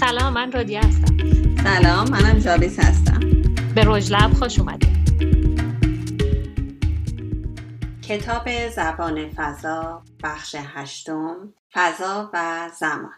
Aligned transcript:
سلام 0.00 0.32
من 0.32 0.52
رودیا 0.52 0.80
هستم. 0.80 1.16
سلام 1.64 2.10
منم 2.10 2.38
جاویس 2.38 2.78
هستم. 2.78 3.20
به 3.74 3.84
رژ 3.86 4.12
لب 4.12 4.32
خوش 4.32 4.58
اومدید. 4.58 4.98
کتاب 8.08 8.68
زبان 8.68 9.28
فضا 9.36 10.02
بخش 10.24 10.56
هشتم 10.58 11.54
فضا 11.72 12.30
و 12.34 12.68
زمان. 12.80 13.12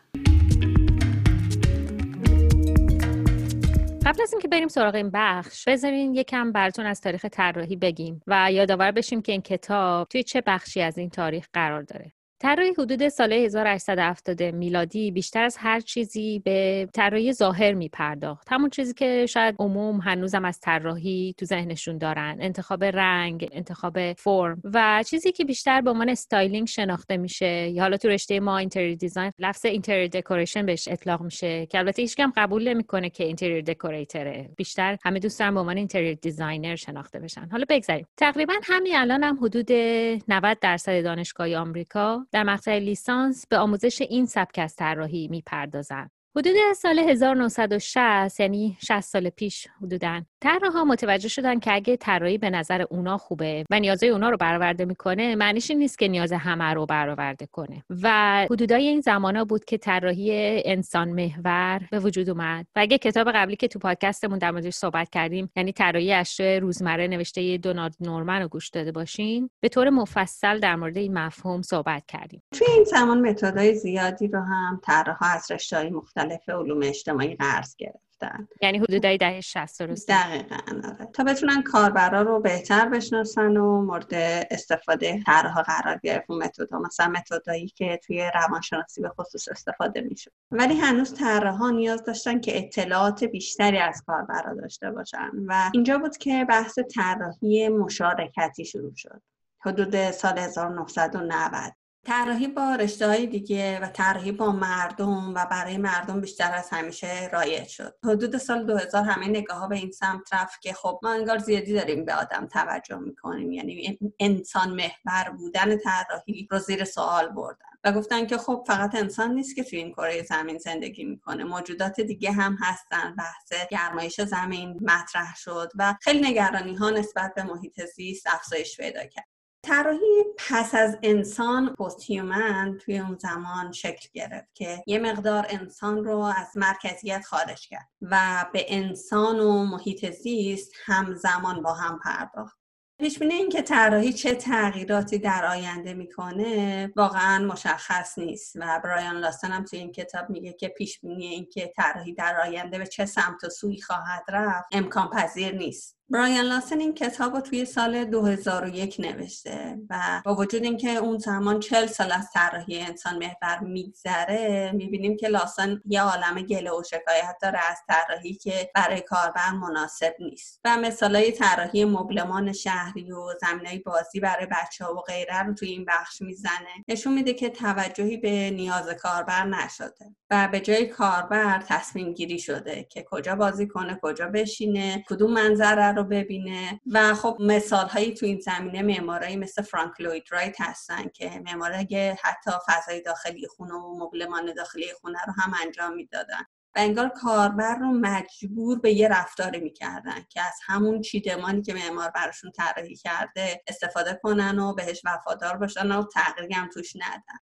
قبل 4.07 4.23
از 4.23 4.33
اینکه 4.33 4.49
بریم 4.49 4.69
سراغ 4.69 4.95
این 4.95 5.11
بخش 5.15 5.69
بذارین 5.69 6.15
یکم 6.15 6.53
براتون 6.53 6.87
از 6.87 7.01
تاریخ 7.01 7.25
طراحی 7.25 7.77
بگیم 7.77 8.23
و 8.27 8.53
یادآور 8.53 8.91
بشیم 8.91 9.23
که 9.23 9.33
این 9.33 9.43
کتاب 9.43 10.09
توی 10.09 10.23
چه 10.23 10.43
بخشی 10.47 10.83
از 10.83 10.99
این 10.99 11.11
تاریخ 11.11 11.49
قرار 11.53 11.83
داره. 11.83 12.13
طراحی 12.43 12.73
حدود 12.79 13.09
سال 13.09 13.33
1870 13.33 14.43
میلادی 14.43 15.11
بیشتر 15.11 15.43
از 15.45 15.57
هر 15.57 15.81
چیزی 15.81 16.43
به 16.45 16.89
طراحی 16.95 17.33
ظاهر 17.33 17.73
می 17.73 17.89
پرداخت 17.89 18.49
همون 18.51 18.71
چیزی 18.71 18.95
که 18.95 19.27
شاید 19.27 19.55
عموم 19.59 20.01
هنوزم 20.01 20.45
از 20.45 20.61
طراحی 20.61 21.35
تو 21.39 21.47
ذهنشون 21.47 21.99
دارن. 21.99 22.37
انتخاب 22.41 22.85
رنگ 22.85 23.49
انتخاب 23.53 24.13
فرم 24.13 24.63
و 24.65 25.05
چیزی 25.07 25.33
که 25.33 25.45
بیشتر 25.45 25.81
به 25.81 25.91
عنوان 25.91 26.09
styling 26.09 26.67
شناخته 26.67 27.17
میشه. 27.17 27.69
یا 27.69 27.83
حالا 27.83 27.97
تو 27.97 28.09
رشته 28.09 28.41
ما 28.41 28.59
interior 28.59 28.97
design 28.97 29.33
لفظ 29.39 29.65
interior 29.65 30.09
decoration 30.09 30.67
بهش 30.67 30.89
اطلاق 30.89 31.23
میشه 31.23 31.67
که 31.67 31.79
البته 31.79 32.03
هیچ 32.03 32.17
کی 32.17 32.33
قبول 32.37 32.69
نمی‌کنه 32.69 33.11
که 33.11 33.25
interior 33.25 33.63
decorator 33.63 34.35
ه. 34.35 34.51
بیشتر 34.57 34.97
همه 35.05 35.19
دوست 35.19 35.39
دارن 35.39 35.55
به 35.55 35.61
عنوان 35.61 35.77
interior 35.77 36.15
designer 36.15 36.77
شناخته 36.77 37.19
بشن. 37.19 37.49
حالا 37.53 37.65
بگذاریم. 37.69 38.07
تقریبا 38.17 38.55
همین 38.63 38.97
الان 38.97 39.25
هم 39.25 39.39
حدود 39.43 39.73
90 39.73 40.59
درصد 40.61 41.03
دانشگاه 41.05 41.55
آمریکا 41.55 42.27
در 42.33 42.43
مقطع 42.43 42.79
لیسانس 42.79 43.47
به 43.47 43.59
آموزش 43.59 44.01
این 44.01 44.27
سبک 44.27 44.59
از 44.59 44.77
طراحی 44.77 45.29
می‌پردازند 45.29 46.11
حدود 46.37 46.55
سال 46.77 46.99
1960 46.99 48.41
یعنی 48.41 48.77
60 48.81 49.01
سال 49.01 49.31
پیش 49.31 49.67
حدودا. 49.83 50.23
طراحا 50.41 50.85
متوجه 50.85 51.29
شدن 51.29 51.59
که 51.59 51.75
اگه 51.75 51.97
طراحی 51.97 52.39
به 52.39 52.51
نظر 52.51 52.83
اونا 52.91 53.19
خوبه 53.19 53.65
و 53.71 53.81
نیازهای 53.81 54.13
اونا 54.13 54.31
رو 54.31 54.37
برآورده 54.37 54.85
می‌کنه 54.85 55.35
معنیش 55.35 55.71
این 55.71 55.79
نیست 55.79 55.99
که 55.99 56.09
نیاز 56.09 56.33
همه 56.33 56.75
رو 56.75 56.87
برآورده 56.87 57.47
کنه. 57.47 57.85
و 58.03 58.47
حدودای 58.51 58.89
این 58.89 59.01
زمانا 59.01 59.45
بود 59.45 59.65
که 59.65 59.79
طراحی 59.79 60.63
انسان 60.65 61.09
محور 61.09 61.81
به 61.91 61.99
وجود 61.99 62.31
اومد. 62.31 62.67
و 62.77 62.81
اگه 62.81 62.99
کتاب 62.99 63.33
قبلی 63.33 63.57
که 63.57 63.69
تو 63.69 63.79
پادکستمون 63.79 64.39
در 64.39 64.51
موردش 64.51 64.75
صحبت 64.75 65.11
کردیم 65.11 65.51
یعنی 65.57 65.73
طراحی 65.73 66.13
اشیاء 66.13 66.59
روزمره 66.59 67.09
نوشته 67.09 67.57
دونالد 67.57 67.97
نورمن 68.01 68.43
رو 68.43 68.49
گوش 68.49 68.69
داده 68.69 68.93
باشین 68.93 69.51
به 69.61 69.69
طور 69.69 69.91
مفصل 69.91 70.59
در 70.59 70.77
مورد 70.77 70.97
این 70.97 71.19
مفهوم 71.19 71.63
صحبت 71.63 72.07
کردیم. 72.07 72.43
توی 72.55 72.67
این 72.75 72.85
زمان 72.85 73.29
متدای 73.29 73.75
زیادی 73.75 74.29
رو 74.29 74.41
هم 74.41 74.81
طراحا 74.85 75.27
از 75.27 75.51
رشته‌های 75.51 75.91
مختلف 75.91 76.20
علوم 76.49 76.81
اجتماعی 76.83 77.35
قرض 77.35 77.77
گرفتن. 77.77 78.49
یعنی 78.63 78.79
حدودای 78.79 79.19
دهه 79.19 79.41
60 79.41 79.81
درسته 79.81 80.15
دقیقا 80.15 80.57
آره. 80.89 81.09
تا 81.13 81.25
بتونن 81.25 81.63
کاربرا 81.63 82.23
رو 82.23 82.41
بهتر 82.41 82.89
بشناسن 82.89 83.57
و 83.57 83.83
مورد 83.83 84.15
استفاده 84.51 85.23
طرحها 85.27 85.63
قرار 85.63 86.01
گرفت 86.03 86.31
اون 86.31 86.43
متدها 86.43 86.79
مثلا 86.79 87.09
متدایی 87.09 87.69
که 87.69 88.01
توی 88.07 88.31
روانشناسی 88.35 89.03
به 89.03 89.09
خصوص 89.09 89.49
استفاده 89.49 90.01
میشه 90.01 90.33
ولی 90.51 90.75
هنوز 90.75 91.15
طراحها 91.15 91.71
نیاز 91.71 92.05
داشتن 92.05 92.41
که 92.41 92.59
اطلاعات 92.59 93.25
بیشتری 93.25 93.79
از 93.79 94.03
کاربرا 94.07 94.55
داشته 94.55 94.91
باشن. 94.91 95.31
و 95.47 95.71
اینجا 95.75 95.99
بود 95.99 96.17
که 96.17 96.47
بحث 96.49 96.79
طراحی 96.79 97.69
مشارکتی 97.69 98.65
شروع 98.65 98.93
شد. 98.97 99.23
حدود 99.61 100.11
سال 100.11 100.39
1990 100.39 101.73
طراحی 102.11 102.49
با 102.49 102.75
رشته 102.75 103.07
های 103.07 103.27
دیگه 103.27 103.81
و 103.81 103.87
طراحی 103.87 104.33
با 104.33 104.53
مردم 104.53 105.35
و 105.35 105.47
برای 105.51 105.77
مردم 105.79 106.21
بیشتر 106.21 106.53
از 106.55 106.69
همیشه 106.71 107.29
رایج 107.33 107.69
شد. 107.69 107.95
حدود 108.05 108.37
سال 108.37 108.67
2000 108.67 109.05
همه 109.05 109.29
نگاه 109.29 109.59
ها 109.59 109.69
به 109.69 109.77
این 109.77 109.91
سمت 109.91 110.35
رفت 110.35 110.61
که 110.61 110.73
خب 110.73 111.01
ما 111.03 111.13
انگار 111.13 111.39
زیادی 111.39 111.73
داریم 111.73 112.05
به 112.05 112.15
آدم 112.15 112.47
توجه 112.47 112.99
می‌کنیم. 112.99 113.53
یعنی 113.53 113.99
انسان 114.21 114.71
محور 114.71 115.31
بودن 115.39 115.79
طراحی 115.79 116.49
رو 116.51 116.59
زیر 116.59 116.85
سوال 116.85 117.29
بردن 117.29 117.67
و 117.85 117.93
گفتن 117.93 118.27
که 118.27 118.39
خب 118.39 118.65
فقط 118.67 118.95
انسان 118.95 119.35
نیست 119.35 119.57
که 119.57 119.65
توی 119.65 119.79
این 119.79 119.93
کره 119.93 120.23
زمین 120.23 120.59
زندگی 120.59 121.05
می‌کنه. 121.05 121.45
موجودات 121.45 122.01
دیگه 122.01 122.33
هم 122.33 122.59
هستن. 122.61 123.15
بحث 123.15 123.69
گرمایش 123.71 124.21
زمین 124.21 124.79
مطرح 124.83 125.37
شد 125.37 125.73
و 125.75 125.95
خیلی 126.01 126.31
نگرانی 126.31 126.75
ها 126.75 126.91
نسبت 126.91 127.35
به 127.35 127.43
محیط 127.43 127.85
زیست 127.85 128.27
افزایش 128.27 128.77
پیدا 128.77 129.05
کرد. 129.05 129.30
طراحی 129.63 130.25
پس 130.39 130.75
از 130.75 130.99
انسان 131.03 131.75
پست 131.75 132.05
هیومن 132.05 132.79
توی 132.81 132.99
اون 132.99 133.19
زمان 133.19 133.73
شکل 133.73 134.09
گرفت 134.13 134.55
که 134.55 134.83
یه 134.87 134.99
مقدار 134.99 135.47
انسان 135.49 136.05
رو 136.05 136.19
از 136.19 136.57
مرکزیت 136.57 137.25
خارج 137.25 137.69
کرد 137.69 137.89
و 138.03 138.47
به 138.53 138.65
انسان 138.69 139.41
و 139.41 139.65
محیط 139.65 140.11
زیست 140.11 140.73
همزمان 140.85 141.63
با 141.63 141.75
هم 141.75 141.99
پرداخت. 142.05 142.61
پیش 143.01 143.23
این 143.23 143.49
که 143.49 143.63
طراحی 143.63 144.13
چه 144.13 144.35
تغییراتی 144.35 145.19
در 145.19 145.47
آینده 145.47 145.95
می‌کنه 145.95 146.93
واقعا 146.97 147.47
مشخص 147.47 148.19
نیست 148.19 148.57
و 148.57 148.81
برایان 148.85 149.17
لاستن 149.17 149.51
هم 149.51 149.65
توی 149.65 149.79
این 149.79 149.93
کتاب 149.93 150.31
میگه 150.31 150.53
که 150.53 150.69
پیش 150.69 151.01
بینی 151.01 151.27
این 151.27 151.47
که 151.53 151.73
طراحی 151.77 152.13
در 152.13 152.41
آینده 152.41 152.79
به 152.79 152.87
چه 152.87 153.07
سمت 153.07 153.45
و 153.45 153.49
سوی 153.49 153.81
خواهد 153.81 154.25
رفت 154.29 154.69
امکان 154.73 155.11
پذیر 155.11 155.55
نیست. 155.55 156.00
برایان 156.13 156.45
لاسن 156.45 156.81
این 156.81 156.95
کتاب 156.95 157.35
رو 157.35 157.41
توی 157.41 157.65
سال 157.65 158.05
2001 158.05 158.97
نوشته 159.01 159.79
و 159.91 160.23
با 160.25 160.35
وجود 160.35 160.65
اینکه 160.65 160.91
اون 160.91 161.19
زمان 161.19 161.61
40 161.61 161.87
سال 161.87 162.13
از 162.13 162.31
طراحی 162.35 162.81
انسان 162.81 163.19
محور 163.19 163.61
میگذره 163.61 164.73
می‌بینیم 164.75 165.17
که 165.17 165.29
لاسن 165.29 165.81
یه 165.87 166.03
عالم 166.03 166.43
گله 166.43 166.71
و 166.71 166.83
شکایت 166.83 167.37
داره 167.43 167.59
از 167.71 167.79
طراحی 167.89 168.35
که 168.35 168.71
برای 168.75 169.01
کاربر 169.01 169.51
مناسب 169.51 170.15
نیست. 170.19 170.61
و 170.65 170.77
مثالای 170.77 171.33
طراحی 171.33 171.85
مبلمان 171.85 172.53
شهری 172.53 173.13
و 173.13 173.25
زمینای 173.41 173.79
بازی 173.79 174.21
برای 174.21 174.47
بچه 174.47 174.85
ها 174.85 174.95
و 174.95 175.01
غیره 175.01 175.43
رو 175.43 175.55
توی 175.55 175.69
این 175.69 175.85
بخش 175.85 176.23
می‌زنه. 176.23 176.85
نشون 176.89 177.13
میده 177.13 177.35
که 177.35 177.49
توجهی 177.49 178.17
به 178.17 178.51
نیاز 178.51 178.89
کاربر 178.89 179.47
نشده 179.47 180.15
و 180.31 180.49
به 180.53 180.61
جای 180.61 180.87
کاربر 180.87 181.65
تصمیم 181.69 182.13
گیری 182.13 182.39
شده 182.39 182.87
که 182.91 183.05
کجا 183.11 183.35
بازی 183.35 183.67
کنه 183.67 183.99
کجا 184.03 184.27
بشینه 184.27 185.05
کدوم 185.09 185.33
منظره 185.33 185.93
رو 185.93 186.00
ببینه. 186.03 186.81
و 186.87 187.15
خب 187.15 187.37
مثال 187.41 187.89
هایی 187.89 188.15
تو 188.15 188.27
این 188.27 188.41
زمینه 188.41 188.83
معمارایی 188.83 189.37
مثل 189.37 189.63
فرانک 189.63 190.01
لوید 190.01 190.25
رایت 190.31 190.61
هستن 190.61 191.09
که 191.09 191.43
معمارای 191.45 192.17
حتی 192.23 192.51
فضای 192.67 193.01
داخلی 193.01 193.47
خونه 193.47 193.75
و 193.75 194.05
مبلمان 194.05 194.55
داخلی 194.55 194.93
خونه 195.01 195.19
رو 195.27 195.33
هم 195.43 195.55
انجام 195.67 195.95
می‌دادن. 195.95 196.43
و 196.77 196.79
انگار 196.79 197.09
کاربر 197.09 197.75
رو 197.75 197.87
مجبور 197.87 198.79
به 198.81 198.93
یه 198.93 199.09
رفتاری 199.09 199.61
می‌کردن 199.61 200.25
که 200.29 200.41
از 200.41 200.55
همون 200.67 201.01
چیدمانی 201.01 201.63
که 201.63 201.75
معمار 201.75 202.11
براشون 202.11 202.51
طراحی 202.51 202.97
کرده 202.97 203.63
استفاده 203.67 204.21
کنن 204.23 204.59
و 204.59 204.75
بهش 204.75 205.03
وفادار 205.05 205.57
باشن 205.57 205.93
و 205.93 206.05
تغییری 206.05 206.55
هم 206.55 206.69
توش 206.75 206.97
ندن. 206.97 207.39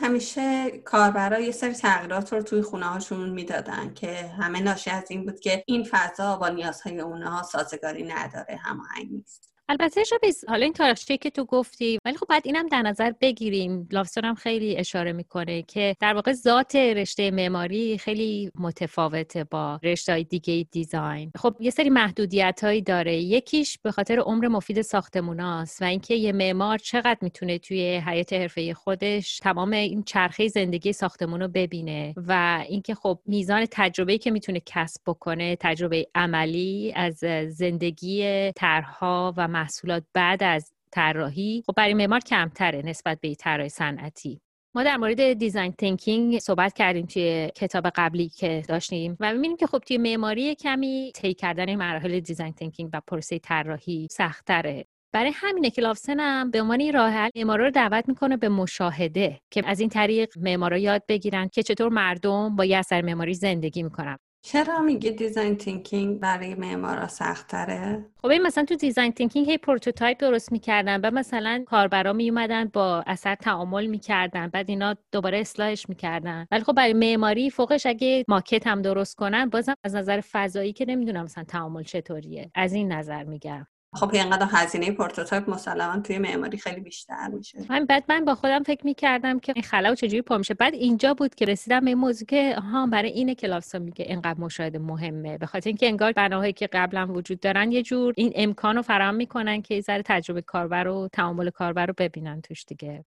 همیشه 0.00 0.70
کاربرا 0.70 1.40
یه 1.40 1.52
سری 1.52 1.74
تغییرات 1.74 2.32
رو 2.32 2.42
توی 2.42 2.62
خونه 2.62 2.86
هاشون 2.86 3.30
می‌دادن 3.30 3.94
که 3.94 4.28
همه 4.28 4.60
ناشی 4.60 4.90
از 4.90 5.10
این 5.10 5.24
بود 5.24 5.40
که 5.40 5.64
این 5.66 5.88
فضا 5.90 6.36
با 6.36 6.48
نیازهای 6.48 7.00
اونها 7.00 7.42
سازگاری 7.42 8.02
نداره 8.02 8.56
هماهنگ 8.56 9.12
نیست. 9.12 9.49
البته 9.70 10.04
شبیز 10.04 10.44
حالا 10.48 10.64
این 10.64 10.72
تاریخچه 10.72 11.16
که 11.16 11.30
تو 11.30 11.44
گفتی 11.44 11.98
ولی 12.04 12.16
خب 12.16 12.26
بعد 12.28 12.42
اینم 12.44 12.66
در 12.66 12.82
نظر 12.82 13.12
بگیریم. 13.20 13.88
لاوستون 13.92 14.24
هم 14.24 14.34
خیلی 14.34 14.76
اشاره 14.76 15.12
می‌کنه 15.12 15.62
که 15.62 15.96
در 16.00 16.14
واقع 16.14 16.32
ذات 16.32 16.76
رشته 16.76 17.30
معماری 17.30 17.98
خیلی 17.98 18.50
متفاوته 18.58 19.44
با 19.44 19.80
رشته 19.82 20.12
های 20.12 20.24
دیگه 20.24 20.66
دیزاین. 20.70 21.32
خب 21.38 21.56
یه 21.60 21.70
سری 21.70 21.90
محدودیت 21.90 22.60
هایی 22.64 22.82
داره. 22.82 23.16
یکیش 23.16 23.78
به 23.78 23.92
خاطر 23.92 24.18
عمر 24.18 24.48
مفید 24.48 24.82
ساختموناست 24.82 25.82
و 25.82 25.84
اینکه 25.84 26.14
یه 26.14 26.32
معمار 26.32 26.78
چقدر 26.78 27.18
می‌تونه 27.20 27.58
توی 27.58 27.96
حیات 27.96 28.32
حرفه 28.32 28.74
خودش 28.74 29.38
تمام 29.38 29.72
این 29.72 30.02
چرخه 30.02 30.48
زندگی 30.48 30.92
ساختمون 30.92 31.40
رو 31.40 31.48
ببینه 31.48 32.14
و 32.16 32.64
اینکه 32.68 32.94
خب 32.94 33.18
میزان 33.26 33.66
تجربه‌ای 33.70 34.18
که 34.18 34.30
می‌تونه 34.30 34.60
کسب 34.66 35.00
بکنه 35.06 35.56
تجربه 35.56 36.06
عملی 36.14 36.92
از 36.96 37.16
زندگی 37.48 38.52
طرحها 38.52 39.34
و 39.36 39.59
محصولات 39.60 40.04
بعد 40.14 40.42
از 40.42 40.72
طراحی 40.92 41.62
خب 41.66 41.72
برای 41.76 41.94
معمار 41.94 42.20
کمتره 42.20 42.82
نسبت 42.84 43.20
به 43.20 43.34
طراحی 43.34 43.68
صنعتی. 43.68 44.40
ما 44.74 44.82
در 44.82 44.96
مورد 44.96 45.32
design 45.32 45.72
thinking 45.72 46.38
صحبت 46.38 46.72
کردیم 46.72 47.06
توی 47.06 47.50
کتاب 47.54 47.86
قبلی 47.94 48.28
که 48.28 48.62
داشتیم 48.68 49.16
و 49.20 49.32
می‌بینیم 49.32 49.56
که 49.56 49.66
خب 49.66 49.78
توی 49.78 49.98
معماری 49.98 50.54
کمی 50.54 51.12
طی 51.14 51.34
کردن 51.34 51.74
مراحل 51.74 52.20
design 52.20 52.52
thinking 52.52 52.90
و 52.92 53.00
پروسه 53.06 53.38
طراحی 53.38 54.08
سختره. 54.10 54.84
برای 55.12 55.32
همینه 55.34 55.70
که 55.70 55.82
لاوسن 55.82 56.20
هم 56.20 56.50
به 56.50 56.62
عنوان 56.62 56.92
راه 56.92 57.10
حل 57.10 57.30
معمارا 57.36 57.64
رو 57.64 57.70
دعوت 57.70 58.08
می‌کنه 58.08 58.36
به 58.36 58.48
مشاهده 58.48 59.40
که 59.50 59.62
از 59.66 59.80
این 59.80 59.88
طریق 59.88 60.38
معمارا 60.38 60.78
یاد 60.78 61.02
بگیرن 61.08 61.48
که 61.48 61.62
چطور 61.62 61.88
مردم 61.88 62.56
با 62.56 62.64
یه 62.64 62.76
اثر 62.76 63.02
معماری 63.02 63.34
زندگی 63.34 63.82
می‌کنن. 63.82 64.18
چرا 64.42 64.80
میگه 64.80 65.10
design 65.10 65.56
thinking 65.56 66.20
برای 66.20 66.54
معمارا 66.54 67.08
سختره؟ 67.08 68.06
خب 68.22 68.26
این 68.28 68.42
مثلا 68.42 68.64
تو 68.64 68.74
design 68.76 69.12
thinking 69.12 69.50
هی 69.50 69.58
prototype 69.58 70.18
درست 70.18 70.52
می‌کردن 70.52 71.00
و 71.00 71.10
مثلا 71.10 71.64
کاربرا 71.66 72.12
میومدن 72.12 72.64
با 72.64 73.04
اثر 73.06 73.34
تعامل 73.34 73.86
می‌کردن 73.86 74.48
بعد 74.48 74.70
اینا 74.70 74.96
دوباره 75.12 75.38
اصلاحش 75.38 75.88
می‌کردن. 75.88 76.46
ولی 76.50 76.64
خب 76.64 76.72
برای 76.72 76.92
معماری 76.92 77.50
فوقش 77.50 77.86
اگه 77.86 78.24
ماکت 78.28 78.66
هم 78.66 78.82
درست 78.82 79.16
کنن 79.16 79.48
بازم 79.48 79.74
از 79.84 79.94
نظر 79.94 80.20
فضایی 80.32 80.72
که 80.72 80.84
نمی‌دونم 80.84 81.24
مثلا 81.24 81.44
تعامل 81.44 81.82
چطوریه. 81.82 82.50
از 82.54 82.72
این 82.72 82.92
نظر 82.92 83.24
میگم. 83.24 83.66
خب 83.94 84.14
اینقدر 84.14 84.46
هزینه 84.50 84.92
prototype 84.92 85.50
مسلما 85.50 86.00
توی 86.00 86.18
معماری 86.18 86.58
خیلی 86.58 86.80
بیشتر 86.80 87.28
میشه. 87.28 87.58
من 87.68 87.84
بعد 87.84 88.04
من 88.08 88.24
با 88.24 88.34
خودم 88.34 88.62
فکر 88.62 88.86
می‌کردم 88.86 89.38
که 89.38 89.52
این 89.56 89.62
خلا 89.62 89.94
چجوری 89.94 90.22
پر 90.22 90.38
میشه. 90.38 90.54
بعد 90.54 90.74
اینجا 90.74 91.14
بود 91.14 91.34
که 91.34 91.44
رسیدم 91.44 91.80
به 91.80 91.86
این 91.86 91.98
موضوع 91.98 92.26
که 92.26 92.54
ها 92.54 92.86
برای 92.86 93.10
اینه 93.10 93.34
که 93.34 93.60
میگه 93.78 94.04
اینقدر 94.04 94.40
مشاهده 94.40 94.78
مهمه. 94.78 95.38
به 95.38 95.46
خاطر 95.46 95.68
اینکه 95.68 95.86
انگار 95.86 96.12
بناهایی 96.12 96.52
که 96.52 96.66
قبلا 96.66 97.06
وجود 97.06 97.40
دارن 97.40 97.72
یه 97.72 97.82
جور 97.82 98.14
این 98.16 98.32
امکان 98.36 98.76
رو 98.76 98.82
فراهم 98.82 99.14
می‌کنن 99.14 99.62
که 99.62 99.74
یه 99.74 99.82
تجربه 99.82 100.42
کاربر 100.42 100.88
و 100.88 101.08
تعامل 101.12 101.50
کاربر 101.50 101.86
رو 101.86 101.94
ببینن 101.98 102.40
توش 102.40 102.64
دیگه. 102.64 103.04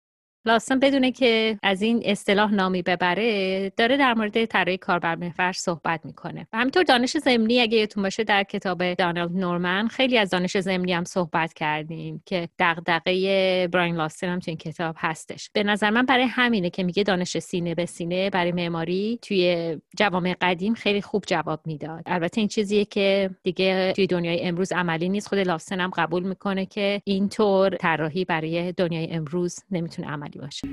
لاوسن 0.46 0.80
بدون 0.80 1.12
اینکه 1.12 1.60
از 1.64 1.82
این 1.82 2.02
اصطلاح 2.06 2.54
نامی 2.54 2.82
ببره 2.82 3.70
داره 3.78 3.98
در 3.98 4.14
مورد 4.14 4.46
طراحی 4.46 4.78
کاربر 4.78 5.16
محور 5.16 5.52
صحبت 5.52 6.06
می‌کنه. 6.06 6.48
و 6.54 6.58
همینطور 6.58 6.84
دانش 6.84 7.18
ضمنی 7.18 7.62
اگه 7.62 7.78
یادتون 7.78 8.04
باشه 8.04 8.24
در 8.24 8.44
کتاب 8.44 8.94
دانالد 8.94 9.32
نورمن 9.32 9.88
خیلی 9.88 10.18
از 10.18 10.30
دانش 10.30 10.58
ضمنی 10.58 10.94
هم 10.94 11.04
صحبت 11.04 11.54
کردیم 11.54 12.24
که 12.26 12.50
دغدغه 12.60 13.68
برایان 13.68 13.96
لاوسن 13.96 14.28
هم 14.28 14.40
تو 14.40 14.52
این 14.52 14.58
کتاب 14.58 14.96
هستش. 14.98 15.50
به 15.54 15.64
نظر 15.64 15.90
من 15.90 16.06
برای 16.06 16.26
همینه 16.26 16.70
که 16.70 16.84
میگه 16.84 17.04
دانش 17.04 17.40
سینه 17.40 17.76
به 17.76 17.86
سینه 17.86 18.30
برای 18.30 18.52
معماری 18.52 19.20
توی 19.22 19.78
جوامع 19.98 20.36
قدیم 20.42 20.74
خیلی 20.74 21.02
خوب 21.02 21.24
جواب 21.28 21.60
می‌داد. 21.66 22.04
البته 22.06 22.42
این 22.42 22.48
چیزیه 22.48 22.86
که 22.86 23.30
دیگه 23.44 23.94
توی 23.96 24.08
دنیای 24.08 24.42
امروز 24.42 24.72
عملی 24.72 25.10
نیست. 25.10 25.28
خود 25.28 25.40
لاسن 25.40 25.80
هم 25.80 25.90
قبول 25.90 26.24
می‌کنه 26.24 26.66
که 26.66 27.02
اینطور 27.04 27.70
طراحی 27.70 28.26
برای 28.26 28.72
دنیای 28.72 29.12
امروز 29.12 29.60
نمی‌تونه 29.72 30.08
عملی 30.08 30.31
عملی 30.32 30.40
باشه. 30.40 30.68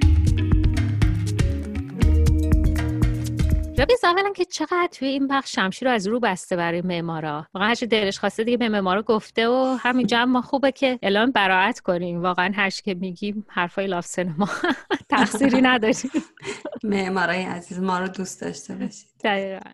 رابیز 3.78 4.04
اولا 4.04 4.32
که 4.32 4.44
چقدر 4.44 4.88
توی 4.92 5.08
این 5.08 5.28
بخش 5.28 5.54
شمشیر 5.54 5.88
رو 5.88 5.94
از 5.94 6.06
رو 6.06 6.20
بسته 6.20 6.56
برای 6.56 6.82
معمارا. 6.82 7.46
واقعا 7.54 7.68
هرچی 7.68 7.86
دلش 7.86 8.18
خواسته 8.18 8.44
دیگه 8.44 8.56
به 8.56 8.68
معمارا 8.68 9.02
گفته 9.02 9.48
و 9.48 9.76
همینجا 9.80 10.26
ما 10.26 10.42
خوبه 10.42 10.72
که 10.72 10.98
اعلام 11.02 11.30
براعت 11.30 11.80
کنیم. 11.80 12.22
واقعا 12.22 12.52
هر 12.54 12.70
که 12.70 12.94
میگیم 12.94 13.46
حرفای 13.48 13.86
لافسن 13.86 14.34
ما 14.38 14.48
تقصیری 15.08 15.60
نداریم. 15.60 16.10
معمارای 16.82 17.42
عزیز 17.42 17.78
ما 17.78 17.98
رو 17.98 18.08
دوست 18.08 18.40
داشته 18.40 18.74
باشید. 18.74 19.08
دقیقا. 19.24 19.70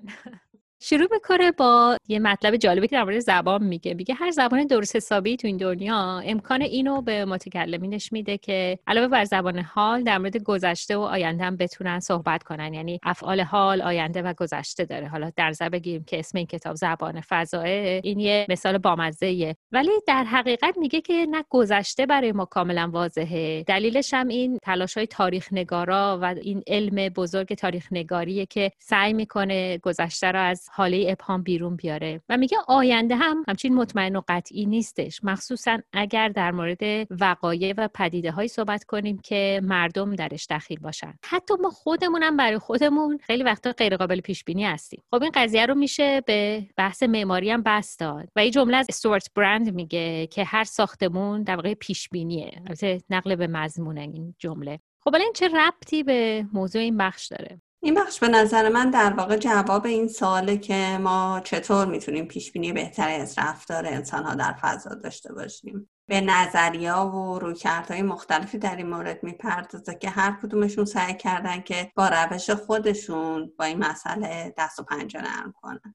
شروع 0.86 1.08
می‌کنه 1.12 1.52
با 1.52 1.96
یه 2.08 2.19
مطلب 2.19 2.56
جالبی 2.56 2.88
که 2.88 2.96
در 2.96 3.04
مورد 3.04 3.19
زبان 3.19 3.64
میگه. 3.64 3.94
میگه 3.94 4.14
هر 4.14 4.31
زبان 4.31 4.66
درست 4.66 4.96
حسابی 4.96 5.36
تو 5.36 5.46
این 5.46 5.56
دنیا 5.56 6.19
امکان 6.25 6.62
اینو 6.62 7.02
به 7.02 7.25
متکلمینش 7.25 8.12
میده 8.12 8.38
که 8.38 8.78
علاوه 8.86 9.08
بر 9.08 9.25
زبان 9.25 9.58
حال 9.58 10.02
در 10.02 10.19
مورد 10.19 10.36
گذشته 10.36 10.96
و 10.96 11.00
آینده 11.00 11.44
هم 11.44 11.56
بتونن 11.56 12.00
صحبت 12.00 12.42
کنن. 12.42 12.75
یعنی 12.75 13.00
افعال 13.02 13.40
حال 13.40 13.82
آینده 13.82 14.22
و 14.22 14.34
گذشته 14.36 14.84
داره. 14.84 15.08
حالا 15.08 15.32
در 15.36 15.48
نظر 15.48 15.69
بگیریم 15.69 16.04
که 16.04 16.19
اسم 16.19 16.38
این 16.38 16.46
کتاب 16.46 16.76
زبان 16.76 17.20
فضائه 17.20 18.00
این 18.04 18.20
یه 18.20 18.46
مثال 18.48 18.78
بامزه 18.78 19.56
ولی 19.72 19.90
در 20.06 20.25
حقیقت 20.25 20.78
میگه 20.78 21.00
که 21.00 21.26
نه 21.31 21.44
گذشته 21.48 22.06
برای 22.06 22.32
ما 22.32 22.44
کاملا 22.44 22.90
واضحه. 22.92 23.62
دلیلش 23.62 24.14
هم 24.14 24.28
این 24.28 24.58
تلاش 24.62 24.96
های 24.96 25.06
تاریخ 25.06 25.48
نگارا 25.52 26.19
و 26.22 26.25
این 26.25 26.62
علم 26.66 27.08
بزرگ 27.08 27.54
تاریخ 27.54 27.88
نگاریه 27.92 28.46
که 28.46 28.70
سعی 28.78 29.12
می‌کنه 29.12 29.78
گذشته 29.78 30.31
را 30.31 30.40
از 30.40 30.69
حاله 30.76 31.06
ابهام 31.09 31.43
بیرون 31.43 31.76
بیاره. 31.76 32.21
و 32.29 32.37
میگه 32.37 32.59
آینده 32.69 33.17
هم 33.17 33.44
همچین 33.49 33.75
مطمئن 33.75 34.17
و 34.17 34.23
قطعی 34.29 34.67
نیستش. 34.67 35.21
مخصوصا 35.25 35.79
اگر 35.93 36.29
در 36.29 36.50
مورد 36.50 36.82
وقایع 37.21 37.75
و 37.76 37.88
پدیده 37.94 38.31
های 38.31 38.49
صحبت 38.49 38.85
کنیم 38.85 39.19
که 39.19 39.61
مردم 39.65 40.15
درش 40.15 40.47
دخیل 40.50 40.79
باشن. 40.81 41.15
حتی 41.25 41.55
ما 41.61 41.71
خودمونم 41.71 42.37
برای 42.37 42.59
خودمون 42.59 43.19
خیلی 43.19 43.43
وقتا 43.43 43.73
غیر 43.73 43.97
قابل 43.97 44.21
پیش 44.21 44.44
بینی 44.44 44.65
هستیم. 44.65 45.03
خب 45.11 45.23
این 45.23 45.32
قضیه 45.35 45.67
رو 45.67 45.75
میشه 45.75 46.21
به 46.21 46.67
بحث 46.77 47.03
معماری 47.03 47.50
هم 47.50 47.62
بس 47.62 47.97
داد. 47.97 48.29
و 48.37 48.41
این 48.41 48.50
جمله 48.50 48.77
از 48.77 48.87
استوارت 48.88 49.31
برند 49.35 49.75
میگه 49.75 50.27
که 50.27 50.44
هر 50.44 50.65
ساختمون 50.65 51.43
در 51.43 51.56
واقع 51.56 51.75
پیش 51.75 52.09
بینیه 52.09 52.53
البته 52.67 53.00
نقل 53.11 53.37
به 53.37 53.47
مضمون 53.47 53.99
این 53.99 54.35
جمله. 54.38 54.81
خب 55.00 55.15
این 55.15 55.32
چه 55.35 55.49
ربطی 55.49 56.03
به 56.03 56.47
موضوع 56.53 56.82
این 56.82 56.97
بخش 56.97 57.27
داره؟ 57.27 57.61
این 57.84 57.94
بخش 57.94 58.20
به 58.20 58.28
نظر 58.28 58.69
من 58.69 58.90
در 58.90 59.12
واقع 59.12 59.36
جواب 59.36 59.86
این 59.86 60.08
سواله 60.08 60.58
که 60.58 60.98
ما 61.00 61.40
چطور 61.44 61.86
می‌تونیم 61.86 62.25
پیش 62.25 62.52
بینی 62.52 62.72
بهتری 62.72 63.14
از 63.14 63.38
رفتار 63.38 63.86
انسان 63.86 64.25
ها 64.25 64.34
در 64.34 64.52
فضا 64.52 64.94
داشته 64.94 65.32
باشیم. 65.34 65.90
به 66.08 66.20
نظریا 66.20 67.06
و 67.06 67.38
رویکردهای 67.38 68.02
مختلفی 68.02 68.58
در 68.58 68.76
این 68.76 68.90
مورد 68.90 69.22
می‌پردازه 69.22 69.94
که 69.94 70.10
هر 70.10 70.38
کدومشون 70.42 70.84
سعی 70.84 71.14
کردن 71.14 71.60
که 71.60 71.92
با 71.96 72.08
روش 72.08 72.50
خودشون 72.50 73.52
با 73.58 73.64
این 73.64 73.78
مسئله 73.78 74.54
دست 74.58 74.81
و 74.81 74.82
پنجه 74.82 75.20
نرم 75.22 75.54
کنن. 75.62 75.94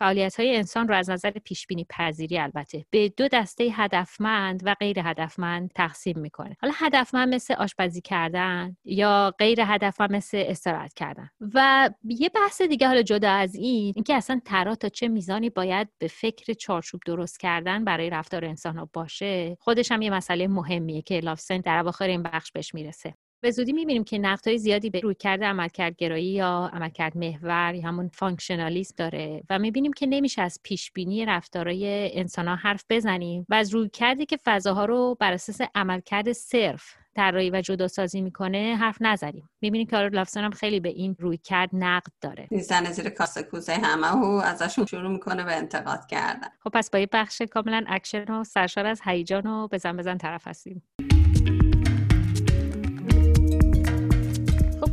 فعالیت 0.00 0.40
های 0.40 0.56
انسان 0.56 0.88
رو 0.88 0.94
از 0.94 1.10
نظر 1.10 1.30
پیش 1.30 1.66
بینی 1.66 1.86
پذیری 1.90 2.38
البته. 2.38 2.84
به 2.90 3.08
دو 3.08 3.28
دسته 3.28 3.64
هدفمند 3.64 4.62
و 4.64 4.74
غیر 4.74 4.98
هدفمند 5.00 5.70
تقسیم 5.74 6.18
می‌کنه. 6.18 6.56
حالا 6.60 6.72
هدفمند 6.76 7.34
مثل 7.34 7.54
آشپزی 7.54 8.00
کردن 8.00 8.76
یا 8.84 9.34
غیر 9.38 9.60
هدفمند 9.60 10.12
مثل 10.12 10.44
استراحت 10.46 10.94
کردن. 10.94 11.30
و 11.54 11.90
یه 12.04 12.28
بحث 12.28 12.62
دیگه 12.62 12.86
حالا 12.86 13.02
جدا 13.02 13.30
از 13.30 13.54
این 13.54 13.92
اینکه 13.96 14.14
اصلا 14.14 14.40
ترا 14.44 14.74
تا 14.74 14.88
چه 14.88 15.08
میزانی 15.08 15.50
باید 15.50 15.88
به 15.98 16.08
فکر 16.08 16.52
چارچوب 16.52 17.00
درست 17.06 17.40
کردن 17.40 17.84
برای 17.84 18.10
رفتار 18.10 18.44
انسان 18.44 18.76
ها 18.78 18.90
باشه 18.92 19.56
خودش 19.60 19.92
هم 19.92 20.02
یه 20.02 20.10
مسئله 20.10 20.48
مهمیه 20.48 21.02
که 21.02 21.20
لافسن 21.20 21.58
در 21.58 21.78
اواخر 21.78 22.08
این 22.08 22.22
بخش 22.22 22.52
بهش 22.52 22.74
می‌رسه. 22.74 23.14
به 23.42 23.50
زودی 23.50 23.72
می‌بینیم 23.72 24.04
که 24.04 24.18
نقدهای 24.18 24.58
زیادی 24.58 24.90
به 24.90 25.00
رویکرد 25.00 25.44
عملکردگرایی 25.44 26.26
یا 26.26 26.70
عملکرد 26.72 27.18
محور 27.18 27.74
یا 27.74 27.88
همون 27.88 28.08
فانکشنالیسم 28.08 28.94
داره 28.96 29.42
و 29.50 29.58
می‌بینیم 29.58 29.92
که 29.92 30.06
نمیشه 30.06 30.42
از 30.42 30.60
پیش 30.62 30.92
بینی 30.92 31.24
رفتارهای 31.24 32.10
انسان 32.18 32.48
ها 32.48 32.54
حرف 32.54 32.84
بزنیم 32.90 33.46
و 33.48 33.54
از 33.54 33.74
رویکردی 33.74 34.26
که 34.26 34.38
فضاها 34.44 34.84
رو 34.84 35.16
بر 35.20 35.32
اساس 35.32 35.60
عملکرد 35.74 36.32
صرف 36.32 36.94
طراحی 37.16 37.50
و 37.50 37.60
جدا 37.60 37.88
سازی 37.88 38.20
می‌کنه 38.20 38.76
حرف 38.80 38.96
نزنیم. 39.00 39.50
می‌بینیم 39.60 39.86
که 39.86 39.96
لافسون 39.96 40.44
هم 40.44 40.50
خیلی 40.50 40.80
به 40.80 40.88
این 40.88 41.16
رویکرد 41.18 41.70
نقد 41.72 42.12
داره. 42.20 42.48
می‌زنه 42.50 42.92
زیر 42.92 43.08
کاسه 43.08 43.42
کوزه 43.42 43.74
همه 43.74 44.12
و 44.12 44.24
ازشون 44.44 44.86
شروع 44.86 45.10
می‌کنه 45.10 45.44
به 45.44 45.52
انتقاد 45.56 46.06
کردن. 46.06 46.48
خب 46.64 46.70
پس 46.70 46.90
با 46.90 46.98
یه 46.98 47.08
بخش 47.12 47.42
کاملا 47.42 47.84
اکشن 47.88 48.24
و 48.24 48.44
سرشار 48.44 48.86
از 48.86 49.00
هیجان 49.04 49.46
و 49.46 49.68
بزن 49.68 49.96
بزن 49.96 50.18
طرف 50.18 50.48
هستیم. 50.48 50.82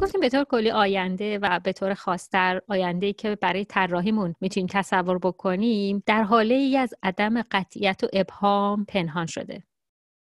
گفتیم 0.02 0.22
به 0.22 0.30
طور 0.30 0.44
کلی 0.44 0.72
آینده 0.72 1.40
و 1.42 1.60
به 1.60 1.74
طور 1.74 1.94
خاصتر 1.94 2.62
آینده 2.68 3.06
ای 3.06 3.14
که 3.14 3.36
برای 3.36 3.66
طراحیمون 3.66 4.36
می‌تونیم 4.42 4.68
تصور 4.72 5.18
بکنیم 5.18 6.04
در 6.06 6.24
هاله 6.24 6.56
ای 6.56 6.78
از 6.78 6.94
عدم 7.04 7.42
قطعیت 7.42 8.04
و 8.04 8.08
ابهام 8.14 8.86
پنهان 8.86 9.26
شده. 9.26 9.64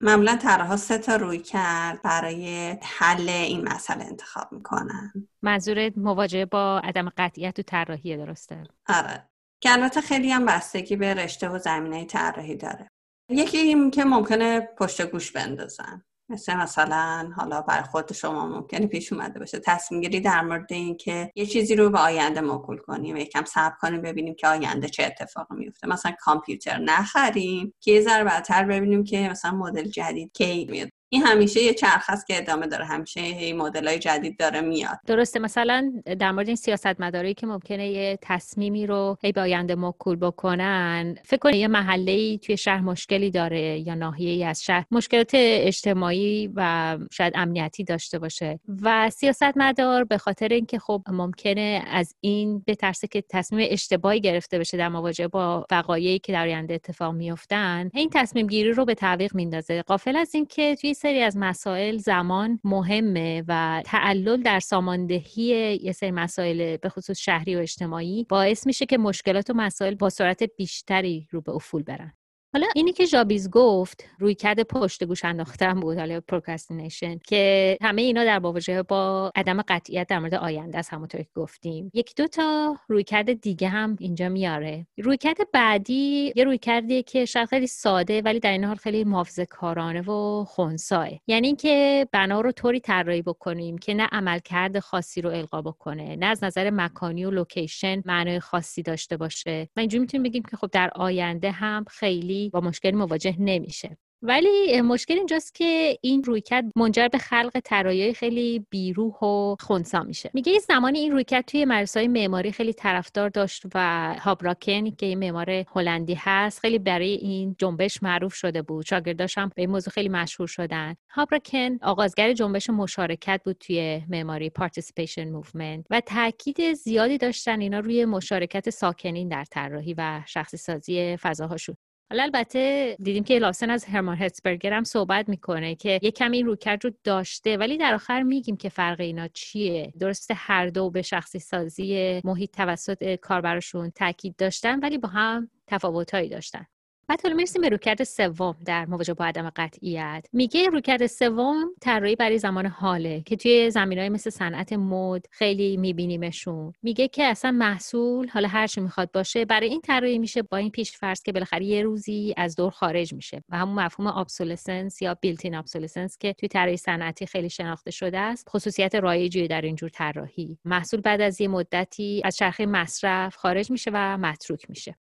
معمولا 0.01 0.35
طراحا 0.35 0.77
سه 0.77 0.97
تا 0.97 1.15
رویکرد 1.15 2.01
برای 2.01 2.77
حل 2.81 3.29
این 3.29 3.69
مسئله 3.69 4.05
انتخاب 4.05 4.51
می‌کنن. 4.51 5.13
منظور 5.41 5.91
مواجهه 5.95 6.45
با 6.45 6.81
عدم 6.83 7.09
قطعیت 7.17 7.59
و 7.59 7.61
طراحی 7.61 8.17
درسته؟ 8.17 8.63
آره. 8.87 9.29
که 9.61 9.71
البته 9.71 10.01
خیلی 10.01 10.31
هم 10.31 10.45
بستگی 10.45 10.95
به 10.95 11.13
رشته 11.13 11.49
و 11.49 11.59
زمینه 11.59 12.05
طراحی 12.05 12.55
داره. 12.55 12.87
یکی 13.29 13.57
این 13.57 13.91
که 13.91 14.03
ممکنه 14.03 14.69
پشت 14.77 15.01
گوش 15.11 15.31
بندازن. 15.31 16.03
مثل 16.29 16.55
مثلا 16.55 17.31
حالا 17.35 17.61
بر 17.61 17.81
خود 17.81 18.13
شما 18.13 18.47
ممکنه 18.47 18.87
پیش 18.87 19.13
اومده 19.13 19.39
باشه. 19.39 19.59
تصمیم 19.59 20.01
گیری 20.01 20.19
در 20.19 20.41
مورد 20.41 20.73
اینکه 20.73 21.31
یه 21.35 21.45
چیزی 21.45 21.75
رو 21.75 21.89
به 21.89 21.99
آینده 21.99 22.41
موکول 22.41 22.77
کنیم 22.77 23.15
و 23.15 23.19
یکم 23.19 23.45
صبر 23.45 23.75
کنیم 23.81 24.01
ببینیم 24.01 24.35
که 24.35 24.47
آینده 24.47 24.89
چه 24.89 25.03
اتفاقی 25.03 25.55
میفته. 25.55 25.87
مثلا 25.87 26.11
کامپیوتر 26.19 26.77
نخریم 26.77 27.73
که 27.79 27.91
یه 27.91 28.01
ذره 28.01 28.23
بعدتر 28.23 28.63
ببینیم 28.65 29.03
که 29.03 29.29
مثلا 29.29 29.51
مدل 29.51 29.83
جدید 29.89 30.31
کی 30.33 30.65
میاد. 30.69 30.89
این 31.09 31.25
همیشه 31.25 31.63
یه 31.63 31.73
چرخ 31.73 32.09
هست 32.09 32.27
که 32.27 32.37
ادامه 32.37 32.67
داره 32.67 32.85
همیشه 32.85 33.21
یه 33.21 33.53
مدل 33.53 33.87
های 33.87 33.99
جدید 33.99 34.37
داره 34.37 34.61
میاد. 34.61 34.99
درسته 35.05 35.39
مثلا 35.39 35.93
در 36.19 36.31
مورد 36.31 36.47
این 36.47 36.55
سیاست 36.55 37.01
مداری 37.01 37.33
که 37.33 37.47
ممکنه 37.47 37.89
یه 37.89 38.19
تصمیمی 38.21 38.87
رو 38.87 39.17
هی 39.21 39.31
به 39.31 39.41
آینده 39.41 39.75
موکول 39.75 40.15
بکنن 40.15 41.15
فکر 41.25 41.39
کنید 41.39 41.55
یه 41.55 41.67
محله 41.67 42.37
توی 42.37 42.57
شهر 42.57 42.81
مشکلی 42.81 43.31
داره 43.31 43.79
یا 43.79 43.95
ناحیه 43.95 44.47
از 44.47 44.63
شهر 44.63 44.85
مشکلات 44.91 45.31
اجتماعی 45.33 46.51
و 46.55 46.97
شاید 47.11 47.33
امنیتی 47.35 47.83
داشته 47.83 48.19
باشه. 48.19 48.59
و 48.81 49.09
سیاست 49.09 49.57
مدار 49.57 50.03
به 50.03 50.17
خاطر 50.17 50.47
اینکه 50.47 50.79
خب 50.79 51.01
ممکنه 51.07 51.83
از 51.87 52.15
این 52.21 52.63
بترسه 52.67 53.07
که 53.07 53.23
تصمیم 53.29 53.67
اشتباهی 53.71 54.21
گرفته 54.21 54.59
بشه 54.59 54.77
در 54.77 54.89
مواجهه 54.89 55.27
با 55.27 55.65
وقایعی 55.71 56.19
که 56.19 56.33
در 56.33 56.43
آینده 56.43 56.73
اتفاق 56.73 57.13
میافتن 57.13 57.89
این 57.93 58.09
تصمیم 58.13 58.47
گیری 58.47 58.71
رو 58.71 58.85
به 58.85 58.93
تعویق 58.95 59.35
میندازه. 59.35 59.81
قافل 59.81 60.15
از 60.15 60.35
اینکه 60.35 60.75
توی 60.75 60.93
سری 60.97 61.21
از 61.21 61.37
مسائل 61.37 61.97
زمان 61.97 62.59
مهمه 62.63 63.43
و 63.47 63.81
تعلل 63.85 64.41
در 64.41 64.59
ساماندهی 64.59 65.79
یه 65.83 65.91
سری 65.91 66.11
مسائل 66.11 66.77
به 66.77 66.89
خصوص 66.89 67.19
شهری 67.19 67.55
و 67.55 67.59
اجتماعی 67.59 68.25
باعث 68.29 68.67
میشه 68.67 68.85
که 68.85 68.97
مشکلات 68.97 69.49
و 69.49 69.53
مسائل 69.53 69.95
با 69.95 70.09
سرعت 70.09 70.43
بیشتری 70.57 71.27
رو 71.31 71.41
به 71.41 71.51
افول 71.51 71.83
برن. 71.83 72.13
حالا 72.53 72.67
اینی 72.75 72.91
که 72.93 73.07
جابیز 73.07 73.49
گفت 73.49 74.03
رویکرد 74.19 74.63
پشت 74.63 75.03
گوش 75.03 75.25
انداختن 75.25 75.79
بود 75.79 75.97
حالا 75.97 76.21
procrastination 76.21 77.17
که 77.17 77.77
همه 77.81 78.01
اینا 78.01 78.23
در 78.23 78.39
مواجهه 78.39 78.83
با 78.83 79.31
عدم 79.35 79.61
قطعیت 79.61 80.07
در 80.07 80.19
مورد 80.19 80.33
آینده 80.33 80.77
است 80.77 80.93
همونطور 80.93 81.21
که 81.21 81.29
گفتیم. 81.35 81.91
یک 81.93 82.15
دو 82.15 82.27
تا 82.27 82.77
رویکرد 82.87 83.41
دیگه 83.41 83.67
هم 83.67 83.95
اینجا 83.99 84.29
میاره. 84.29 84.87
رویکرد 84.97 85.37
بعدی 85.53 86.33
یه 86.35 86.43
رویکردیه 86.43 87.03
که 87.03 87.25
شاید 87.25 87.49
خیلی 87.49 87.67
ساده 87.67 88.21
ولی 88.21 88.39
در 88.39 88.51
عین 88.51 88.63
حال 88.63 88.75
خیلی 88.75 89.03
محافظه 89.03 89.45
کارانه 89.45 90.01
و 90.01 90.43
خونساه 90.45 91.09
یعنی 91.27 91.47
اینکه 91.47 92.07
بنا 92.11 92.41
رو 92.41 92.51
طوری 92.51 92.79
طراحی 92.79 93.21
بکنیم 93.21 93.77
که 93.77 93.93
نه 93.93 94.07
عملکرد 94.11 94.79
خاصی 94.79 95.21
رو 95.21 95.29
القا 95.29 95.61
بکنه 95.61 96.15
نه 96.15 96.25
از 96.25 96.43
نظر 96.43 96.69
مکانی 96.69 97.25
و 97.25 97.31
location 97.31 98.01
معنای 98.05 98.39
خاصی 98.39 98.81
داشته 98.81 99.17
باشه. 99.17 99.69
و 99.75 99.79
اینجوری 99.79 100.01
می‌تونیم 100.01 100.23
بگیم 100.23 100.43
که 100.43 100.57
خب 100.57 100.69
در 100.71 100.91
آینده 100.95 101.51
هم 101.51 101.85
خیلی 101.89 102.46
با 102.49 102.61
مشکلی 102.61 102.91
مواجه 102.91 103.35
نمیشه. 103.39 103.97
ولی 104.21 104.81
مشکل 104.81 105.13
اینجاست 105.13 105.55
که 105.55 105.97
این 106.01 106.23
رویکرد 106.23 106.65
منجر 106.75 107.07
به 107.07 107.17
خلق 107.17 107.59
طراحی 107.63 108.13
خیلی 108.13 108.65
بیروح 108.69 109.23
و 109.23 109.55
خونسا 109.59 110.03
میشه. 110.03 110.29
میگه 110.33 110.51
یه 110.51 110.59
زمانی 110.59 110.99
این 110.99 111.11
رویکرد 111.11 111.45
توی 111.45 111.65
مدرسه‌های 111.65 112.07
معماری 112.07 112.51
خیلی 112.51 112.73
طرفدار 112.73 113.29
داشت 113.29 113.63
و 113.75 114.15
هابراکن 114.19 114.91
که 114.91 115.05
یه 115.05 115.15
معمار 115.15 115.49
هلندی 115.75 116.17
هست 116.19 116.59
خیلی 116.59 116.79
برای 116.79 117.11
این 117.11 117.55
جنبش 117.59 118.03
معروف 118.03 118.33
شده 118.33 118.61
بود. 118.61 118.85
شاگرداش 118.85 119.37
هم 119.37 119.51
به 119.55 119.61
این 119.61 119.71
موضوع 119.71 119.93
خیلی 119.93 120.09
مشهور 120.09 120.47
شدن. 120.47 120.95
هابراکن 121.09 121.77
آغازگر 121.81 122.33
جنبش 122.33 122.69
مشارکت 122.69 123.41
بود 123.45 123.57
توی 123.59 124.01
معماری 124.09 124.51
participation 124.59 125.41
movement 125.41 125.83
و 125.89 126.01
تاکید 126.05 126.73
زیادی 126.73 127.17
داشتن 127.17 127.61
اینا 127.61 127.79
روی 127.79 128.05
مشارکت 128.05 128.69
ساکنین 128.69 129.27
در 129.27 129.43
طراحی 129.43 129.95
و 129.97 130.21
شخصی 130.25 130.57
سازی 130.57 131.17
فضاهاشون. 131.17 131.77
حالا 132.09 132.23
البته 132.23 132.95
دیدیم 132.99 133.23
که 133.23 133.39
لاسن 133.39 133.69
از 133.69 133.85
هرمان 133.85 134.17
هتسبرگر 134.17 134.73
هم 134.73 134.83
صحبت 134.83 135.29
می‌کنه 135.29 135.75
که 135.75 135.99
یه 136.01 136.11
کمی 136.11 136.37
این 136.37 136.45
روکرد 136.45 136.85
رو 136.85 136.91
داشته 137.03 137.57
ولی 137.57 137.77
در 137.77 137.93
آخر 137.93 138.23
میگیم 138.23 138.57
که 138.57 138.69
فرق 138.69 138.99
اینا 138.99 139.27
چیه؟ 139.27 139.93
درسته 139.99 140.33
هر 140.33 140.67
دو 140.67 140.89
به 140.89 141.01
شخصی 141.01 141.39
سازی 141.39 142.21
محیط 142.23 142.55
توسط 142.55 143.15
کاربرشون 143.15 143.91
تاکید 143.91 144.35
داشتن 144.35 144.79
ولی 144.79 144.97
با 144.97 145.09
هم 145.09 145.49
تفاوتهایی 145.67 146.29
داشتن. 146.29 146.65
بعد 147.09 147.21
حالا 147.23 147.35
می‌رسیم 147.35 147.61
به 147.61 147.69
رویکرد 147.69 148.03
سوم 148.03 148.55
در 148.65 148.85
مواجهه 148.85 149.15
با 149.15 149.25
عدم 149.25 149.49
قطعیت. 149.55 150.25
میگه 150.33 150.69
رویکرد 150.69 151.07
سوم 151.07 151.65
طراحی 151.81 152.15
برای 152.15 152.37
زمان 152.37 152.65
حاله 152.65 153.21
که 153.21 153.35
توی 153.35 153.71
های 153.75 154.09
مثل 154.09 154.29
صنعت 154.29 154.73
مد 154.73 155.25
خیلی 155.31 155.77
میبینیمشون. 155.77 156.73
میگه 156.83 157.07
که 157.07 157.23
اصلا 157.23 157.51
محصول 157.51 158.27
حالا 158.27 158.47
هر 158.47 158.67
چی 158.67 158.81
می‌خواد 158.81 159.11
باشه 159.11 159.45
برای 159.45 159.69
این 159.69 159.81
طراحی 159.81 160.19
میشه 160.19 160.41
با 160.41 160.57
این 160.57 160.71
پیش 160.71 160.91
فرض 160.91 161.21
که 161.21 161.31
بالاخره 161.31 161.65
یه 161.65 161.83
روزی 161.83 162.33
از 162.37 162.55
دور 162.55 162.71
خارج 162.71 163.13
میشه 163.13 163.43
و 163.49 163.57
همون 163.57 163.79
مفهوم 163.79 164.07
ابسولسنس 164.07 165.01
یا 165.01 165.13
بیلتین 165.13 165.55
ابسولسنس 165.55 166.17
که 166.17 166.33
توی 166.33 166.49
طراحی 166.49 166.77
صنعتی 166.77 167.25
خیلی 167.25 167.49
شناخته 167.49 167.91
شده 167.91 168.19
است 168.19 168.49
خصوصیت 168.49 168.95
رایجی 168.95 169.47
در 169.47 169.61
اینجور 169.61 169.89
طراحی. 169.89 170.57
محصول 170.65 171.01
بعد 171.01 171.21
از 171.21 171.41
یه 171.41 171.47
مدتی 171.47 172.21
از 172.25 172.37
چرخه 172.37 172.65
مصرف 172.65 173.35
خارج 173.35 173.71
میشه 173.71 173.91
و 173.93 174.17
متروک 174.17 174.69
میشه. 174.69 174.95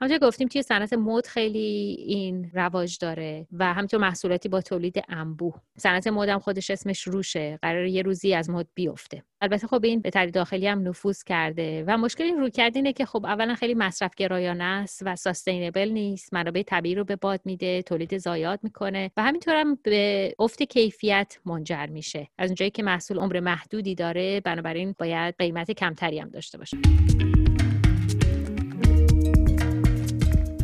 همونطور 0.00 0.28
گفتیم 0.28 0.48
توی 0.48 0.62
صنعت 0.62 0.92
مد 0.92 1.26
خیلی 1.26 1.96
این 2.06 2.50
رواج 2.54 2.98
داره 2.98 3.46
و 3.52 3.74
همینطور 3.74 4.00
محصولاتی 4.00 4.48
با 4.48 4.60
تولید 4.60 5.02
انبوه. 5.08 5.54
صنعت 5.78 6.06
مد 6.06 6.28
هم 6.28 6.38
خودش 6.38 6.70
اسمش 6.70 7.02
روشه 7.02 7.58
قرار 7.62 7.86
یه 7.86 8.02
روزی 8.02 8.34
از 8.34 8.50
مد 8.50 8.66
بیفته. 8.74 9.22
البته 9.40 9.66
خب 9.66 9.84
این 9.84 10.00
به 10.00 10.10
طریق 10.10 10.30
داخلی 10.30 10.66
هم 10.66 10.88
نفوذ 10.88 11.22
کرده 11.22 11.84
و 11.86 11.96
مشکل 11.96 12.24
این 12.24 12.36
روی 12.36 12.50
اینه 12.74 12.92
که 12.92 13.06
خب 13.06 13.26
اولا 13.26 13.54
خیلی 13.54 13.74
مصرف 13.74 14.14
گرایانه 14.16 14.64
است 14.64 15.02
و 15.06 15.16
ساستینبل 15.16 15.88
نیست 15.88 16.34
منابع 16.34 16.62
طبیعی 16.62 16.94
رو 16.94 17.04
به 17.04 17.16
باد 17.16 17.40
میده 17.44 17.82
تولید 17.82 18.18
زایاد 18.18 18.60
می‌کنه 18.62 19.10
و 19.16 19.22
همینطور 19.22 19.54
هم 19.54 19.78
به 19.82 20.34
افت 20.38 20.62
کیفیت 20.62 21.38
منجر 21.44 21.86
میشه. 21.86 22.28
از 22.38 22.50
اونجایی 22.50 22.70
که 22.70 22.82
محصول 22.82 23.18
عمر 23.18 23.40
محدودی 23.40 23.94
داره 23.94 24.40
بنابراین 24.40 24.94
باید 24.98 25.34
قیمت 25.38 25.70
کمتری 25.70 26.18
هم 26.18 26.28
داشته 26.28 26.58
باشه. 26.58 26.76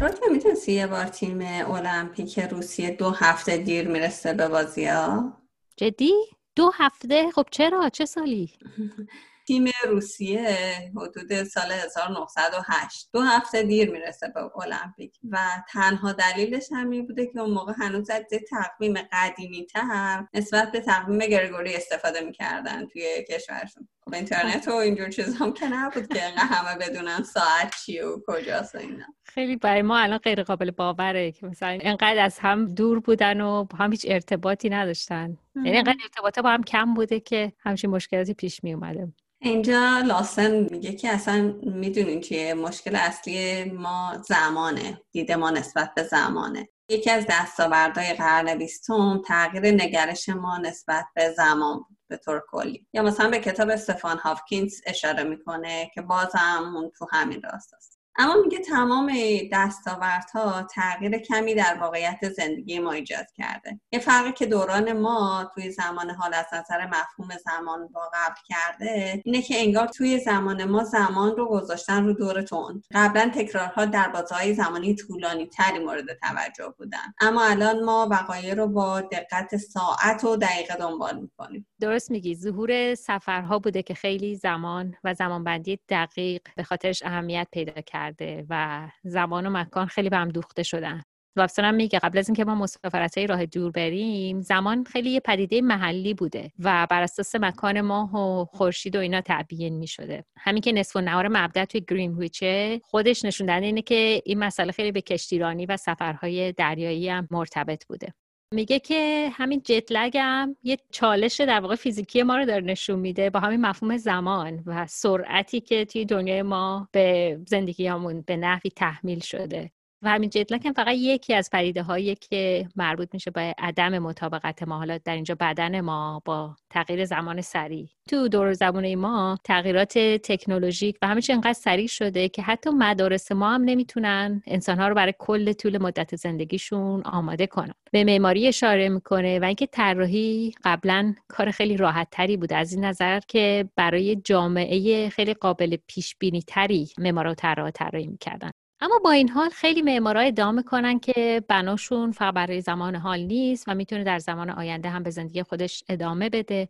راتبه 0.02 0.28
می‌تونستی 0.28 0.72
یه 0.72 0.86
بار 0.86 1.04
تیم 1.04 1.40
المپیک 1.66 2.38
روسیه 2.38 2.90
دو 2.90 3.10
هفته 3.10 3.56
دیر 3.56 3.88
می‌رسه 3.88 4.32
به 4.32 4.48
بازی 4.48 4.86
ها؟ 4.86 5.42
جدی؟ 5.76 6.12
دو 6.56 6.70
هفته؟ 6.74 7.30
خب 7.30 7.46
چرا؟ 7.50 7.88
چه 7.88 8.04
سالی؟ 8.04 8.52
تیم 9.46 9.64
روسیه 9.88 10.56
حدود 10.96 11.42
سال 11.42 11.72
1908 11.72 13.08
دو 13.12 13.20
هفته 13.20 13.62
دیر 13.62 13.90
می‌رسه 13.90 14.28
به 14.28 14.58
المپیک 14.58 15.18
و 15.30 15.38
تنها 15.72 16.12
دلیلش 16.12 16.68
همین 16.72 17.06
بوده 17.06 17.26
که 17.26 17.40
اون 17.40 17.50
موقع 17.50 17.72
هنوز 17.76 18.10
از 18.10 18.22
تقویم 18.50 18.94
قدیمی 19.12 19.66
تر 19.66 20.26
نسبت 20.34 20.72
به 20.72 20.80
تقویم 20.80 21.18
گرگوری 21.18 21.74
استفاده 21.74 22.20
می‌کردن 22.20 22.86
توی 22.86 23.24
کشورشون 23.30 23.88
خب 24.04 24.14
اینترنت 24.14 24.68
و 24.68 24.72
اینجور 24.72 25.08
چیز 25.08 25.36
هم 25.36 25.52
که 25.52 25.68
نبود 25.68 26.06
که 26.06 26.20
همه 26.36 26.86
بدونن 26.86 27.22
ساعت 27.22 27.74
چیه 27.84 28.06
و 28.06 28.20
کجاست 28.26 28.74
اینا. 28.74 29.04
خیلی 29.24 29.56
برای 29.56 29.82
ما 29.82 29.98
الان 29.98 30.18
غیر 30.18 30.42
قابل 30.42 30.70
باوره 30.70 31.32
که 31.32 31.46
مثلا 31.46 31.68
اینقدر 31.68 32.24
از 32.24 32.38
هم 32.38 32.66
دور 32.66 33.00
بودن 33.00 33.40
و 33.40 33.64
با 33.64 33.78
هم 33.78 33.90
هیچ 33.90 34.06
ارتباطی 34.08 34.70
نداشتن. 34.70 35.38
یعنی 35.56 35.70
اینقدر 35.70 35.96
ارتباطه 36.02 36.42
با 36.42 36.50
هم 36.50 36.62
کم 36.62 36.94
بوده 36.94 37.20
که 37.20 37.52
همچین 37.58 37.90
مشکلاتی 37.90 38.34
پیش 38.34 38.64
می 38.64 38.74
اومده. 38.74 39.12
اینجا 39.40 40.02
لاسن 40.06 40.68
میگه 40.70 40.92
که 40.92 41.08
اصلا 41.08 41.54
می‌دونین 41.62 42.20
چیه؟ 42.20 42.54
مشکل 42.54 42.96
اصلی 42.96 43.64
ما 43.64 44.22
زمانه. 44.28 45.00
دید 45.12 45.32
ما 45.32 45.50
نسبت 45.50 45.94
به 45.96 46.02
زمانه. 46.02 46.68
یکی 46.88 47.10
از 47.10 47.26
دستاوردهای 47.30 48.12
قرن 48.12 48.58
بیستم 48.58 49.22
تغییر 49.26 49.74
نگرش 49.74 50.28
ما 50.28 50.58
نسبت 50.58 51.04
به 51.14 51.30
زمان 51.36 51.76
بود. 51.76 51.96
به 52.12 52.18
طور 52.18 52.42
کلی 52.50 52.86
یا 52.92 53.02
مثلا 53.02 53.30
به 53.30 53.38
کتاب 53.38 53.70
استفان 53.70 54.18
هافکینز 54.18 54.80
اشاره 54.86 55.22
می‌کنه 55.22 55.90
که 55.94 56.02
بازم 56.02 56.72
اون 56.76 56.90
تو 56.98 57.06
همین 57.12 57.42
راست 57.42 57.74
است. 57.74 58.02
اما 58.16 58.34
میگه 58.44 58.58
تمام 58.58 59.12
دستاوردها 59.52 60.62
تغییر 60.62 61.18
کمی 61.18 61.54
در 61.54 61.78
واقعیت 61.80 62.28
زندگی 62.36 62.78
ما 62.78 62.92
ایجاد 62.92 63.26
کرده. 63.36 63.80
یه 63.92 63.98
فرقی 63.98 64.32
که 64.32 64.46
دوران 64.46 64.92
ما 64.92 65.50
توی 65.54 65.70
زمان 65.70 66.10
حال 66.10 66.34
از 66.34 66.46
نظر 66.52 66.86
مفهوم 66.86 67.28
زمان 67.44 67.88
با 67.88 68.10
قبل 68.14 68.40
کرده 68.44 69.22
اینه 69.24 69.42
که 69.42 69.60
انگار 69.60 69.86
توی 69.86 70.18
زمان 70.18 70.64
ما 70.64 70.84
زمان 70.84 71.36
رو 71.36 71.46
گذاشتن 71.48 72.06
رو 72.06 72.12
دور 72.12 72.42
تند. 72.42 72.84
قبلا 72.94 73.30
تکرارها 73.34 73.84
در 73.84 74.08
بازهای 74.08 74.54
زمانی 74.54 74.94
طولانی 74.94 75.46
تری 75.46 75.78
مورد 75.78 76.18
توجه 76.22 76.74
بودن. 76.78 77.14
اما 77.20 77.44
الان 77.44 77.84
ما 77.84 78.08
وقایع 78.10 78.54
رو 78.54 78.66
با 78.66 79.00
دقت 79.00 79.56
ساعت 79.56 80.24
و 80.24 80.36
دقیقه 80.36 80.74
دنبال 80.74 81.18
می‌کنیم. 81.18 81.66
درست 81.82 82.10
میگی. 82.10 82.34
ظهور 82.34 82.94
سفرها 82.94 83.58
بوده 83.58 83.82
که 83.82 83.94
خیلی 83.94 84.34
زمان 84.34 84.94
و 85.04 85.14
زمانبندی 85.14 85.78
دقیق 85.88 86.40
به 86.56 86.62
خاطرش 86.62 87.02
اهمیت 87.02 87.48
پیدا 87.52 87.80
کرد 87.80 88.16
و 88.48 88.88
زمان 89.04 89.46
و 89.46 89.50
مکان 89.50 89.86
خیلی 89.86 90.08
به 90.08 90.16
هم 90.16 90.28
دوخته 90.28 90.62
شدن. 90.62 91.02
وابستون 91.36 91.64
هم 91.64 91.74
میگه 91.74 91.98
قبل 91.98 92.18
از 92.18 92.28
اینکه 92.28 92.44
ما 92.44 92.54
مسافرت 92.54 93.18
های 93.18 93.26
راه 93.26 93.46
دور 93.46 93.70
بریم 93.70 94.40
زمان 94.40 94.84
خیلی 94.84 95.10
یه 95.10 95.20
پدیده 95.20 95.60
محلی 95.60 96.14
بوده 96.14 96.52
و 96.58 96.86
بر 96.90 97.02
اساس 97.02 97.34
مکان 97.34 97.80
ماه 97.80 98.14
و 98.16 98.44
خورشید 98.44 98.96
و 98.96 98.98
اینا 98.98 99.20
تعیین 99.20 99.78
می‌شده. 99.78 100.24
همین 100.36 100.62
که 100.62 100.72
نصف 100.72 100.96
و 100.96 101.00
نهار 101.00 101.28
مبدا 101.28 101.64
توی 101.64 101.80
گرینویچه 101.88 102.80
خودش 102.84 103.24
نشون 103.24 103.50
اینه 103.50 103.82
که 103.82 104.22
این 104.24 104.38
مسئله 104.38 104.72
خیلی 104.72 104.92
به 104.92 105.00
کشتیرانی 105.00 105.66
و 105.66 105.76
سفرهای 105.76 106.52
دریایی 106.52 107.08
هم 107.08 107.28
مرتبط 107.30 107.86
بوده. 107.86 108.14
میگه 108.52 108.78
که 108.78 109.30
همین 109.32 109.62
جتلگ 109.64 110.18
هم 110.18 110.56
یه 110.62 110.78
چالش 110.90 111.40
در 111.40 111.60
واقع 111.60 111.74
فیزیکی 111.74 112.22
ما 112.22 112.36
رو 112.36 112.44
داره 112.44 112.64
نشون 112.64 112.98
میده 112.98 113.30
با 113.30 113.40
همین 113.40 113.60
مفهوم 113.60 113.96
زمان 113.96 114.62
و 114.66 114.86
سرعتی 114.86 115.60
که 115.60 115.84
توی 115.84 116.04
دنیای 116.04 116.42
ما 116.42 116.88
به 116.92 117.38
زندگیمون 117.46 118.20
به 118.22 118.36
نحوی 118.36 118.70
تحمیل 118.70 119.20
شده. 119.20 119.70
و 120.02 120.08
همین 120.08 120.30
جتلک 120.30 120.66
هم 120.66 120.72
فقط 120.72 120.94
یکی 120.96 121.34
از 121.34 121.50
پدیده 121.52 121.82
هایی 121.82 122.14
که 122.14 122.68
مربوط 122.76 123.08
میشه 123.14 123.30
به 123.30 123.54
عدم 123.58 123.98
مطابقت 123.98 124.62
ما. 124.62 124.78
حالا 124.78 124.98
در 124.98 125.14
اینجا 125.14 125.36
بدن 125.40 125.80
ما 125.80 126.22
با 126.24 126.56
تغییر 126.70 127.04
زمان 127.04 127.40
سریع. 127.40 127.88
تو 128.08 128.28
دور 128.28 128.52
زبونه 128.52 128.96
ما 128.96 129.38
تغییرات 129.44 129.98
تکنولوژیک 129.98 130.96
و 131.02 131.06
همه 131.08 131.20
انقدر 131.30 131.52
سریع 131.52 131.86
شده 131.86 132.28
که 132.28 132.42
حتی 132.42 132.70
مدارس 132.70 133.32
ما 133.32 133.50
هم 133.50 133.62
نمی‌تونن 133.64 134.42
انسانها 134.46 134.88
رو 134.88 134.94
برای 134.94 135.14
کل 135.18 135.52
طول 135.52 135.78
مدت 135.78 136.16
زندگیشون 136.16 137.02
آماده 137.02 137.46
کنن. 137.46 137.74
به 137.92 138.04
معماری 138.04 138.48
اشاره 138.48 138.88
می‌کنه 138.88 139.38
و 139.38 139.44
اینکه 139.44 139.66
طراحی 139.66 140.54
قبلا 140.64 141.14
کار 141.28 141.50
خیلی 141.50 141.76
راحت 141.76 142.08
تری 142.10 142.36
بود. 142.36 142.52
از 142.52 142.72
این 142.72 142.84
نظر 142.84 143.20
که 143.28 143.68
برای 143.76 144.16
جامعه 144.16 145.08
خیلی 145.08 145.34
قابل 145.34 145.76
پیش 145.86 146.16
بینی 146.18 146.42
تری 146.42 146.88
معمارا 146.98 147.30
و 147.30 147.34
طراحا 147.34 147.70
طراحی 147.70 148.06
می‌کردن. 148.06 148.50
اما 148.82 148.98
با 149.04 149.10
این 149.10 149.28
حال 149.28 149.48
خیلی 149.48 149.82
معمارا 149.82 150.20
ادعا 150.20 150.52
می‌کنن 150.52 150.98
که 150.98 151.42
بناشون 151.48 152.12
فقط 152.12 152.34
برای 152.34 152.60
زمان 152.60 152.96
حال 152.96 153.20
نیست 153.20 153.64
و 153.68 153.74
می‌تونه 153.74 154.04
در 154.04 154.18
زمان 154.18 154.50
آینده 154.50 154.88
هم 154.88 155.02
به 155.02 155.10
زندگی 155.10 155.42
خودش 155.42 155.84
ادامه 155.88 156.28
بده. 156.28 156.68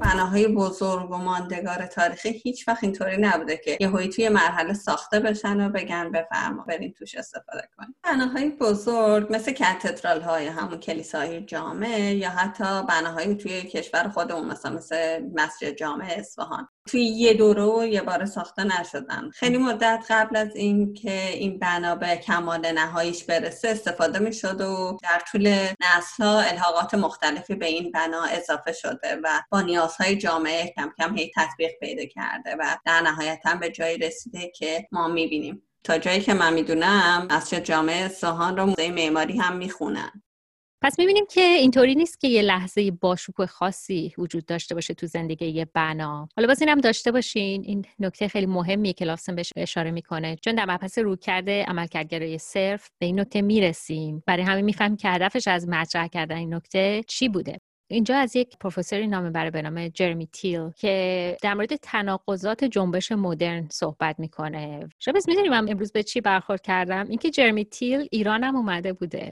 بناهای 0.00 0.48
بزرگ 0.48 1.10
و 1.10 1.16
ماندگار 1.16 1.86
تاریخی 1.86 2.28
هیچ 2.28 2.68
وقت 2.68 2.84
اینطوری 2.84 3.16
نبوده 3.16 3.56
که 3.56 3.78
یه 3.80 4.08
توی 4.08 4.28
مرحله 4.28 4.74
ساخته 4.74 5.20
بشن 5.20 5.66
و 5.66 5.68
بگن 5.68 6.12
بفرما 6.12 6.62
برین 6.62 6.92
توش 6.92 7.14
استفاده 7.14 7.68
کنید 7.76 7.96
بناهای 8.02 8.50
بزرگ 8.50 9.26
مثل 9.30 9.52
کاتدرال 9.52 10.20
های 10.20 10.46
همون 10.46 10.80
کلیساهای 10.80 11.40
جامع 11.40 12.14
یا 12.14 12.30
حتی 12.30 12.82
بناهای 12.88 13.34
توی 13.34 13.62
کشور 13.62 14.08
خودمون 14.08 14.46
مثلا 14.46 14.72
مثل 14.72 15.22
مسجد 15.34 15.70
جامع 15.70 16.14
اصفهان. 16.18 16.68
توی 16.88 17.04
یه 17.04 17.34
دوره 17.34 17.88
یه 17.88 18.02
بار 18.02 18.26
ساخته 18.26 18.64
نشدن. 18.64 19.30
خیلی 19.30 19.58
مدت 19.58 20.04
قبل 20.10 20.36
از 20.36 20.56
این 20.56 20.94
که 20.94 21.28
این 21.28 21.58
بنا 21.58 21.94
به 21.94 22.16
کمال 22.16 22.72
نهاییش 22.72 23.24
برسه 23.24 23.68
استفاده 23.68 24.18
می 24.18 24.32
شد 24.32 24.60
و 24.60 24.98
در 25.02 25.22
طول 25.32 25.48
نسل 25.80 26.24
ها 26.24 26.40
الحاقات 26.40 26.94
مختلفی 26.94 27.54
به 27.54 27.66
این 27.66 27.90
بنا 27.90 28.24
اضافه 28.24 28.72
شده 28.72 29.20
و 29.24 29.42
با 29.50 29.60
نیازهای 29.60 30.16
جامعه 30.16 30.74
کم 30.76 30.92
کم 30.98 31.16
هی 31.16 31.32
تطبیق 31.36 31.70
پیدا 31.80 32.04
کرده 32.04 32.56
و 32.58 32.76
در 32.86 33.00
نهایتا 33.00 33.54
به 33.54 33.70
جایی 33.70 33.98
رسیده 33.98 34.52
که 34.56 34.88
ما 34.92 35.14
بینیم 35.14 35.62
تا 35.84 35.98
جایی 35.98 36.20
که 36.20 36.34
من 36.34 36.52
می‌دونم 36.52 37.26
از 37.30 37.50
جامعه 37.50 38.08
ساهان 38.08 38.56
رو 38.56 38.66
موزه 38.66 38.90
معماری 38.90 39.38
هم 39.38 39.56
می‌خونن. 39.56 40.23
پس 40.84 40.98
می‌بینیم 40.98 41.24
که 41.30 41.40
اینطوری 41.40 41.94
نیست 41.94 42.20
که 42.20 42.28
یه 42.28 42.42
لحظه 42.42 42.90
باشکوه 42.90 43.46
خاصی 43.46 44.12
وجود 44.18 44.46
داشته 44.46 44.74
باشه 44.74 44.94
تو 44.94 45.06
زندگی 45.06 45.46
یه 45.46 45.64
بنا. 45.74 46.28
حالا 46.36 46.48
باز 46.48 46.62
اینم 46.62 46.80
داشته 46.80 47.12
باشین. 47.12 47.62
این 47.64 47.84
نکته 47.98 48.28
خیلی 48.28 48.46
مهمیه 48.46 48.92
که 48.92 49.04
لافسن 49.04 49.34
بهش 49.34 49.52
اشاره 49.56 49.90
می‌کنه. 49.90 50.36
چون 50.36 50.54
در 50.54 50.64
مبحث 50.64 50.98
رو 50.98 51.16
کرده 51.16 51.64
عملکردگرای 51.64 52.38
صرف 52.38 52.90
به 52.98 53.06
این 53.06 53.20
نکته 53.20 53.42
می‌رسیم. 53.42 54.22
برای 54.26 54.42
همین 54.42 54.64
می‌فهمیم 54.64 54.96
که 54.96 55.08
هدفش 55.08 55.48
از 55.48 55.68
مطرح 55.68 56.06
کردن 56.06 56.36
این 56.36 56.54
نکته 56.54 57.02
چی 57.08 57.28
بوده. 57.28 57.58
اینجا 57.90 58.16
از 58.16 58.36
یک 58.36 58.58
پروفسوری 58.60 59.06
نام 59.06 59.30
می‌بره 59.30 59.50
به 59.50 59.62
نام 59.62 59.88
جرمی 59.88 60.26
تیل 60.26 60.70
که 60.70 61.36
در 61.42 61.54
مورد 61.54 61.76
تناقضات 61.76 62.64
جنبش 62.64 63.12
مدرن 63.12 63.68
صحبت 63.70 64.18
می‌کنه. 64.18 64.88
شبز 64.98 65.28
می‌دونیم 65.28 65.50
من 65.50 65.68
امروز 65.68 65.92
به 65.92 66.02
چی 66.02 66.20
برخورد 66.20 66.62
کردم؟ 66.62 67.06
اینکه 67.08 67.30
جرمی 67.30 67.64
تیل 67.64 68.08
ایرانم 68.10 68.56
اومده 68.56 68.92
بوده. 68.92 69.30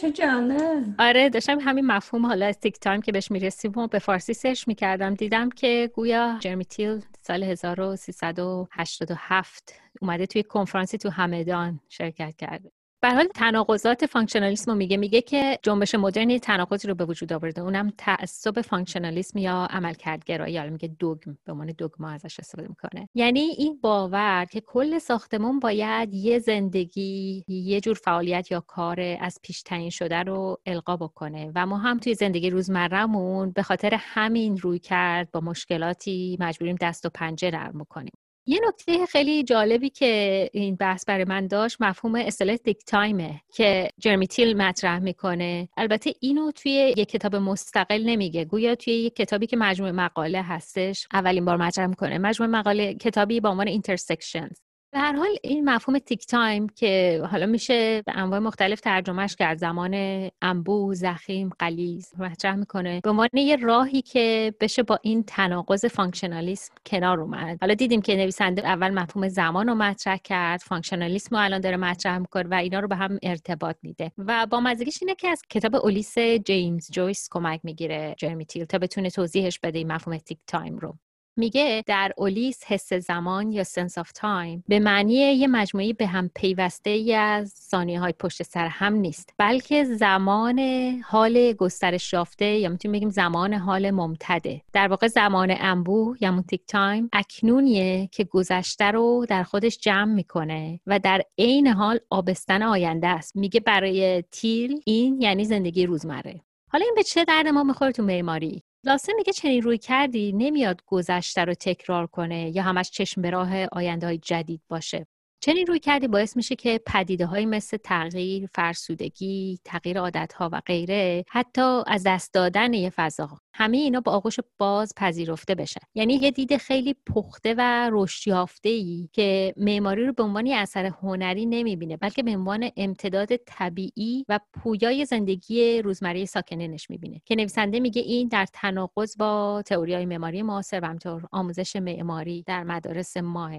چه 0.00 0.10
جالب 0.10 0.94
آره 0.98 1.28
داشتم 1.28 1.58
همین 1.60 1.86
مفهوم 1.86 2.26
حالا 2.26 2.46
از 2.46 2.58
thick 2.58 2.80
time 2.80 3.00
که 3.00 3.12
بهش 3.12 3.30
می‌رسیم 3.30 3.78
و 3.78 3.86
به 3.86 3.98
فارسی 3.98 4.34
search 4.34 4.68
می‌کردم 4.68 5.14
دیدم 5.14 5.48
که 5.48 5.90
گویا 5.94 6.38
جرمی 6.40 6.64
تیل 6.64 7.00
سال 7.20 7.42
1387 7.42 9.74
اومده 10.00 10.26
توی 10.26 10.42
کنفرانسی 10.42 10.98
تو 10.98 11.10
همدان 11.10 11.80
شرکت 11.88 12.36
کرده. 12.36 12.70
به 13.04 13.10
حال 13.10 13.26
تناقضات 13.34 14.06
فانکشنالیسم 14.06 14.70
رو 14.70 14.76
میگه 14.76 14.96
میگه 14.96 15.20
که 15.20 15.58
جنبش 15.62 15.94
مدرن 15.94 16.38
تناقضی 16.38 16.88
رو 16.88 16.94
به 16.94 17.04
وجود 17.04 17.32
آورده. 17.32 17.60
اونم 17.60 17.92
تعصب 17.98 18.60
فانکشنالیسم 18.60 19.38
یا 19.38 19.66
عملکردگرایی 19.70 20.54
یا 20.54 20.70
میگه 20.70 20.88
دوگم 20.88 21.38
به 21.44 21.52
عنوان 21.52 21.66
دوگما 21.66 22.10
ازش 22.10 22.40
استفاده 22.40 22.68
می‌کنه. 22.68 23.08
یعنی 23.14 23.40
این 23.40 23.78
باور 23.82 24.44
که 24.44 24.60
کل 24.60 24.98
ساختمون 24.98 25.58
باید 25.58 26.14
یه 26.14 26.38
زندگی 26.38 27.44
یه 27.48 27.80
جور 27.80 27.94
فعالیت 27.94 28.50
یا 28.50 28.60
کار 28.60 29.00
از 29.20 29.38
پیش 29.42 29.62
تعیین 29.62 29.90
شده 29.90 30.22
رو 30.22 30.58
القا 30.66 30.96
بکنه. 30.96 31.52
و 31.54 31.66
ما 31.66 31.76
هم 31.78 31.98
توی 31.98 32.14
زندگی 32.14 32.50
روزمرهمون 32.50 33.50
به 33.50 33.62
خاطر 33.62 33.94
همین 33.98 34.58
روی 34.58 34.78
کرد 34.78 35.30
با 35.30 35.40
مشکلاتی 35.40 36.36
مجبوریم 36.40 36.76
دست 36.80 37.06
و 37.06 37.10
پنجه 37.14 37.50
نرم 37.50 37.86
کنیم 37.88 38.12
یه 38.46 38.60
نکته 38.68 39.06
خیلی 39.06 39.42
جالبی 39.42 39.90
که 39.90 40.50
این 40.52 40.76
بحث 40.76 41.04
برای 41.04 41.24
من 41.24 41.46
داشت 41.46 41.76
مفهوم 41.80 42.14
اصطلاح 42.14 42.56
thick 42.56 42.84
time 42.86 43.29
ه 43.29 43.40
که 43.52 43.90
جرمی 43.98 44.26
تیل 44.26 44.56
مطرح 44.56 44.98
می‌کنه. 44.98 45.68
البته 45.76 46.14
اینو 46.20 46.50
توی 46.50 46.94
یک 46.96 47.08
کتاب 47.08 47.36
مستقل 47.36 48.02
نمیگه. 48.06 48.44
گویا 48.44 48.74
توی 48.74 48.94
یک 48.94 49.16
کتابی 49.16 49.46
که 49.46 49.56
مجموعه 49.56 49.92
مقاله 49.92 50.42
هستش 50.42 51.06
اولین 51.12 51.44
بار 51.44 51.56
مطرح 51.56 51.86
می‌کنه. 51.86 52.18
مجموعه 52.18 52.52
مقاله 52.52 52.94
کتابی 52.94 53.40
با 53.40 53.50
عنوان 53.50 53.68
Intersections 53.68 54.58
به 54.94 55.00
هر 55.00 55.12
حال 55.16 55.28
این 55.42 55.70
مفهوم 55.70 55.98
thick 55.98 56.26
time 56.26 56.66
که 56.68 57.22
حالا 57.30 57.46
میشه 57.46 58.02
به 58.06 58.12
انواع 58.16 58.38
مختلف 58.38 58.80
ترجمهش 58.80 59.36
کرد. 59.36 59.58
زمان 59.58 59.94
انبوه 60.42 60.94
ضخیم 60.94 61.50
غلیظ 61.58 62.12
مطرح 62.18 62.54
می‌کنه. 62.54 63.00
به 63.04 63.10
عنوان 63.10 63.28
یه 63.34 63.56
راهی 63.56 64.02
که 64.02 64.54
بشه 64.60 64.82
با 64.82 64.98
این 65.02 65.22
تناقض 65.22 65.84
functionalism 65.84 66.74
کنار 66.86 67.20
اومد. 67.20 67.58
حالا 67.60 67.74
دیدیم 67.74 68.02
که 68.02 68.16
نویسنده 68.16 68.66
اول 68.66 68.90
مفهوم 68.90 69.28
زمان 69.28 69.68
رو 69.68 69.74
مطرح 69.74 70.16
کرد. 70.16 70.60
functionalism 70.60 71.36
رو 71.36 71.42
الان 71.42 71.60
داره 71.60 71.76
مطرح 71.76 72.18
می‌کنه 72.18 72.48
و 72.48 72.54
اینا 72.54 72.80
رو 72.80 72.88
به 72.88 72.96
هم 72.96 73.18
ارتباط 73.22 73.76
میده. 73.82 74.12
و 74.18 74.46
بامزگیش 74.46 74.98
اینه 75.02 75.14
که 75.14 75.28
از 75.28 75.42
کتاب 75.50 75.76
اولیس 75.76 76.18
جیمز 76.18 76.90
جویس 76.90 77.28
کمک 77.30 77.60
می‌گیره. 77.62 78.14
جرمی 78.18 78.46
تیل 78.46 78.64
تا 78.64 78.78
بتونه 78.78 79.10
توضیحش 79.10 79.58
بده 79.58 79.78
این 79.78 79.92
مفهوم 79.92 80.18
thick 80.18 80.38
time 80.46 80.78
رو. 80.78 80.98
میگه 81.36 81.84
در 81.86 82.12
اولیس 82.18 82.64
حس 82.64 82.92
زمان 82.92 83.52
یا 83.52 83.64
sense 83.64 83.98
of 83.98 84.12
time 84.12 84.64
به 84.68 84.78
معنی 84.78 85.14
یه 85.14 85.46
مجموعه‌ی 85.46 85.92
به 85.92 86.06
هم 86.06 86.30
پیوسته 86.34 86.90
ای 86.90 87.14
از 87.14 87.52
ثانیه 87.70 88.00
های 88.00 88.12
پشت 88.12 88.42
سر 88.42 88.66
هم 88.66 88.94
نیست 88.94 89.34
بلکه 89.38 89.84
زمان 89.84 90.58
حال 91.06 91.52
گسترش 91.52 92.12
یافته 92.12 92.44
یا 92.44 92.68
می‌تونیم 92.68 92.92
بگیم 92.92 93.10
زمان 93.10 93.54
حال 93.54 93.90
ممتده. 93.90 94.62
در 94.72 94.88
واقع 94.88 95.06
زمان 95.06 95.54
انبوه 95.58 96.16
یا 96.20 96.44
thick 96.48 96.66
time 96.66 97.08
اکنونیه 97.12 98.08
که 98.12 98.24
گذشته 98.24 98.84
رو 98.84 99.26
در 99.28 99.42
خودش 99.42 99.78
جمع 99.78 100.14
می‌کنه 100.14 100.80
و 100.86 100.98
در 100.98 101.22
عین 101.38 101.66
حال 101.66 101.98
آبستن 102.10 102.62
آینده 102.62 103.08
است. 103.08 103.36
میگه 103.36 103.60
برای 103.60 104.22
تیل 104.22 104.80
این 104.86 105.20
یعنی 105.20 105.44
زندگی 105.44 105.86
روزمره. 105.86 106.40
حالا 106.68 106.84
این 106.84 106.94
به 106.96 107.02
چه 107.02 107.24
درد 107.24 107.48
ما 107.48 107.62
می‌خوره 107.62 107.92
تو 107.92 108.02
معماری؟ 108.02 108.62
لاسه 108.86 109.12
میگه 109.16 109.32
چنین 109.32 109.62
روی 109.62 109.78
کردی 109.78 110.32
نمیاد 110.32 110.82
گذشته 110.86 111.44
رو 111.44 111.54
تکرار 111.54 112.06
کنه 112.06 112.56
یا 112.56 112.62
همش 112.62 112.90
چشم 112.90 113.22
به 113.22 113.30
راه 113.30 113.66
آینده 113.72 114.06
های 114.06 114.18
جدید 114.18 114.62
باشه. 114.68 115.06
چنین 115.44 115.66
روی 115.66 115.78
کردی 115.78 116.08
باعث 116.08 116.36
میشه 116.36 116.56
که 116.56 116.80
پدیده 116.86 117.26
های 117.26 117.46
مثل 117.46 117.76
تغییر، 117.76 118.48
فرسودگی، 118.54 119.58
تغییر 119.64 120.00
عادت 120.00 120.32
ها 120.32 120.50
و 120.52 120.60
غیره 120.66 121.24
حتی 121.28 121.82
از 121.86 122.02
دست 122.06 122.34
دادن 122.34 122.72
یه 122.72 122.90
فضا 122.90 123.28
همه 123.54 123.76
اینا 123.76 124.00
با 124.00 124.12
آغوش 124.12 124.36
باز 124.58 124.92
پذیرفته 124.96 125.54
بشه؟ 125.54 125.80
یعنی 125.94 126.14
یه 126.14 126.30
دید 126.30 126.56
خیلی 126.56 126.96
پخته 127.06 127.54
و 127.58 127.90
رشد 127.92 128.48
ای 128.64 129.08
که 129.12 129.54
معماری 129.56 130.06
رو 130.06 130.12
به 130.12 130.22
عنوان 130.22 130.46
اثر 130.46 130.86
هنری 130.86 131.46
نمی‌بینه 131.46 131.96
بلکه 131.96 132.22
به 132.22 132.30
عنوان 132.30 132.70
امتداد 132.76 133.36
طبیعی 133.36 134.24
و 134.28 134.40
پویای 134.52 135.04
زندگی 135.04 135.82
روزمره 135.82 136.24
ساکنینش 136.24 136.90
می‌بینه. 136.90 137.20
که 137.24 137.36
نویسنده 137.36 137.80
میگه 137.80 138.02
این 138.02 138.28
در 138.28 138.46
تناقض 138.52 139.16
با 139.16 139.62
تئوری 139.66 140.06
معماری 140.06 140.42
معاصر 140.42 140.80
و 140.80 140.84
همطور 140.84 141.28
آموزش 141.32 141.76
معماری 141.76 142.42
در 142.42 142.64
مدارس 142.64 143.16
ماه 143.16 143.52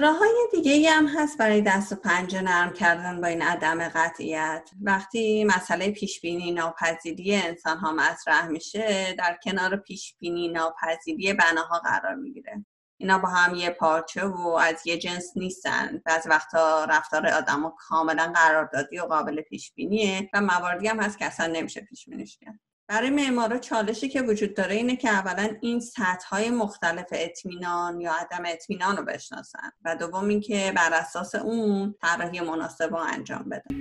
راه 0.00 0.18
های 0.18 0.48
دیگه 0.52 0.90
هم 0.90 1.06
هست 1.06 1.38
برای 1.38 1.60
دست 1.60 1.92
و 1.92 1.96
پنجه 1.96 2.40
نرم 2.40 2.72
کردن 2.72 3.20
با 3.20 3.26
این 3.26 3.42
عدم 3.42 3.88
قطعیت. 3.88 4.70
وقتی 4.82 5.44
مسئله 5.44 5.90
پیشبینی 5.90 6.52
ناپذیری 6.52 7.34
انسان 7.34 7.78
ها 7.78 7.92
مطرح 7.92 8.46
میشه 8.46 9.14
در 9.18 9.38
کنار 9.44 9.76
پیشبینی 9.76 10.48
ناپذیری 10.48 11.32
بناها 11.32 11.78
قرار 11.78 12.14
می‌گیره. 12.14 12.64
اینا 13.00 13.18
با 13.18 13.28
هم 13.28 13.54
یه 13.54 13.70
پارچه 13.70 14.24
و 14.24 14.48
از 14.48 14.86
یه 14.86 14.98
جنس 14.98 15.32
نیستن 15.36 16.02
بعض 16.04 16.26
وقتا 16.26 16.84
رفتار 16.84 17.26
آدم 17.26 17.72
کاملا 17.78 18.32
قراردادی 18.34 18.98
و 18.98 19.04
قابل 19.04 19.40
پیشبینیه 19.40 20.30
و 20.32 20.40
مواردی 20.40 20.88
هم 20.88 21.00
هست 21.00 21.18
که 21.18 21.24
اصلا 21.24 21.46
نمیشه 21.46 21.80
پیشبینیش 21.80 22.38
کرد. 22.38 22.60
برای 22.88 23.10
معمارا 23.10 23.58
چالشی 23.58 24.08
که 24.08 24.22
وجود 24.22 24.54
داره 24.54 24.74
اینه 24.74 24.96
که 24.96 25.08
اولا 25.08 25.56
این 25.60 25.80
سطح 25.80 26.28
های 26.28 26.50
مختلف 26.50 27.06
اطمینان 27.12 28.00
یا 28.00 28.12
عدم 28.12 28.42
اطمینان 28.46 28.96
رو 28.96 29.04
بشناسن 29.04 29.70
و 29.84 29.96
دوم 29.96 30.28
اینکه 30.28 30.72
بر 30.76 30.90
اساس 30.92 31.34
اون 31.34 31.94
طراحی 32.02 32.40
مناسب 32.40 32.90
رو 32.90 32.96
انجام 32.96 33.48
بدن. 33.48 33.78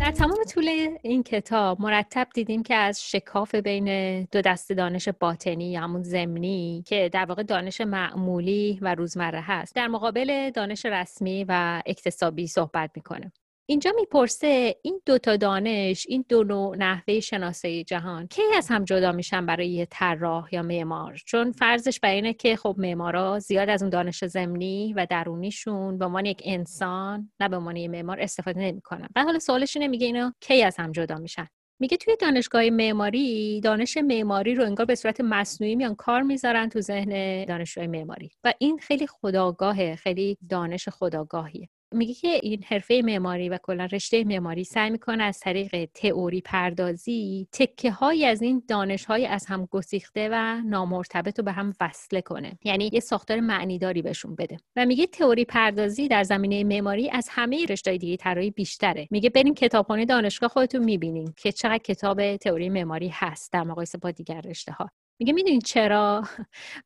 در 0.00 0.12
تمام 0.12 0.44
طول 0.44 0.68
این 1.02 1.22
کتاب 1.22 1.80
مرتب 1.80 2.28
دیدیم 2.34 2.62
که 2.62 2.74
از 2.74 3.10
شکاف 3.10 3.54
بین 3.54 4.22
دو 4.24 4.40
دست 4.40 4.72
دانش 4.72 5.08
باطنی 5.08 5.72
یا 5.72 5.80
همون 5.80 6.02
زمینی 6.02 6.84
که 6.86 7.10
در 7.12 7.24
واقع 7.24 7.42
دانش 7.42 7.80
معمولی 7.80 8.78
و 8.82 8.94
روزمره 8.94 9.40
هست 9.40 9.74
در 9.74 9.88
مقابل 9.88 10.50
دانش 10.50 10.86
رسمی 10.86 11.44
و 11.48 11.82
اکتسابی 11.86 12.46
صحبت 12.46 12.90
می‌کنه. 12.94 13.32
اینجا 13.68 13.92
می‌پرسه 13.96 14.76
این 14.82 15.00
دوتا 15.06 15.36
دانش 15.36 16.06
این 16.08 16.24
دو 16.28 16.44
نوع 16.44 16.76
نحوه 16.76 17.20
شناسایی 17.20 17.84
جهان 17.84 18.26
کی 18.26 18.42
از 18.56 18.68
هم 18.68 18.84
جدا 18.84 19.12
میشن 19.12 19.46
برای 19.46 19.68
یه 19.68 19.86
طراح 19.90 20.48
یا 20.52 20.62
معمار؟ 20.62 21.16
چون 21.26 21.52
فرضش 21.52 22.00
بر 22.00 22.10
اینه 22.10 22.34
که 22.34 22.56
خب 22.56 22.74
معمارا 22.78 23.38
زیاد 23.38 23.68
از 23.68 23.82
اون 23.82 23.90
دانش 23.90 24.24
زمینی 24.24 24.92
و 24.92 25.06
درونیشون 25.10 25.98
به 25.98 26.04
عنوان 26.04 26.26
یک 26.26 26.42
انسان 26.44 27.30
نه 27.40 27.48
به 27.48 27.56
عنوان 27.56 27.86
معمار 27.86 28.20
استفاده 28.20 28.60
نمی‌کنن. 28.60 29.08
و 29.16 29.24
حالا 29.24 29.38
سوالش 29.38 29.76
اینه 29.76 29.88
میگه 29.88 30.06
اینا 30.06 30.34
کی 30.40 30.62
از 30.62 30.76
هم 30.76 30.92
جدا 30.92 31.16
میشن؟ 31.18 31.48
میگه 31.80 31.96
توی 31.96 32.16
دانشگاه 32.20 32.70
معماری 32.70 33.60
دانش 33.60 33.96
معماری 33.96 34.54
رو 34.54 34.64
انگار 34.64 34.86
به 34.86 34.94
صورت 34.94 35.20
مصنوعی 35.20 35.76
میان 35.76 35.94
کار 35.94 36.22
می‌ذارن 36.22 36.68
تو 36.68 36.80
ذهن 36.80 37.44
دانشجوی 37.44 37.86
معماری. 37.86 38.30
و 38.44 38.52
این 38.58 38.78
خیلی 38.78 39.06
خداگاهه 39.06 39.96
خیلی 39.96 40.38
دانش 40.50 40.88
خداگاهیه. 40.88 41.68
میگه 41.92 42.14
که 42.14 42.40
این 42.42 42.62
حرفه 42.62 43.02
معماری 43.04 43.48
و 43.48 43.58
کلا 43.62 43.88
رشته 43.92 44.24
معماری 44.24 44.64
سعی 44.64 44.90
می‌کنه 44.90 45.22
از 45.22 45.40
طریق 45.40 45.84
تئوری 45.94 46.40
پردازی 46.40 47.48
تکه 47.52 47.90
های 47.90 48.26
از 48.26 48.42
این 48.42 48.62
دانش 48.68 49.04
های 49.04 49.26
از 49.26 49.46
هم 49.46 49.68
گسیخته 49.70 50.28
و 50.32 50.60
نامرتبط 50.64 51.38
رو 51.38 51.44
به 51.44 51.52
هم 51.52 51.72
وصله 51.80 52.20
کنه. 52.20 52.58
یعنی 52.64 52.90
یه 52.92 53.00
ساختار 53.00 53.40
معنیداری 53.40 54.02
بهشون 54.02 54.34
بده. 54.34 54.56
و 54.76 54.86
میگه 54.86 55.06
تئوری 55.06 55.44
پردازی 55.44 56.08
در 56.08 56.22
زمینه 56.22 56.64
معماری 56.64 57.10
از 57.10 57.28
همه 57.30 57.66
رشته 57.66 57.96
دیگه 57.96 58.16
طراحی 58.16 58.50
بیشتره. 58.50 59.08
میگه 59.10 59.30
بریم 59.30 59.54
کتابخونه 59.54 60.04
دانشگاه 60.04 60.48
خودتون 60.48 60.84
می‌بینین 60.84 61.34
که 61.36 61.52
چقدر 61.52 61.78
کتاب 61.78 62.36
تئوری 62.36 62.68
معماری 62.68 63.08
هست 63.12 63.52
در 63.52 63.62
مقایسه 63.62 63.98
با 63.98 64.10
دیگر 64.10 64.40
رشته 64.40 64.72
ها 64.72 64.90
میگه 65.18 65.32
می‌دونید 65.32 65.62
چرا؟ 65.62 66.24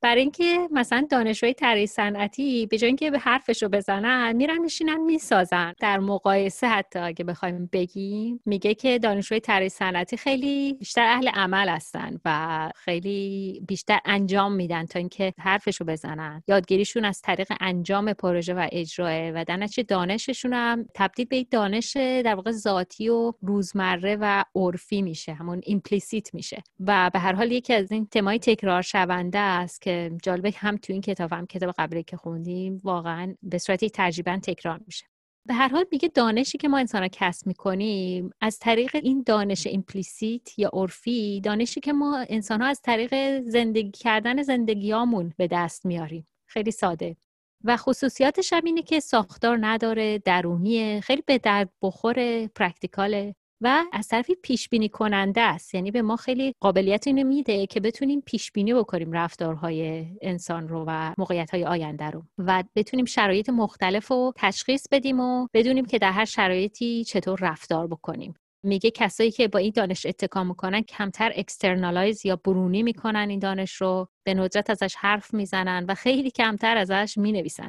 برای 0.00 0.20
اینکه 0.20 0.68
مثلا 0.70 1.06
دانشجوی 1.10 1.54
طراحی 1.54 1.86
صنعتی 1.86 2.66
به 2.66 2.78
جای 2.78 2.86
اینکه 2.86 3.10
به 3.10 3.18
حرفش 3.18 3.62
رو 3.62 3.68
بزنن 3.68 4.32
میرن 4.36 4.58
میشینن 4.58 5.00
می‌سازن. 5.00 5.74
در 5.80 5.98
مقایسه 5.98 6.68
حتی 6.68 6.98
اگه 6.98 7.24
بخوایم 7.24 7.68
بگیم 7.72 8.40
میگه 8.46 8.74
که 8.74 8.98
دانشجوی 8.98 9.40
طراحی 9.40 9.68
صنعتی 9.68 10.16
خیلی 10.16 10.72
بیشتر 10.72 11.06
اهل 11.06 11.28
عمل 11.28 11.68
هستن 11.68 12.20
و 12.24 12.70
خیلی 12.76 13.62
بیشتر 13.68 13.98
انجام 14.04 14.52
میدن 14.52 14.86
تا 14.86 14.98
اینکه 14.98 15.32
حرفش 15.38 15.76
رو 15.76 15.86
بزنن. 15.86 16.42
یادگیریشون 16.48 17.04
از 17.04 17.20
طریق 17.22 17.52
انجام 17.60 18.12
پروژه 18.12 18.54
و 18.54 18.68
اجراه 18.72 19.30
و 19.30 19.44
در 19.44 19.68
دانششون 19.88 20.52
هم 20.52 20.86
تبدیل 20.94 21.26
به 21.26 21.46
دانش 21.50 21.96
در 21.96 22.34
واقع 22.34 22.50
ذاتی 22.50 23.08
و 23.08 23.32
روزمره 23.42 24.16
و 24.20 24.44
عرفی 24.54 25.02
میشه 25.02 25.32
همون 25.32 25.60
ایمپلیسیت 25.64 26.34
میشه. 26.34 26.62
و 26.80 27.10
به 27.12 27.18
هر 27.18 27.32
حال 27.32 27.52
یکی 27.52 27.74
از 27.74 27.92
این 27.92 28.06
تمای 28.20 28.38
تکرار 28.38 28.82
شونده 28.82 29.38
است 29.38 29.80
که 29.80 30.10
جالبه 30.22 30.52
هم 30.56 30.76
تو 30.76 30.92
این 30.92 31.02
کتاب 31.02 31.32
هم 31.32 31.46
کتاب 31.46 31.74
قبلی 31.78 32.02
که 32.02 32.16
خوندیم 32.16 32.80
واقعا 32.84 33.34
به 33.42 33.58
صورتی 33.58 33.90
ترجیبا 33.90 34.36
تکرار 34.36 34.80
میشه. 34.86 35.06
به 35.46 35.54
هر 35.54 35.68
حال 35.68 35.84
میگه 35.92 36.08
دانشی 36.08 36.58
که 36.58 36.68
ما 36.68 36.78
انسان 36.78 37.02
ها 37.02 37.08
کسب 37.12 37.46
می‌کنیم 37.46 38.30
از 38.40 38.58
طریق 38.58 38.96
این 39.02 39.22
دانش 39.26 39.66
implicit 39.66 40.58
یا 40.58 40.70
عرفی 40.72 41.40
دانشی 41.40 41.80
که 41.80 41.92
ما 41.92 42.24
انسان 42.28 42.62
ها 42.62 42.68
از 42.68 42.80
طریق 42.82 43.40
زندگی 43.40 43.90
کردن 43.90 44.42
زندگیامون 44.42 45.32
به 45.36 45.46
دست 45.46 45.86
میاریم. 45.86 46.28
خیلی 46.46 46.70
ساده. 46.70 47.16
و 47.64 47.76
خصوصیاتش 47.76 48.52
هم 48.52 48.64
اینه 48.64 48.82
که 48.82 49.00
ساختار 49.00 49.58
نداره 49.60 50.18
درونیه 50.18 51.00
خیلی 51.00 51.22
به 51.26 51.38
درد 51.38 51.70
بخور 51.82 52.46
practical 52.46 53.18
ه. 53.18 53.34
و 53.60 53.84
از 53.92 54.08
طرفی 54.08 54.34
پیش 54.34 54.68
بینی 54.68 54.88
کننده 54.88 55.40
است. 55.40 55.74
یعنی 55.74 55.90
به 55.90 56.02
ما 56.02 56.16
خیلی 56.16 56.54
قابلیت 56.60 57.06
اینو 57.06 57.28
میده 57.28 57.66
که 57.66 57.80
بتونیم 57.80 58.20
پیش 58.20 58.52
بینی 58.52 58.74
بکنیم 58.74 59.12
رفتارهای 59.12 60.06
انسان 60.22 60.68
رو 60.68 60.84
و 60.88 61.14
موقعیت 61.18 61.50
های 61.50 61.64
آینده 61.64 62.10
رو 62.10 62.22
و 62.38 62.64
بتونیم 62.74 63.04
شرایط 63.04 63.48
مختلف 63.48 64.08
رو 64.08 64.32
تشخیص 64.36 64.86
بدیم 64.90 65.20
و 65.20 65.46
بدونیم 65.54 65.84
که 65.84 65.98
در 65.98 66.12
هر 66.12 66.24
شرایطی 66.24 67.04
چطور 67.04 67.38
رفتار 67.42 67.86
بکنیم. 67.86 68.34
میگه 68.62 68.90
کسایی 68.90 69.30
که 69.30 69.48
به 69.48 69.58
این 69.58 69.72
دانش 69.74 70.06
اتکا 70.06 70.44
می‌کنن 70.44 70.82
کمتر 70.82 71.32
externalize 71.36 72.26
یا 72.26 72.36
برونی 72.36 72.82
می‌کنن 72.82 73.26
این 73.30 73.38
دانش 73.38 73.74
رو 73.74 74.08
به 74.26 74.34
ندرت 74.34 74.70
ازش 74.70 74.94
حرف 74.98 75.34
می‌زنن 75.34 75.84
و 75.88 75.94
خیلی 75.94 76.30
کمتر 76.30 76.76
ازش 76.76 77.14
می‌نویسن. 77.18 77.68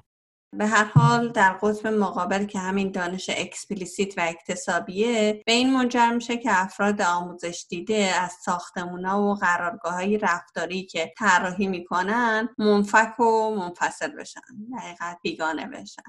به 0.57 0.67
هر 0.67 0.83
حال 0.83 1.29
در 1.29 1.53
قطب 1.53 1.87
مقابل 1.87 2.45
که 2.45 2.59
همین 2.59 2.91
دانش 2.91 3.29
explicit 3.29 4.17
و 4.17 4.21
اکتسابیه 4.21 5.43
به 5.45 5.51
این 5.51 5.73
منجر 5.73 6.09
میشه 6.09 6.37
که 6.37 6.49
افراد 6.51 7.01
آموزش 7.01 7.65
دیده 7.69 7.95
از 7.95 8.31
ساختمونا 8.45 9.21
و 9.23 9.35
قرارگاه 9.35 9.93
های 9.93 10.17
رفتاری 10.17 10.83
که 10.83 11.13
طراحی 11.17 11.67
می‌کنن 11.67 12.49
منفک 12.57 13.19
و 13.19 13.55
منفصل 13.55 14.11
بشن 14.11 14.41
در 14.77 14.89
حقیقت 14.89 15.19
بیگانه 15.23 15.67
بشن. 15.67 16.03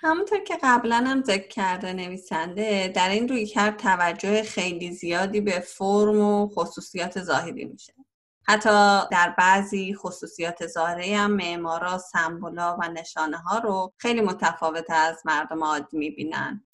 همونطور 0.00 0.38
که 0.38 0.58
قبلا 0.62 0.96
هم 0.96 1.22
ذکر 1.22 1.48
کرده 1.48 1.92
نویسنده 1.92 2.92
در 2.94 3.08
این 3.08 3.28
روی 3.28 3.46
کرد 3.46 3.76
توجه 3.76 4.42
خیلی 4.42 4.92
زیادی 4.92 5.40
به 5.40 5.60
فرم 5.60 6.20
و 6.20 6.48
خصوصیات 6.48 7.22
ظاهری 7.22 7.64
میشه. 7.64 7.97
حتی 8.48 9.00
در 9.10 9.34
بعضی 9.38 9.94
خصوصیات 9.94 10.66
ظاهری 10.66 11.14
هم 11.14 11.30
معمارا 11.30 11.98
سمبولا 11.98 12.76
و 12.80 12.88
نشانه 12.88 13.36
ها 13.36 13.58
رو 13.58 13.92
خیلی 13.98 14.20
متفاوت 14.20 14.90
از 14.90 15.22
مردم 15.24 15.64
عادی 15.64 15.98
می‌بینن. 15.98 16.64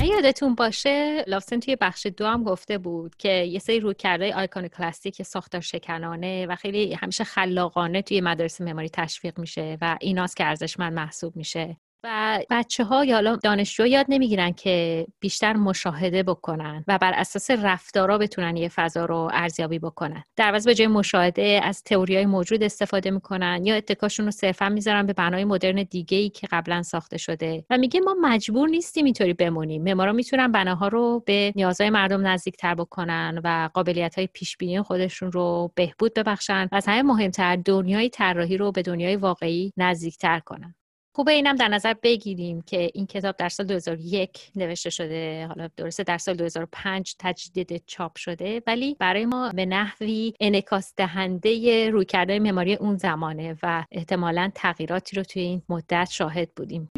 یادتون 0.00 0.54
باشه 0.54 1.24
لافسن 1.26 1.60
توی 1.60 1.76
بخش 1.76 2.06
دو 2.06 2.26
هم 2.26 2.44
گفته 2.44 2.78
بود 2.78 3.16
که 3.16 3.28
یه 3.28 3.58
سری 3.58 3.80
رویکردهای 3.80 4.32
آیکون 4.32 4.68
کلاسیک 4.68 5.22
ساختار 5.22 5.60
شکنانه 5.60 6.46
و 6.46 6.56
خیلی 6.56 6.94
همیشه 6.94 7.24
خلاقانه 7.24 8.02
توی 8.02 8.20
مدارس 8.20 8.60
معماری 8.60 8.88
تشویق 8.88 9.38
میشه 9.38 9.78
و 9.80 9.96
ایناست 10.00 10.36
که 10.36 10.46
ارزشمند 10.46 10.92
محسوب 10.92 11.36
میشه. 11.36 11.76
و 12.04 12.40
بچه 12.50 12.84
ها 12.84 13.04
یا 13.04 13.36
دانشجو 13.36 13.86
یاد 13.86 14.06
نمی‌گیرن 14.08 14.52
که 14.52 15.06
بیشتر 15.20 15.52
مشاهده 15.52 16.22
بکنن 16.22 16.84
و 16.88 16.98
بر 16.98 17.12
اساس 17.12 17.50
رفتارا 17.50 18.18
بتونن 18.18 18.56
یه 18.56 18.68
فضا 18.68 19.04
رو 19.04 19.30
ارزیابی 19.32 19.78
بکنن. 19.78 20.24
در 20.36 20.52
به 20.52 20.74
جای 20.74 20.86
مشاهده 20.86 21.60
از 21.62 21.82
تئوری 21.82 22.16
های 22.16 22.26
موجود 22.26 22.62
استفاده 22.62 23.10
می‌کنن 23.10 23.60
یا 23.64 23.74
اتکاشون 23.74 24.26
رو 24.26 24.30
صرفا 24.30 24.68
می‌ذارن 24.68 25.06
به 25.06 25.12
بنای 25.12 25.44
مدرن 25.44 25.82
دیگه 25.82 26.18
ای 26.18 26.30
که 26.30 26.46
قبلا 26.50 26.82
ساخته 26.82 27.18
شده 27.18 27.64
و 27.70 27.78
میگه 27.78 28.00
ما 28.00 28.16
مجبور 28.20 28.68
نیستیم 28.68 29.04
اینطوری 29.04 29.34
بمونیم. 29.34 29.82
معمارا 29.82 30.12
می‌تونن 30.12 30.52
بناها 30.52 30.88
رو 30.88 31.22
به 31.26 31.52
نیازهای 31.56 31.90
مردم 31.90 32.26
نزدیکتر 32.26 32.74
بکنن 32.74 33.40
و 33.44 33.68
قابلیت 33.74 34.14
های 34.18 34.28
پیش 34.32 34.56
بینی 34.56 34.82
خودشون 34.82 35.32
رو 35.32 35.72
بهبود 35.74 36.14
ببخشن 36.14 36.68
و 36.72 36.76
از 36.76 36.86
همه 36.86 37.02
مهمتر 37.02 37.56
دنیای 37.56 38.08
طراحی 38.08 38.56
رو 38.56 38.72
به 38.72 38.82
دنیای 38.82 39.16
واقعی 39.16 39.72
نزدیکتر 39.76 40.38
کنن. 40.38 40.74
خوبه 41.12 41.32
اینم 41.32 41.56
در 41.56 41.68
نظر 41.68 41.94
بگیریم 42.02 42.62
که 42.62 42.90
این 42.94 43.06
کتاب 43.06 43.36
در 43.36 43.48
سال 43.48 43.66
2001 43.66 44.50
نوشته 44.56 44.90
شده 44.90 45.46
حالا 45.46 45.68
درسته 45.76 46.02
در 46.02 46.18
سال 46.18 46.34
2005 46.34 47.14
تجدید 47.18 47.82
چاپ 47.86 48.16
شده 48.16 48.62
ولی 48.66 48.96
برای 48.98 49.26
ما 49.26 49.52
به 49.54 49.66
نحوی 49.66 50.34
انکاس 50.40 50.94
دهنده 50.96 51.90
رویکردهای 51.90 52.38
معماری 52.38 52.74
اون 52.74 52.96
زمانه 52.96 53.56
و 53.62 53.84
احتمالا 53.92 54.50
تغییراتی 54.54 55.16
رو 55.16 55.22
توی 55.22 55.42
این 55.42 55.62
مدت 55.68 56.08
شاهد 56.10 56.50
بودیم. 56.56 56.90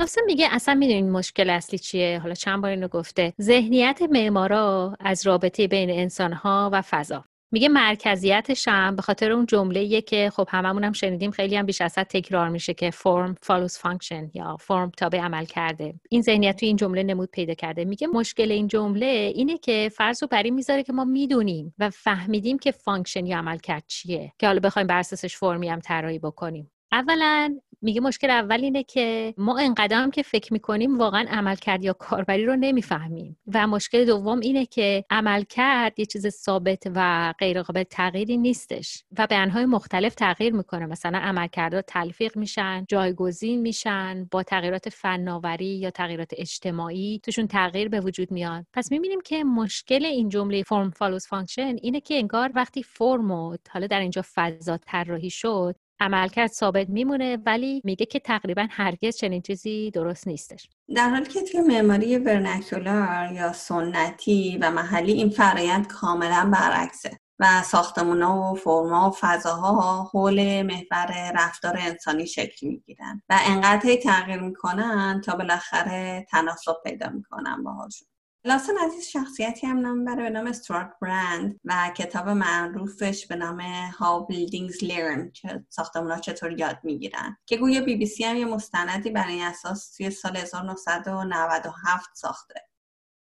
اصلا 0.00 0.24
میگه 0.26 0.48
اصلا 0.50 0.74
می‌دونین 0.74 1.10
مشکل 1.10 1.50
اصلی 1.50 1.78
چیه؟ 1.78 2.18
حالا 2.22 2.34
چند 2.34 2.62
بار 2.62 2.70
اینو 2.70 2.88
گفته. 2.88 3.32
ذهنیت 3.40 4.02
معمارا 4.10 4.96
از 5.00 5.26
رابطه 5.26 5.68
بین 5.68 5.90
انسانها 5.90 6.70
و 6.72 6.82
فضا. 6.82 7.24
میگه 7.52 7.68
مرکزیتش 7.68 8.68
هم 8.68 8.96
به 8.96 9.02
خاطر 9.02 9.32
اون 9.32 9.46
جمله 9.46 10.00
که 10.00 10.30
خب 10.36 10.48
هممون 10.50 10.84
هم 10.84 10.92
شنیدیم 10.92 11.30
خیلی 11.30 11.56
هم 11.56 11.66
بیش 11.66 11.80
از 11.80 11.94
تکرار 11.94 12.48
میشه 12.48 12.74
که 12.74 12.90
form 12.90 13.34
follows 13.44 13.72
function 13.72 14.30
یا 14.34 14.56
فرم 14.56 14.90
تابع 14.96 15.18
عملکرده. 15.18 15.94
این 16.10 16.22
ذهنیت 16.22 16.56
تو 16.56 16.66
این 16.66 16.76
جمله 16.76 17.02
نمود 17.02 17.30
پیدا 17.30 17.54
کرده. 17.54 17.84
میگه 17.84 18.06
مشکل 18.06 18.52
این 18.52 18.68
جمله 18.68 19.32
اینه 19.34 19.58
که 19.58 19.90
فرض 19.96 20.22
رو 20.22 20.28
بر 20.28 20.39
این 20.39 20.50
می‌ذاره 20.50 20.82
که 20.82 20.92
ما 20.92 21.04
می‌دونیم 21.04 21.74
و 21.78 21.90
فهمیدیم 21.90 22.58
که 22.58 22.70
function 22.70 23.26
یا 23.26 23.38
عملکرد 23.38 23.84
چیه. 23.86 24.32
که 24.38 24.46
حالا 24.46 24.60
بخوایم 24.60 24.86
بر 24.86 24.98
اساسش 24.98 25.36
فرمی 25.36 25.68
هم 25.68 25.80
طراحی 25.80 26.18
بکنیم. 26.18 26.70
اولا 26.92 27.58
میگه 27.82 28.00
مشکل 28.00 28.30
اول 28.30 28.60
اینه 28.60 28.82
که 28.82 29.34
ما 29.38 29.58
انقدر 29.58 30.10
که 30.10 30.22
فکر 30.22 30.52
می‌کنیم 30.52 30.98
واقعا 30.98 31.26
عملکرد 31.30 31.84
یا 31.84 31.92
کاربری 31.92 32.46
رو 32.46 32.56
نمی‌فهمیم. 32.56 33.38
و 33.54 33.66
مشکل 33.66 34.04
دوم 34.04 34.40
اینه 34.40 34.66
که 34.66 35.04
عملکرد 35.10 35.98
یه 35.98 36.06
چیز 36.06 36.28
ثابت 36.28 36.82
و 36.94 37.32
غیر 37.38 37.62
قابل 37.62 37.82
تغییری 37.82 38.36
نیستش. 38.36 39.04
و 39.18 39.26
به 39.26 39.36
انحای 39.36 39.66
مختلف 39.66 40.14
تغییر 40.14 40.52
می‌کنه. 40.52 40.86
مثلا 40.86 41.18
عملکردها 41.18 41.82
تلفیق 41.82 42.36
میشن 42.36 42.84
جایگزین 42.88 43.60
میشن 43.60 44.28
با 44.30 44.42
تغییرات 44.42 44.88
فناوری 44.88 45.78
یا 45.78 45.90
تغییرات 45.90 46.30
اجتماعی 46.36 47.20
توشون 47.24 47.46
تغییر 47.46 47.88
به 47.88 48.00
وجود 48.00 48.30
میاد. 48.30 48.66
پس 48.72 48.92
می‌بینیم 48.92 49.20
که 49.20 49.44
مشکل 49.44 50.04
این 50.04 50.28
جمله 50.28 50.62
form 50.62 50.90
follows 50.90 51.26
function 51.26 51.76
اینه 51.82 52.00
که 52.00 52.14
انگار 52.14 52.52
وقتی 52.54 52.82
فرم 52.82 53.26
حالا 53.70 53.86
در 53.86 54.00
اینجا 54.00 54.22
فضا 54.34 54.76
طراحی 54.76 55.30
شد 55.30 55.76
عملکرد 56.00 56.50
ثابت 56.50 56.88
میمونه 56.88 57.38
ولی 57.46 57.80
میگه 57.84 58.06
که 58.06 58.18
تقریبا 58.18 58.66
هرگز 58.70 59.16
چنین 59.16 59.42
چیزی 59.42 59.90
درست 59.90 60.28
نیستش. 60.28 60.68
در 60.94 61.10
حالی 61.10 61.26
که 61.26 61.42
توی 61.42 61.60
معماری 61.60 62.18
vernacular 62.18 63.32
یا 63.32 63.52
سنتی 63.52 64.58
و 64.60 64.70
محلی 64.70 65.12
این 65.12 65.30
فرایند 65.30 65.86
کاملا 65.86 66.50
برعکسه 66.52 67.18
و 67.38 67.62
ساختمونا 67.62 68.52
و 68.52 68.54
فرما 68.54 69.10
و 69.10 69.12
فضاها 69.20 70.02
حول 70.02 70.62
محور 70.62 71.32
رفتار 71.34 71.76
انسانی 71.80 72.26
شکل 72.26 72.66
می‌گیرن 72.66 73.22
و 73.28 73.38
انقدر 73.46 73.96
تغییر 73.96 74.40
می‌کنن 74.40 75.20
تا 75.24 75.36
بالاخره 75.36 76.26
تناسب 76.30 76.74
پیدا 76.84 77.08
می‌کنن 77.08 77.62
باهاشون. 77.62 78.08
لاسن 78.46 78.72
عزیز 78.86 79.04
شخصیتی 79.04 79.66
هم 79.66 79.78
نام 79.78 80.04
بره 80.04 80.22
به 80.22 80.30
نام 80.30 80.46
استوارت 80.46 80.92
برند 81.02 81.60
و 81.64 81.92
کتاب 81.96 82.28
معروفش 82.28 83.26
به 83.26 83.36
نام 83.36 83.60
How 83.90 84.32
Buildings 84.32 84.80
Learn 84.80 85.32
که 85.32 85.64
ساختمون 85.68 86.10
ها 86.10 86.18
چطور 86.18 86.60
یاد 86.60 86.78
می‌گیرن. 86.82 87.36
که 87.46 87.56
گویا 87.56 87.80
بی 87.80 87.96
بی 87.96 88.06
سی 88.06 88.24
هم 88.24 88.36
یه 88.36 88.44
مستندی 88.44 89.10
برای 89.10 89.34
این 89.34 89.44
اساس 89.44 89.96
توی 89.96 90.10
سال 90.10 90.36
1997 90.36 92.08
ساخته. 92.14 92.54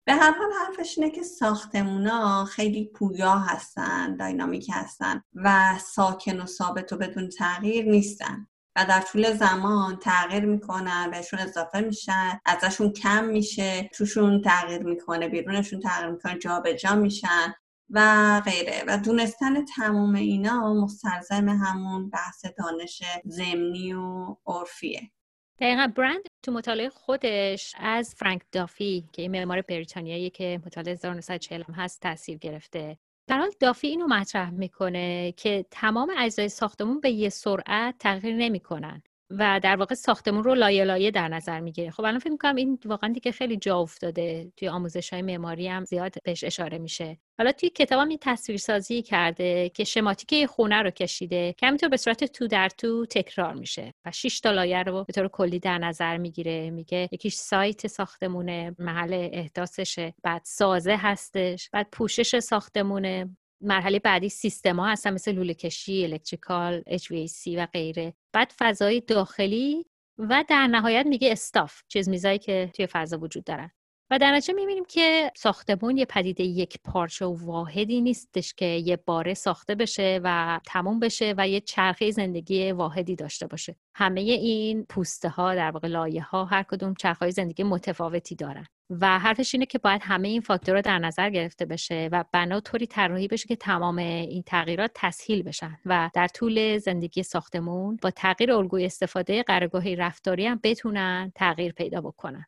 به 0.06 0.12
هر 0.12 0.30
حال 0.30 0.50
حرفش 0.66 0.98
اینه 0.98 1.10
که 1.10 1.22
ساختمونا 1.22 2.44
خیلی 2.44 2.90
پویا 2.94 3.38
هستن 3.38 4.16
داینامیک 4.16 4.70
هستن 4.72 5.22
و 5.34 5.78
ساکن 5.78 6.40
و 6.40 6.46
ثابت 6.46 6.92
و 6.92 6.96
بدون 6.96 7.28
تغییر 7.28 7.84
نیستن. 7.84 8.46
و 8.76 8.84
در 8.84 9.00
طول 9.00 9.32
زمان 9.32 9.96
تغییر 9.96 10.44
می‌کنن 10.44 11.10
بهشون 11.10 11.40
اضافه 11.40 11.80
میشن 11.80 12.40
ازشون 12.44 12.92
کم 12.92 13.24
میشه 13.24 13.90
توشون 13.94 14.42
تغییر 14.42 14.82
می‌کنه 14.82 15.28
بیرونشون 15.28 15.80
تغییر 15.80 16.10
می‌کنه 16.10 16.38
جابجا 16.38 16.94
میشن 16.94 17.54
و 17.90 18.42
غیره. 18.44 18.84
و 18.86 18.98
دونستن 18.98 19.64
تمام 19.64 20.14
اینا 20.14 20.74
مستلزم 20.74 21.48
همون 21.48 22.10
بحث 22.10 22.44
دانش 22.58 23.02
زمینی 23.24 23.92
و 23.92 24.36
عرفیه. 24.46 25.10
دقیقا 25.58 25.92
برند 25.96 26.22
تو 26.42 26.52
مطالعه 26.52 26.88
خودش 26.88 27.74
از 27.78 28.14
فرانک 28.14 28.42
دافی 28.52 29.08
که 29.12 29.22
این 29.22 29.30
معمار 29.30 29.62
بریتانیایی 29.62 30.30
که 30.30 30.60
مطالعه 30.66 30.92
1940 30.92 31.62
هست 31.62 32.00
تاثیر 32.00 32.38
گرفته. 32.38 32.98
در 33.28 33.38
حال 33.38 33.50
دافی 33.60 33.86
اینو 33.88 34.06
مطرح 34.06 34.50
می‌کنه 34.50 35.32
که 35.32 35.66
تمام 35.70 36.12
اجزای 36.18 36.48
ساختمون 36.48 37.00
به 37.00 37.10
یه 37.10 37.28
سرعت 37.28 37.94
تغییر 37.98 38.36
نمی‌کنن. 38.36 39.02
و 39.30 39.60
در 39.62 39.76
واقع 39.76 39.94
ساختمون 39.94 40.44
رو 40.44 40.54
لایه 40.54 40.84
لایه 40.84 41.10
در 41.10 41.28
نظر 41.28 41.60
می‌گیره. 41.60 41.90
خب 41.90 42.04
الان 42.04 42.18
فکر 42.18 42.30
می‌کنم 42.30 42.56
این 42.56 42.78
واقعا 42.84 43.12
دیگه 43.12 43.32
خیلی 43.32 43.56
جا 43.56 43.78
افتاده. 43.78 44.52
توی 44.56 44.68
آموزش 44.68 45.12
های 45.12 45.22
معماری 45.22 45.68
هم 45.68 45.84
زیاد 45.84 46.14
بهش 46.24 46.44
اشاره 46.44 46.78
میشه. 46.78 47.18
حالا 47.38 47.52
توی 47.52 47.70
کتابم 47.70 48.08
این 48.08 48.18
تصویر 48.20 48.58
سازی 48.58 49.02
کرده 49.02 49.68
که 49.68 49.84
شماتیک 49.84 50.46
خونه 50.46 50.82
رو 50.82 50.90
کشیده 50.90 51.54
که 51.58 51.66
همینطور 51.66 51.88
به 51.88 51.96
صورت 51.96 52.24
تو 52.24 52.46
در 52.46 52.68
تو 52.68 53.06
تکرار 53.06 53.54
میشه 53.54 53.94
و 54.04 54.10
6 54.10 54.40
تا 54.40 54.50
لایه 54.50 54.82
رو 54.82 55.04
به 55.04 55.12
طور 55.12 55.28
کلی 55.28 55.58
در 55.58 55.78
نظر 55.78 56.16
می‌گیره. 56.16 56.70
میگه 56.70 57.08
یکیش 57.12 57.34
سایت 57.34 57.86
ساختمونه 57.86 58.74
محل 58.78 59.28
احداثشه 59.32 60.14
بعد 60.22 60.42
سازه 60.44 60.96
هستش 60.96 61.70
بعد 61.72 61.88
پوشش 61.92 62.38
ساختمونه. 62.38 63.36
مرحله 63.60 63.98
بعدی 63.98 64.28
سیستما 64.28 64.86
هستن 64.86 65.14
مثل 65.14 65.32
لوله 65.32 65.54
کشی، 65.54 66.04
الکتریکال، 66.04 66.82
HVAC 66.82 67.56
و 67.56 67.66
غیره. 67.66 68.14
بعد 68.32 68.52
فضای 68.58 69.00
داخلی 69.00 69.86
و 70.18 70.44
در 70.48 70.66
نهایت 70.66 71.06
میگه 71.06 71.32
استاف 71.32 71.82
چیز 71.88 72.08
میزایی 72.08 72.38
که 72.38 72.70
توی 72.74 72.86
فضا 72.86 73.18
وجود 73.18 73.44
دارن. 73.44 73.70
و 74.10 74.18
در 74.18 74.32
نتیجه 74.32 74.54
می‌بینیم 74.54 74.84
که 74.84 75.32
ساختمون 75.36 75.96
یه 75.96 76.04
پدیده 76.04 76.44
یک 76.44 76.78
پارچه 76.84 77.24
و 77.24 77.46
واحدی 77.46 78.00
نیستش 78.00 78.54
که 78.54 78.64
یه 78.64 78.96
باره 78.96 79.34
ساخته 79.34 79.74
بشه 79.74 80.20
و 80.24 80.60
تموم 80.66 81.00
بشه 81.00 81.34
و 81.38 81.48
یه 81.48 81.60
چرخه 81.60 82.10
زندگی 82.10 82.72
واحدی 82.72 83.16
داشته 83.16 83.46
باشه 83.46 83.76
همه 83.94 84.20
این 84.20 84.84
پوسته 84.84 85.28
ها 85.28 85.54
در 85.54 85.70
واقع 85.70 85.88
لایه 85.88 86.22
ها 86.22 86.44
هر 86.44 86.62
کدوم 86.62 86.94
چرخهای 86.94 87.30
زندگی 87.30 87.62
متفاوتی 87.62 88.34
دارن 88.34 88.66
و 88.90 89.18
حرفش 89.18 89.54
اینه 89.54 89.66
که 89.66 89.78
باید 89.78 90.00
همه 90.04 90.28
این 90.28 90.40
فاکتورها 90.40 90.80
در 90.80 90.98
نظر 90.98 91.30
گرفته 91.30 91.64
بشه 91.64 92.08
و 92.12 92.24
بنا 92.32 92.60
طوری 92.60 92.86
طراحی 92.86 93.28
بشه 93.28 93.48
که 93.48 93.56
تمام 93.56 93.98
این 93.98 94.42
تغییرات 94.46 94.90
تسهیل 94.94 95.42
بشن 95.42 95.78
و 95.86 96.10
در 96.14 96.28
طول 96.28 96.78
زندگی 96.78 97.22
ساختمون 97.22 97.98
با 98.02 98.10
تغییر 98.10 98.52
الگوی 98.52 98.86
استفاده 98.86 99.42
قرارگاهی 99.42 99.96
رفتاری 99.96 100.46
هم 100.46 100.60
بتونن 100.62 101.32
تغییر 101.34 101.72
پیدا 101.72 102.00
بکنن. 102.00 102.46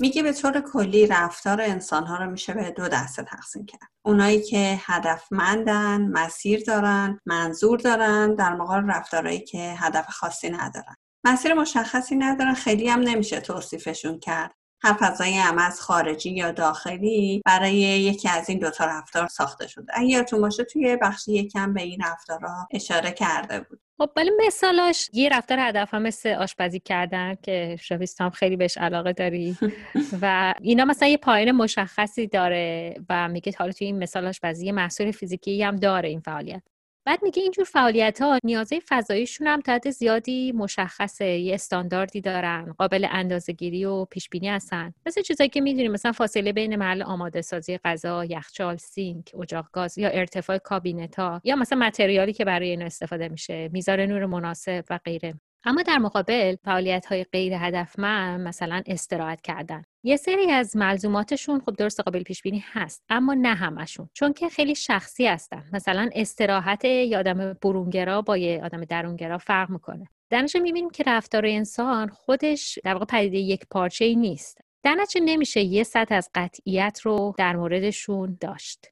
میگه 0.00 0.22
به 0.22 0.32
طور 0.32 0.60
کلی 0.60 1.06
رفتار 1.06 1.60
انسان 1.60 2.06
ها 2.06 2.16
رو 2.16 2.30
میشه 2.30 2.54
به 2.54 2.70
دو 2.70 2.88
دسته 2.88 3.22
تقسیم 3.22 3.66
کرد. 3.66 3.88
اونایی 4.04 4.42
که 4.42 4.78
هدفمندن 4.80 6.08
مسیر 6.12 6.64
دارن 6.66 7.20
منظور 7.26 7.78
دارن 7.78 8.34
در 8.34 8.54
مقابل 8.54 8.90
رفتارهایی 8.90 9.40
که 9.40 9.74
هدف 9.78 10.06
خاصی 10.08 10.50
ندارن. 10.50 10.96
مسیر 11.24 11.54
مشخصی 11.54 12.16
ندارن. 12.16 12.54
خیلی 12.54 12.88
هم 12.88 13.00
نمیشه 13.00 13.40
توصیفشون 13.40 14.20
کرد. 14.20 14.54
هم 14.84 14.94
فضای 14.94 15.38
از 15.38 15.80
خارجی 15.80 16.30
یا 16.30 16.52
داخلی 16.52 17.42
برای 17.44 17.74
یکی 17.74 18.28
از 18.28 18.48
این 18.48 18.58
دوتا 18.58 18.84
رفتار 18.84 19.26
ساخته 19.26 19.66
شده 19.66 19.92
اگه 19.94 20.06
یادتون 20.08 20.40
باشه 20.40 20.64
توی 20.64 20.96
بخش 21.02 21.28
یکم 21.28 21.74
به 21.74 21.82
این 21.82 22.02
رفتارها 22.04 22.68
اشاره 22.70 23.12
کرده 23.12 23.60
بود. 23.60 23.80
خب 23.98 24.10
ولی 24.16 24.30
مثالاش 24.46 25.10
یه 25.12 25.28
رفتار 25.28 25.58
هدف 25.60 25.94
هم 25.94 26.02
مثل 26.02 26.28
آشپزی 26.28 26.80
کردن 26.80 27.34
که 27.42 27.76
شاویست 27.80 28.20
هم 28.20 28.30
خیلی 28.30 28.56
بهش 28.56 28.78
علاقه 28.78 29.12
داری. 29.12 29.56
و 30.22 30.54
اینا 30.60 30.84
مثلا 30.84 31.08
یه 31.08 31.16
پایین 31.16 31.52
مشخصی 31.52 32.26
داره 32.26 32.94
و 33.08 33.28
میگه 33.28 33.52
حالا 33.58 33.72
توی 33.72 33.86
این 33.86 33.98
مثال 33.98 34.26
آشپزی 34.26 34.66
یه 34.66 34.72
محصول 34.72 35.10
فیزیکی 35.10 35.62
هم 35.62 35.76
داره 35.76 36.08
این 36.08 36.20
فعالیت. 36.20 36.62
بعد 37.04 37.22
میگه 37.22 37.42
اینجور 37.42 37.64
فعالیت 37.64 38.22
ها 38.22 38.38
نیازه 38.44 38.80
فضاییشون 38.88 39.46
هم 39.46 39.60
تا 39.60 39.90
زیادی 39.90 40.52
مشخصه 40.52 41.24
یه 41.26 41.54
استانداردی 41.54 42.20
دارن 42.20 42.74
قابل 42.78 43.06
اندازهگیری 43.10 43.84
و 43.84 44.04
پیش 44.04 44.28
بینی 44.28 44.48
هستن. 44.48 44.94
مثل 45.06 45.22
چیزایی 45.22 45.50
که 45.50 45.60
می‌دونیم 45.60 45.92
مثلا 45.92 46.12
فاصله 46.12 46.52
بین 46.52 46.76
محل 46.76 47.02
آماده 47.02 47.42
سازی 47.42 47.78
غذا 47.78 48.24
یخچال 48.24 48.76
سینک 48.76 49.32
اجاق 49.42 49.68
گاز 49.72 49.98
یا 49.98 50.08
ارتفاع 50.08 50.58
کابینت 50.58 51.18
ها 51.18 51.40
یا 51.44 51.56
مثلا 51.56 51.78
متریالی 51.78 52.32
که 52.32 52.44
برای 52.44 52.68
این 52.70 52.82
استفاده 52.82 53.28
میشه 53.28 53.68
میزار 53.72 54.06
نور 54.06 54.26
مناسب 54.26 54.84
و 54.90 54.98
غیره. 55.04 55.34
اما 55.64 55.82
در 55.82 55.98
مقابل 55.98 56.56
فعالیت 56.64 57.06
های 57.06 57.24
غیر 57.24 57.52
هدفمند 57.54 58.40
مثلا 58.40 58.82
استراحت 58.86 59.40
کردن. 59.40 59.82
یه 60.04 60.16
سری 60.16 60.50
از 60.50 60.76
ملزوماتشون 60.76 61.60
خب 61.60 61.76
درست 61.76 62.00
قابل 62.00 62.22
پیش 62.22 62.42
بینی 62.42 62.64
هست 62.72 63.02
اما 63.08 63.34
نه 63.34 63.54
همشون. 63.54 64.08
چون 64.14 64.32
که 64.32 64.48
خیلی 64.48 64.74
شخصی 64.74 65.26
هستن. 65.26 65.64
مثلا 65.72 66.10
استراحت 66.14 66.84
یه 66.84 67.18
آدم 67.18 67.52
برونگرا 67.52 68.22
با 68.22 68.36
یه 68.36 68.60
آدم 68.64 68.84
درونگرا 68.84 69.38
فرق 69.38 69.70
می‌کنه. 69.70 70.08
در 70.30 70.46
می‌بینیم 70.54 70.90
که 70.90 71.04
رفتار 71.06 71.46
انسان 71.46 72.08
خودش 72.08 72.78
در 72.84 72.92
واقع 72.92 73.04
پدیده 73.04 73.38
یک 73.38 73.66
پارچه 73.70 74.04
ای 74.04 74.16
نیست. 74.16 74.60
در 74.82 75.06
نمیشه 75.16 75.60
یه 75.60 75.82
سطح 75.82 76.14
از 76.14 76.30
قطعیت 76.34 77.00
رو 77.02 77.34
در 77.38 77.56
موردشون 77.56 78.38
داشت. 78.40 78.86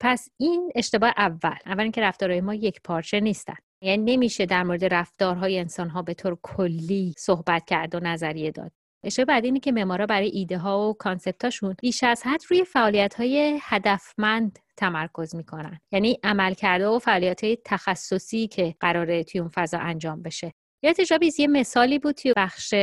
پس 0.00 0.28
این 0.36 0.72
اشتباه 0.74 1.14
اول. 1.16 1.56
اول 1.66 1.82
اینکه 1.82 2.00
رفتارهای 2.00 2.40
ما 2.40 2.54
یک 2.54 2.80
پارچه 2.84 3.20
نیستن. 3.20 3.56
یعنی 3.82 4.16
نمیشه 4.16 4.46
در 4.46 4.62
مورد 4.62 4.94
رفتارهای 4.94 5.58
انسان 5.58 5.88
ها 5.88 6.02
به 6.02 6.14
طور 6.14 6.38
کلی 6.42 7.14
صحبت 7.18 7.64
کرد 7.64 7.94
و 7.94 8.00
نظریه 8.00 8.50
داد. 8.50 8.72
اشاره 9.04 9.26
بعد 9.26 9.44
اینه 9.44 9.60
که 9.60 9.72
معمارا 9.72 10.06
برای 10.06 10.28
ایده 10.28 10.58
ها 10.58 10.88
و 10.88 10.94
کانسپتاشون 10.94 11.74
بیش 11.80 12.04
از 12.04 12.22
حد 12.26 12.40
روی 12.50 12.64
فعالیت 12.64 13.14
های 13.14 13.58
هدفمند 13.62 14.58
تمرکز 14.76 15.34
می‌کنن. 15.34 15.80
یعنی 15.92 16.18
عملکرده 16.22 16.86
و 16.86 16.98
فعالیت 16.98 17.44
های 17.44 17.58
تخصصی 17.64 18.48
که 18.48 18.74
قراره 18.80 19.24
توی 19.24 19.40
اون 19.40 19.50
فضا 19.54 19.78
انجام 19.78 20.22
بشه. 20.22 20.52
یا 20.84 20.92
تجابیز 20.92 21.40
یه 21.40 21.46
مثالی 21.46 21.98
بود 21.98 22.14
توی 22.14 22.32
بخش 22.36 22.74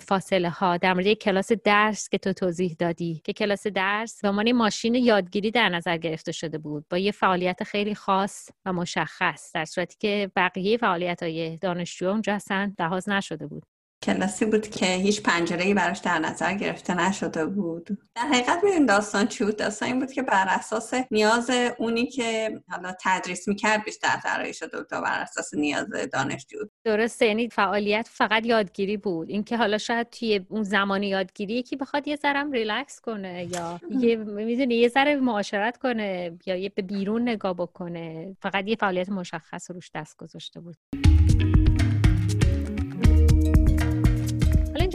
فاصله 0.00 0.50
ها 0.50 0.76
در 0.76 0.94
مورد 0.94 1.12
کلاس 1.12 1.52
درس 1.52 2.08
که 2.08 2.18
تو 2.18 2.32
توضیح 2.32 2.76
دادی 2.78 3.20
که 3.24 3.32
کلاس 3.32 3.66
درس 3.66 4.22
به 4.22 4.28
عنوان 4.28 4.52
ماشین 4.52 4.94
یادگیری 4.94 5.50
در 5.50 5.68
نظر 5.68 5.96
گرفته 5.96 6.32
شده 6.32 6.58
بود 6.58 6.84
با 6.90 6.98
یه 6.98 7.12
فعالیت 7.12 7.64
خیلی 7.64 7.94
خاص 7.94 8.50
و 8.64 8.72
مشخص 8.72 9.52
در 9.54 9.64
صورتی 9.64 9.96
که 9.98 10.30
بقیه 10.36 10.76
فعالیت 10.76 11.22
های 11.22 11.56
دانشجو 11.56 12.08
اونجا 12.08 12.34
اصلا 12.34 12.72
لحاظ 12.78 13.08
نشده 13.08 13.46
بود. 13.46 13.71
کلاسی 14.02 14.44
بود 14.44 14.68
که 14.68 14.86
هیچ 14.86 15.22
پنجره 15.22 15.74
براش 15.74 15.98
در 15.98 16.18
نظر 16.18 16.54
گرفته 16.54 16.94
نشده 16.94 17.46
بود. 17.46 17.98
در 18.14 18.22
حقیقت 18.22 18.64
میدون 18.64 18.86
داستان 18.86 19.26
چی 19.26 19.44
بود؟ 19.44 19.56
داستان 19.56 19.88
این 19.88 20.00
بود 20.00 20.12
که 20.12 20.22
بر 20.22 20.46
اساس 20.48 20.94
نیاز 21.10 21.50
اونی 21.78 22.06
که 22.06 22.60
حالا 22.68 22.94
تدریس 23.04 23.48
می‌کرد 23.48 23.84
بیشتر 23.84 24.16
طراحی 24.22 24.54
شده 24.54 24.78
بود 24.78 24.86
تا 24.86 25.00
بر 25.00 25.20
اساس 25.20 25.54
نیاز 25.54 25.86
دانشجو. 26.12 26.58
درسته 26.84 27.26
یعنی 27.26 27.48
فعالیت 27.48 28.08
فقط 28.10 28.46
یادگیری 28.46 28.96
بود. 28.96 29.30
اینکه 29.30 29.56
حالا 29.56 29.78
شاید 29.78 30.10
توی 30.10 30.46
اون 30.48 30.62
زمان 30.62 31.02
یادگیری 31.02 31.54
یکی 31.54 31.76
بخواد 31.76 32.08
یه 32.08 32.16
ذرم 32.16 32.52
ریلکس 32.52 33.00
کنه 33.00 33.48
یا 33.52 33.80
یه 33.90 34.16
می‌دونی 34.16 34.74
یه 34.74 34.88
ذره 34.88 35.16
معاشرت 35.16 35.76
کنه 35.76 36.38
یا 36.46 36.56
یه 36.56 36.68
به 36.68 36.82
بیرون 36.82 37.22
نگاه 37.22 37.54
بکنه. 37.54 38.36
فقط 38.42 38.68
یه 38.68 38.76
فعالیت 38.76 39.08
مشخص 39.08 39.70
روش 39.70 39.90
دست 39.94 40.16
گذاشته 40.16 40.60
بود. 40.60 40.76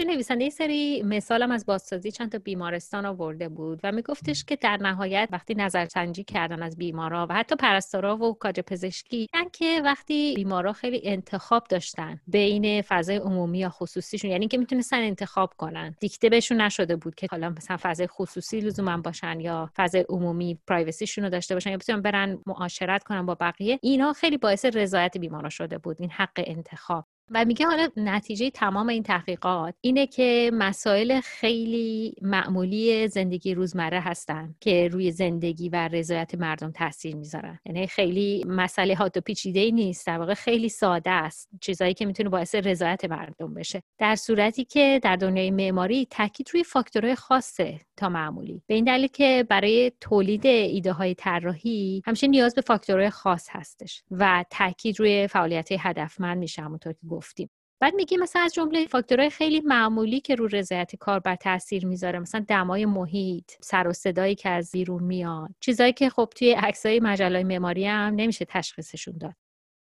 نویسنده 0.08 0.43
یه 0.43 0.50
سری 0.50 1.04
مثالم 1.04 1.52
از 1.52 1.65
بازسازی 1.65 2.12
چند 2.12 2.32
تا 2.32 2.38
بیمارستان 2.38 3.06
آورده 3.06 3.50
بود 3.50 3.80
و 3.84 3.91
میگفتش 3.91 4.46
که 4.46 4.56
در 4.56 4.78
نهایت 4.78 5.30
وقتی 5.32 5.56
نظرسنجی 5.56 6.24
کردن 6.24 6.63
از 6.63 6.78
بیمارا 6.78 7.28
و 7.30 7.34
حتی 7.34 7.56
پرستارا 7.56 8.17
و 8.17 8.34
کاج 8.34 8.60
پزشکی 8.60 9.28
که 9.54 9.82
وقتی 9.84 10.34
بیمارا 10.36 10.74
خیلی 10.74 11.02
انتخاب 11.04 11.67
داشتن 11.70 12.20
بین 12.28 12.82
فضای 12.82 13.17
عمومی 13.17 13.60
یا 13.60 13.70
خصوصیشون 13.70 14.32
یعنی 14.32 14.48
که 14.48 14.58
می‌تونستن 14.58 14.98
انتخاب 14.98 15.54
کنن. 15.58 15.96
دیکته 16.00 16.30
بهشون 16.30 16.62
نشده 16.62 16.96
بود 16.96 17.15
که 17.15 17.28
حالا 17.32 17.50
مثلا 17.50 17.78
فضای 17.82 18.08
خصوصی 18.08 18.60
لزوما 18.60 18.98
باشن 18.98 19.39
یا 19.39 19.70
فضای 19.76 20.06
عمومی 20.10 20.60
پرایوسیشون 20.67 21.24
رو 21.24 21.30
داشته 21.30 21.54
باشن 21.56 21.72
یا 21.72 21.78
بتونن 21.78 22.02
برن 22.02 22.39
معاشرت 22.46 23.04
کنن 23.04 23.26
با 23.26 23.36
بقیه 23.36 23.80
اینا 23.82 24.13
خیلی 24.13 24.38
باعث 24.38 24.65
رضایت 24.65 25.17
بیمارا 25.17 25.50
شده 25.50 25.78
بود 25.78 25.98
این 26.00 26.10
حق 26.10 26.43
انتخاب. 26.46 27.06
و 27.31 27.45
میگه 27.45 27.65
حالا 27.65 27.87
نتیجه 27.97 28.49
تمام 28.49 28.89
این 28.89 29.03
تحقیقات 29.03 29.75
اینه 29.81 30.07
که 30.07 30.51
مسائل 30.53 31.21
خیلی 31.21 32.15
معمولی 32.21 33.07
زندگی 33.07 33.53
روزمره 33.53 33.99
هستن 33.99 34.55
که 34.59 34.87
روی 34.87 35.11
زندگی 35.11 35.69
و 35.69 35.87
رضایت 35.87 36.35
مردم 36.35 36.71
تاثیر 36.71 37.15
می‌ذارن. 37.15 37.59
یعنی 37.65 37.87
خیلی 37.87 38.43
مسئله 38.47 38.95
هات 38.95 39.17
و 39.17 39.21
پیچیده 39.21 39.59
ای 39.59 39.71
نیست. 39.71 40.07
در 40.07 40.19
واقع 40.19 40.33
خیلی 40.33 40.69
ساده 40.69 41.11
است. 41.11 41.49
چیزایی 41.61 41.93
که 41.93 42.05
می‌تونه 42.05 42.29
باعث 42.29 42.55
رضایت 42.55 43.05
مردم 43.05 43.53
بشه. 43.53 43.81
در 43.97 44.15
صورتی 44.15 44.65
که 44.65 44.99
در 45.03 45.15
دنیای 45.15 45.51
معماری 45.51 46.07
تاکید 46.09 46.49
روی 46.53 46.63
فاکتورهای 46.63 47.15
خاصه 47.15 47.79
تا 47.97 48.09
معمولی. 48.09 48.61
به 48.67 48.73
این 48.73 48.85
دلیل 48.85 49.07
که 49.07 49.45
برای 49.49 49.91
تولید 50.01 50.45
ایده 50.45 50.91
های 50.91 51.15
طراحی 51.15 52.01
همیشه 52.05 52.27
نیاز 52.27 52.55
به 52.55 52.61
فاکتورهای 52.61 53.09
خاص 53.09 53.47
هستش 53.51 54.03
و 54.11 54.45
تاکید 54.49 54.99
روی 54.99 55.27
فعالیت 55.27 55.69
هدفمند 55.71 56.37
میشه 56.37 56.61
همونطور 56.61 56.93
که 56.93 56.99
گفتیم. 57.17 57.49
بعد 57.82 57.95
میگی 57.95 58.17
مثلا 58.17 58.41
از 58.41 58.53
جمله 58.53 58.86
فاکتورهای 58.86 59.30
خیلی 59.30 59.62
معمولی 59.65 60.19
که 60.19 60.36
رو 60.36 60.47
رضایت 60.47 60.95
کاربر 60.95 61.36
تاثیر 61.36 61.86
می‌ذاره 61.86 62.19
مثلا 62.19 62.45
دمای 62.47 62.86
محیط 62.86 63.51
سر 63.62 63.88
و 63.88 63.93
صدایی 63.93 64.36
که 64.36 64.49
از 64.49 64.71
بیرون 64.71 65.03
میاد 65.03 65.49
چیزایی 65.60 65.93
که 65.93 66.10
خب 66.10 66.30
توی 66.36 66.51
عکسای 66.51 66.99
مجله 66.99 67.43
معماری 67.43 67.86
هم 67.86 68.13
نمیشه 68.15 68.45
تشخیصشون 68.45 69.17
داد. 69.17 69.34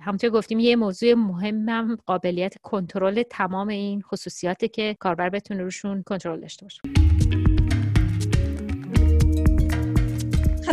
همونطور 0.02 0.30
گفتیم 0.30 0.58
یه 0.58 0.76
موضوع 0.76 1.14
مهمم 1.14 1.96
قابلیت 2.06 2.58
کنترل 2.62 3.22
تمام 3.22 3.68
این 3.68 4.02
خصوصیاتی 4.02 4.68
که 4.68 4.96
کاربر 5.00 5.30
بتونه 5.30 5.62
روشون 5.62 6.02
کنترل 6.02 6.40
داشته 6.40 6.64
باشه. 6.64 7.05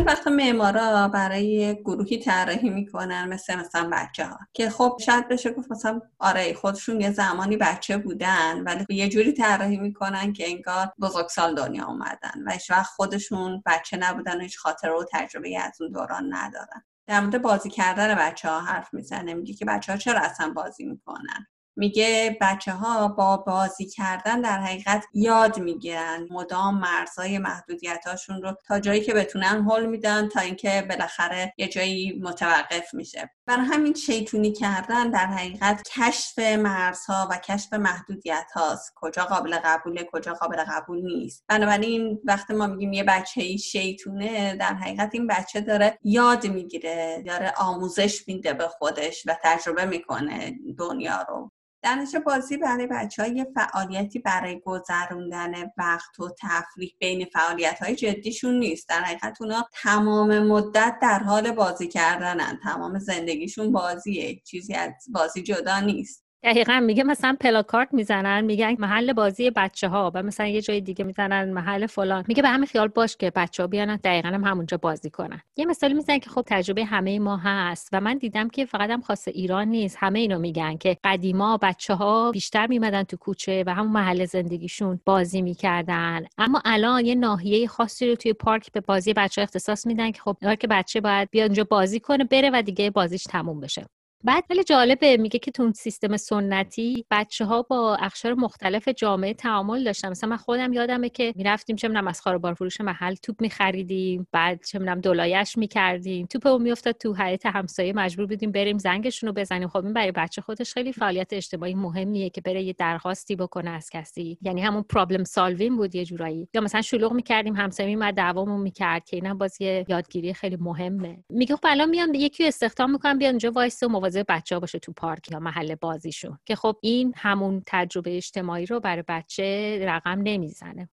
خیلی 0.04 0.16
وقت 0.16 0.28
معمارا 0.28 1.08
برای 1.08 1.76
گروهی 1.86 2.18
طراحی 2.18 2.70
می‌کنن 2.70 3.28
مثل 3.28 3.56
مثلا 3.56 3.90
بچه 3.94 4.26
ها 4.26 4.40
که 4.54 4.70
خب 4.70 4.98
شاید 5.06 5.28
بشه 5.28 5.52
گفت 5.52 5.72
مثلا 5.72 6.02
آره 6.20 6.54
خودشون 6.54 7.02
یه 7.02 7.12
زمانی 7.12 7.58
بچه 7.58 7.98
بودن 7.98 8.64
ولی 8.64 8.86
یه 8.90 9.10
جوری 9.10 9.34
طراحی 9.34 9.78
می‌کنن 9.78 10.34
که 10.34 10.50
انگار 10.50 10.94
بزرگسال 11.02 11.56
دنیا 11.56 11.86
اومدن 11.88 12.44
و 12.46 12.52
هیچ 12.52 12.72
وقت 12.72 12.86
خودشون 12.86 13.64
بچه 13.66 13.98
نبودن 13.98 14.38
و 14.38 14.42
هیچ 14.42 14.60
خاطره 14.60 14.92
و 14.92 15.04
تجربه 15.12 15.60
از 15.60 15.82
اون 15.82 15.92
دوران 15.92 16.34
ندارن. 16.34 16.84
در 17.08 17.20
مورد 17.20 17.42
بازی 17.42 17.70
کردن 17.70 18.16
بچه 18.16 18.50
ها 18.50 18.60
حرف 18.62 18.94
می‌زنه 18.94 19.34
میگه 19.34 19.54
که 19.54 19.66
بچه 19.66 19.92
ها 19.92 19.98
چرا 19.98 20.20
اصلا 20.20 20.54
بازی 20.54 20.86
می‌کنن؟ 20.86 21.48
میگه 21.76 22.38
بچه 22.42 22.72
ها 22.72 23.08
با 23.08 23.38
بازی 23.38 23.86
کردن 23.86 24.42
در 24.42 24.60
حقیقت 24.60 25.06
یاد 25.14 25.60
می‌گیرن 25.60 26.28
مدام 26.32 26.80
مرزهای 26.80 27.38
محدودیتاشون 27.38 28.42
رو 28.42 28.56
تا 28.68 28.80
جایی 28.80 29.02
که 29.02 29.14
بتونن 29.14 29.68
حل 29.70 29.86
میدن 29.86 30.30
تا 30.30 30.40
اینکه 30.40 30.86
بالاخره 30.90 31.54
یه 31.58 31.68
جایی 31.68 32.20
متوقف 32.22 32.94
میشه. 32.94 33.30
برای 33.46 33.66
همین 33.66 33.94
شیطونی 33.94 34.52
کردن 34.52 35.10
در 35.10 35.26
حقیقت 35.26 35.82
کشف 35.96 36.40
مرزها 36.40 37.28
و 37.32 37.38
کشف 37.38 37.74
محدودیت 37.74 38.52
هاست 38.56 38.94
کجا 38.96 39.26
قابل 39.26 39.58
قبوله 39.66 40.08
کجا 40.12 40.34
قابل 40.34 40.64
قبول 40.64 41.02
نیست. 41.02 41.44
بنابراین 41.48 42.20
وقتی 42.24 42.54
ما 42.54 42.68
میگیم 42.68 42.94
یه 42.94 43.04
بچه 43.04 43.58
شیطونه 43.58 44.56
در 44.56 44.74
حقیقت 44.74 45.10
این 45.14 45.28
بچه 45.28 45.62
داره 45.62 46.00
یاد 46.04 46.48
می‌گیره 46.48 47.24
داره 47.28 47.54
آموزش 47.58 48.28
میده 48.28 48.54
به 48.54 48.68
خودش 48.68 49.24
و 49.28 49.38
تجربه 49.44 49.86
می‌کنه 49.86 50.54
دنیا 50.78 51.26
رو. 51.30 51.52
در 51.84 52.06
بازی 52.26 52.58
برای 52.58 52.88
بچه 52.88 53.24
های 53.24 53.46
فعالیتی 53.56 54.20
برای 54.20 54.60
گذروندن 54.60 55.54
وقت 55.78 56.20
و 56.20 56.30
تفریح 56.42 56.96
بین 57.00 57.26
فعالیت 57.26 57.80
های 57.80 57.96
جدیشون 57.96 58.60
نیست. 58.60 58.90
در 58.90 59.02
حقیقت 59.02 59.42
اونا 59.42 59.68
تمام 59.74 60.40
مدت 60.40 60.98
در 61.02 61.20
حال 61.20 61.52
بازی 61.52 61.88
کردنن. 61.88 62.60
تمام 62.64 63.00
زندگیشون 63.00 63.72
بازیه. 63.72 64.42
چیزی 64.46 64.74
از 64.74 64.92
بازی 65.12 65.44
جدا 65.44 65.80
نیست. 65.80 66.23
دقیقا 66.44 66.80
میگه 66.80 67.04
مثلا 67.04 67.38
پلاکارت 67.40 67.94
می‌زنن 67.94 68.42
میگن 68.42 68.76
محل 68.80 69.14
بازی 69.14 69.50
بچه 69.50 69.88
ها 69.88 70.12
و 70.14 70.24
مثلا 70.24 70.48
یه 70.48 70.62
جای 70.62 70.82
دیگه 70.82 71.06
می‌زنن 71.06 71.52
محل 71.54 71.86
فلان. 71.88 72.26
میگه 72.28 72.42
به 72.42 72.50
همین 72.50 72.66
خیال 72.66 72.88
باش 72.88 73.18
که 73.18 73.32
بچه 73.36 73.64
ها 73.64 73.68
بیان 73.68 73.96
دقیقا 73.96 74.30
هم 74.30 74.44
همونجا 74.44 74.78
بازی 74.78 75.10
کنن. 75.10 75.42
یه 75.58 75.66
مثالی 75.66 75.94
می‌زنن 75.94 76.20
که 76.20 76.30
خب 76.30 76.44
تجربه 76.46 76.86
همه 76.86 77.20
ما 77.20 77.38
هست 77.38 77.90
و 77.92 78.02
من 78.02 78.18
دیدم 78.18 78.50
که 78.50 78.66
فقط 78.66 78.90
هم 78.90 79.02
خاص 79.02 79.28
ایران 79.28 79.68
نیست 79.68 79.98
همه 80.00 80.20
اینو 80.20 80.40
میگن 80.40 80.78
که 80.78 80.98
قدیما 81.04 81.58
بچه 81.58 81.94
ها 81.94 82.32
بیشتر 82.32 82.68
میمدن 82.68 83.04
تو 83.04 83.18
کوچه 83.18 83.64
و 83.68 83.74
همون 83.74 83.92
محل 83.92 84.26
زندگیشون 84.26 85.00
بازی 85.06 85.42
می‌کردن. 85.42 86.26
اما 86.38 86.62
الان 86.66 87.06
یه 87.06 87.16
ناحیه 87.16 87.68
خاصی 87.68 88.10
رو 88.10 88.16
توی 88.16 88.34
پارک 88.34 88.72
به 88.72 88.82
بازی 88.82 89.14
بچه 89.14 89.42
ها 89.42 89.44
اختصاص 89.44 89.88
میدن 89.88 90.12
که 90.12 90.22
خب 90.22 90.38
که 90.60 90.68
بچه 90.68 91.02
باید 91.02 91.30
بیاد 91.32 91.46
اونجا 91.46 91.64
بازی 91.64 92.00
کنه 92.00 92.24
بره 92.24 92.50
و 92.54 92.62
دیگه 92.62 92.90
بازیش 92.90 93.24
تموم 93.24 93.60
بشه. 93.60 93.86
بعد 94.26 94.44
خیلی 94.48 94.64
جالبه 94.64 95.18
میگه 95.18 95.40
که 95.40 95.52
تو 95.52 95.72
سیستم 95.76 96.18
سنتی 96.18 97.06
بچه 97.12 97.46
ها 97.46 97.62
با 97.62 97.96
اقشار 97.96 98.34
مختلف 98.34 98.88
جامعه 98.88 99.34
تعامل 99.34 99.84
داشتن. 99.84 100.10
مثلا 100.10 100.30
من 100.30 100.38
خودم 100.38 100.74
یادمه 100.74 101.10
که 101.10 101.34
می‌رفتیم 101.36 101.76
چه 101.76 101.88
می‌دونم 101.88 102.08
از 102.08 102.22
خواربار 102.22 102.54
فروش 102.54 102.82
محل 102.82 103.16
توپ 103.16 103.42
میخریدیم 103.42 104.28
بعد 104.32 104.66
چه 104.66 104.80
می‌دونم 104.80 105.02
دولایه‌ش 105.02 105.58
می‌کردیم. 105.58 106.26
توپ 106.26 106.48
اون 106.48 106.62
میافتاد 106.62 106.96
تو 106.98 107.14
حیاط 107.14 107.46
همسایه 107.46 107.94
مجبور 107.94 108.26
بودیم 108.26 108.52
بریم 108.52 108.78
زنگشون 108.78 109.28
رو 109.28 109.34
بزنیم. 109.34 109.68
خب 109.68 109.84
این 109.84 109.94
برای 109.94 110.12
بچه 110.12 110.42
خودش 110.42 110.74
خیلی 110.74 110.94
فعالیت 110.94 111.34
اجتماعی 111.34 111.76
مهمیه 111.76 112.30
که 112.30 112.42
بره 112.42 112.64
یه 112.64 112.74
درخواستی 112.74 113.36
بکنه 113.36 113.70
از 113.70 113.90
کسی. 113.90 114.38
یعنی 114.42 114.62
همون 114.62 114.84
problem 114.84 115.24
solving 115.24 115.78
بود 115.78 115.96
یه 115.96 116.06
جورایی. 116.06 116.48
یا 116.54 116.62
مثلا 116.62 116.82
شلوغ 116.82 117.14
می‌کردیم 117.14 117.56
همسایه 117.56 117.90
میومد 117.90 118.14
دعوامون 118.14 118.62
می‌کرد 118.62 119.06
که 119.06 119.16
اینا 119.16 119.34
بازی 119.34 119.86
یادگیری 119.88 120.34
خیلی 120.34 120.56
مهمه. 120.56 121.24
میگه 121.30 121.56
خب 121.56 121.66
الان 121.68 121.90
میام 121.90 122.14
یکی 122.14 122.48
استخدام 122.48 122.92
می‌کنم 122.92 123.18
بیان 123.18 123.34
اونجا 123.34 123.52
وایسه 123.52 123.84
و 123.84 123.90
مواظب 124.14 124.26
بچه 124.30 124.56
ها 124.56 124.60
باشه 124.60 124.80
تو 124.80 124.94
پارک 124.94 125.32
یا 125.32 125.40
محل 125.40 125.76
بازیشون 125.76 126.40
که 126.46 126.56
خب 126.56 126.78
این 126.82 127.14
همون 127.18 127.64
تجربه 127.68 128.18
اجتماعی 128.18 128.66
رو 128.66 128.80
برای 128.80 129.04
بچه 129.08 129.80
رقم 129.88 130.22
نمی‌زنه. 130.24 130.90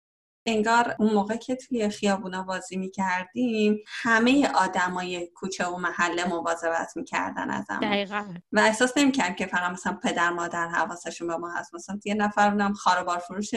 انگار 0.47 0.97
اون 0.99 1.15
موقع 1.15 1.37
که 1.37 1.57
توی 1.57 1.89
خیابونا 1.89 2.43
بازی 2.43 2.77
می‌کردیم 2.77 3.79
همه 3.87 4.49
آدمای 4.55 5.27
کوچه 5.35 5.67
و 5.67 5.77
محله 5.77 6.29
مواظبت 6.29 6.97
می‌کردن 6.97 7.51
از 7.51 7.67
دقیقا. 7.83 8.25
و 8.53 8.61
احساس 8.61 8.99
نمی‌کردم 8.99 9.35
که 9.35 9.47
فقط 9.47 9.73
مثلا 9.73 9.99
پدر 10.03 10.31
مادر 10.31 10.69
حواسشون 10.69 11.29
به 11.29 11.37
ما 11.37 11.51
هست. 11.51 11.75
مثلا 11.75 12.01
یه 12.05 12.15
نفر 12.15 12.49
اونم 12.49 12.73
خاربار 12.73 13.19
فروش 13.19 13.51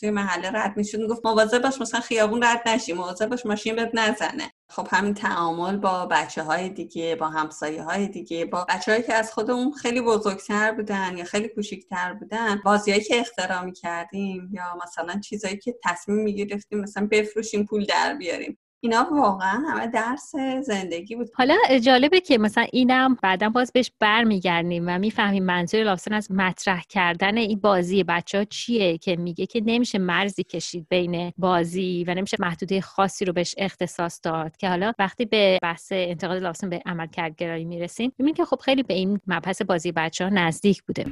توی 0.00 0.10
محله 0.10 0.50
رد 0.50 0.76
می‌شد 0.76 0.98
می‌گفت 0.98 1.26
مواظب 1.26 1.62
باش 1.62 1.80
مثلا 1.80 2.00
خیابون 2.00 2.44
رد 2.44 2.68
نشی 2.68 2.92
مواظب 2.92 3.26
باش 3.26 3.46
ماشین 3.46 3.76
بهت 3.76 3.90
نزنه. 3.94 4.52
خب 4.68 4.88
همین 4.90 5.14
تعامل 5.14 5.76
با 5.76 6.06
بچه 6.06 6.42
های 6.42 6.68
دیگه 6.68 7.16
با 7.16 7.28
همسایه 7.28 7.82
های 7.82 8.08
دیگه 8.08 8.44
با 8.44 8.66
بچه 8.68 8.92
هایی 8.92 9.02
که 9.04 9.14
از 9.14 9.32
خودمون 9.32 9.72
خیلی 9.72 10.00
بزرگتر 10.00 10.72
بودن 10.72 11.18
یا 11.18 11.24
خیلی 11.24 11.48
کوچیکتر 11.48 12.12
بودن 12.14 12.60
بازیهایی 12.64 13.02
که 13.04 13.20
اختراع 13.20 13.70
کردیم 13.70 14.50
یا 14.52 14.78
مثلا 14.84 15.20
چیزایی 15.20 15.56
که 15.56 15.74
تصمیم 15.84 16.18
می‌گرفتیم 16.18 16.80
مثلا 16.80 17.08
بفروشیم 17.10 17.64
پول 17.64 17.84
در 17.84 18.14
بیاریم. 18.14 18.58
اینا 18.86 19.08
واقعا 19.12 19.62
همه 19.68 19.86
درس 19.86 20.32
زندگی 20.62 21.16
بود. 21.16 21.30
حالا 21.34 21.54
جالبه 21.82 22.20
که 22.20 22.38
مثلا 22.38 22.66
اینم 22.72 23.16
بعدا 23.22 23.48
باز 23.48 23.72
بهش 23.72 23.90
برمیگردیم 24.00 24.84
و 24.86 24.98
می‌فهمیم 24.98 25.44
منظور 25.44 25.82
لافسن 25.82 26.14
از 26.14 26.32
مطرح 26.32 26.82
کردن 26.88 27.36
این 27.36 27.58
بازی 27.58 28.04
بچه 28.04 28.38
ها 28.38 28.44
چیه 28.44 28.98
که 28.98 29.16
میگه 29.16 29.46
که 29.46 29.62
نمیشه 29.66 29.98
مرزی 29.98 30.44
کشید 30.44 30.86
بین 30.90 31.32
بازی 31.38 32.04
و 32.08 32.14
نمیشه 32.14 32.36
محدوده 32.40 32.80
خاصی 32.80 33.24
رو 33.24 33.32
بهش 33.32 33.54
اختصاص 33.58 34.20
داد. 34.22 34.56
که 34.56 34.68
حالا 34.68 34.92
وقتی 34.98 35.24
به 35.24 35.58
بحث 35.62 35.92
انتقاد 35.92 36.42
لافسن 36.42 36.68
به 36.70 36.82
عملکردگرایی 36.86 37.64
می‌رسیم 37.64 38.12
می‌بینیم 38.18 38.34
که 38.34 38.44
خب 38.44 38.58
خیلی 38.60 38.82
به 38.82 38.94
این 38.94 39.20
مبحث 39.26 39.62
بازی 39.62 39.92
بچه 39.92 40.24
ها 40.24 40.30
نزدیک 40.30 40.82
بوده. 40.82 41.04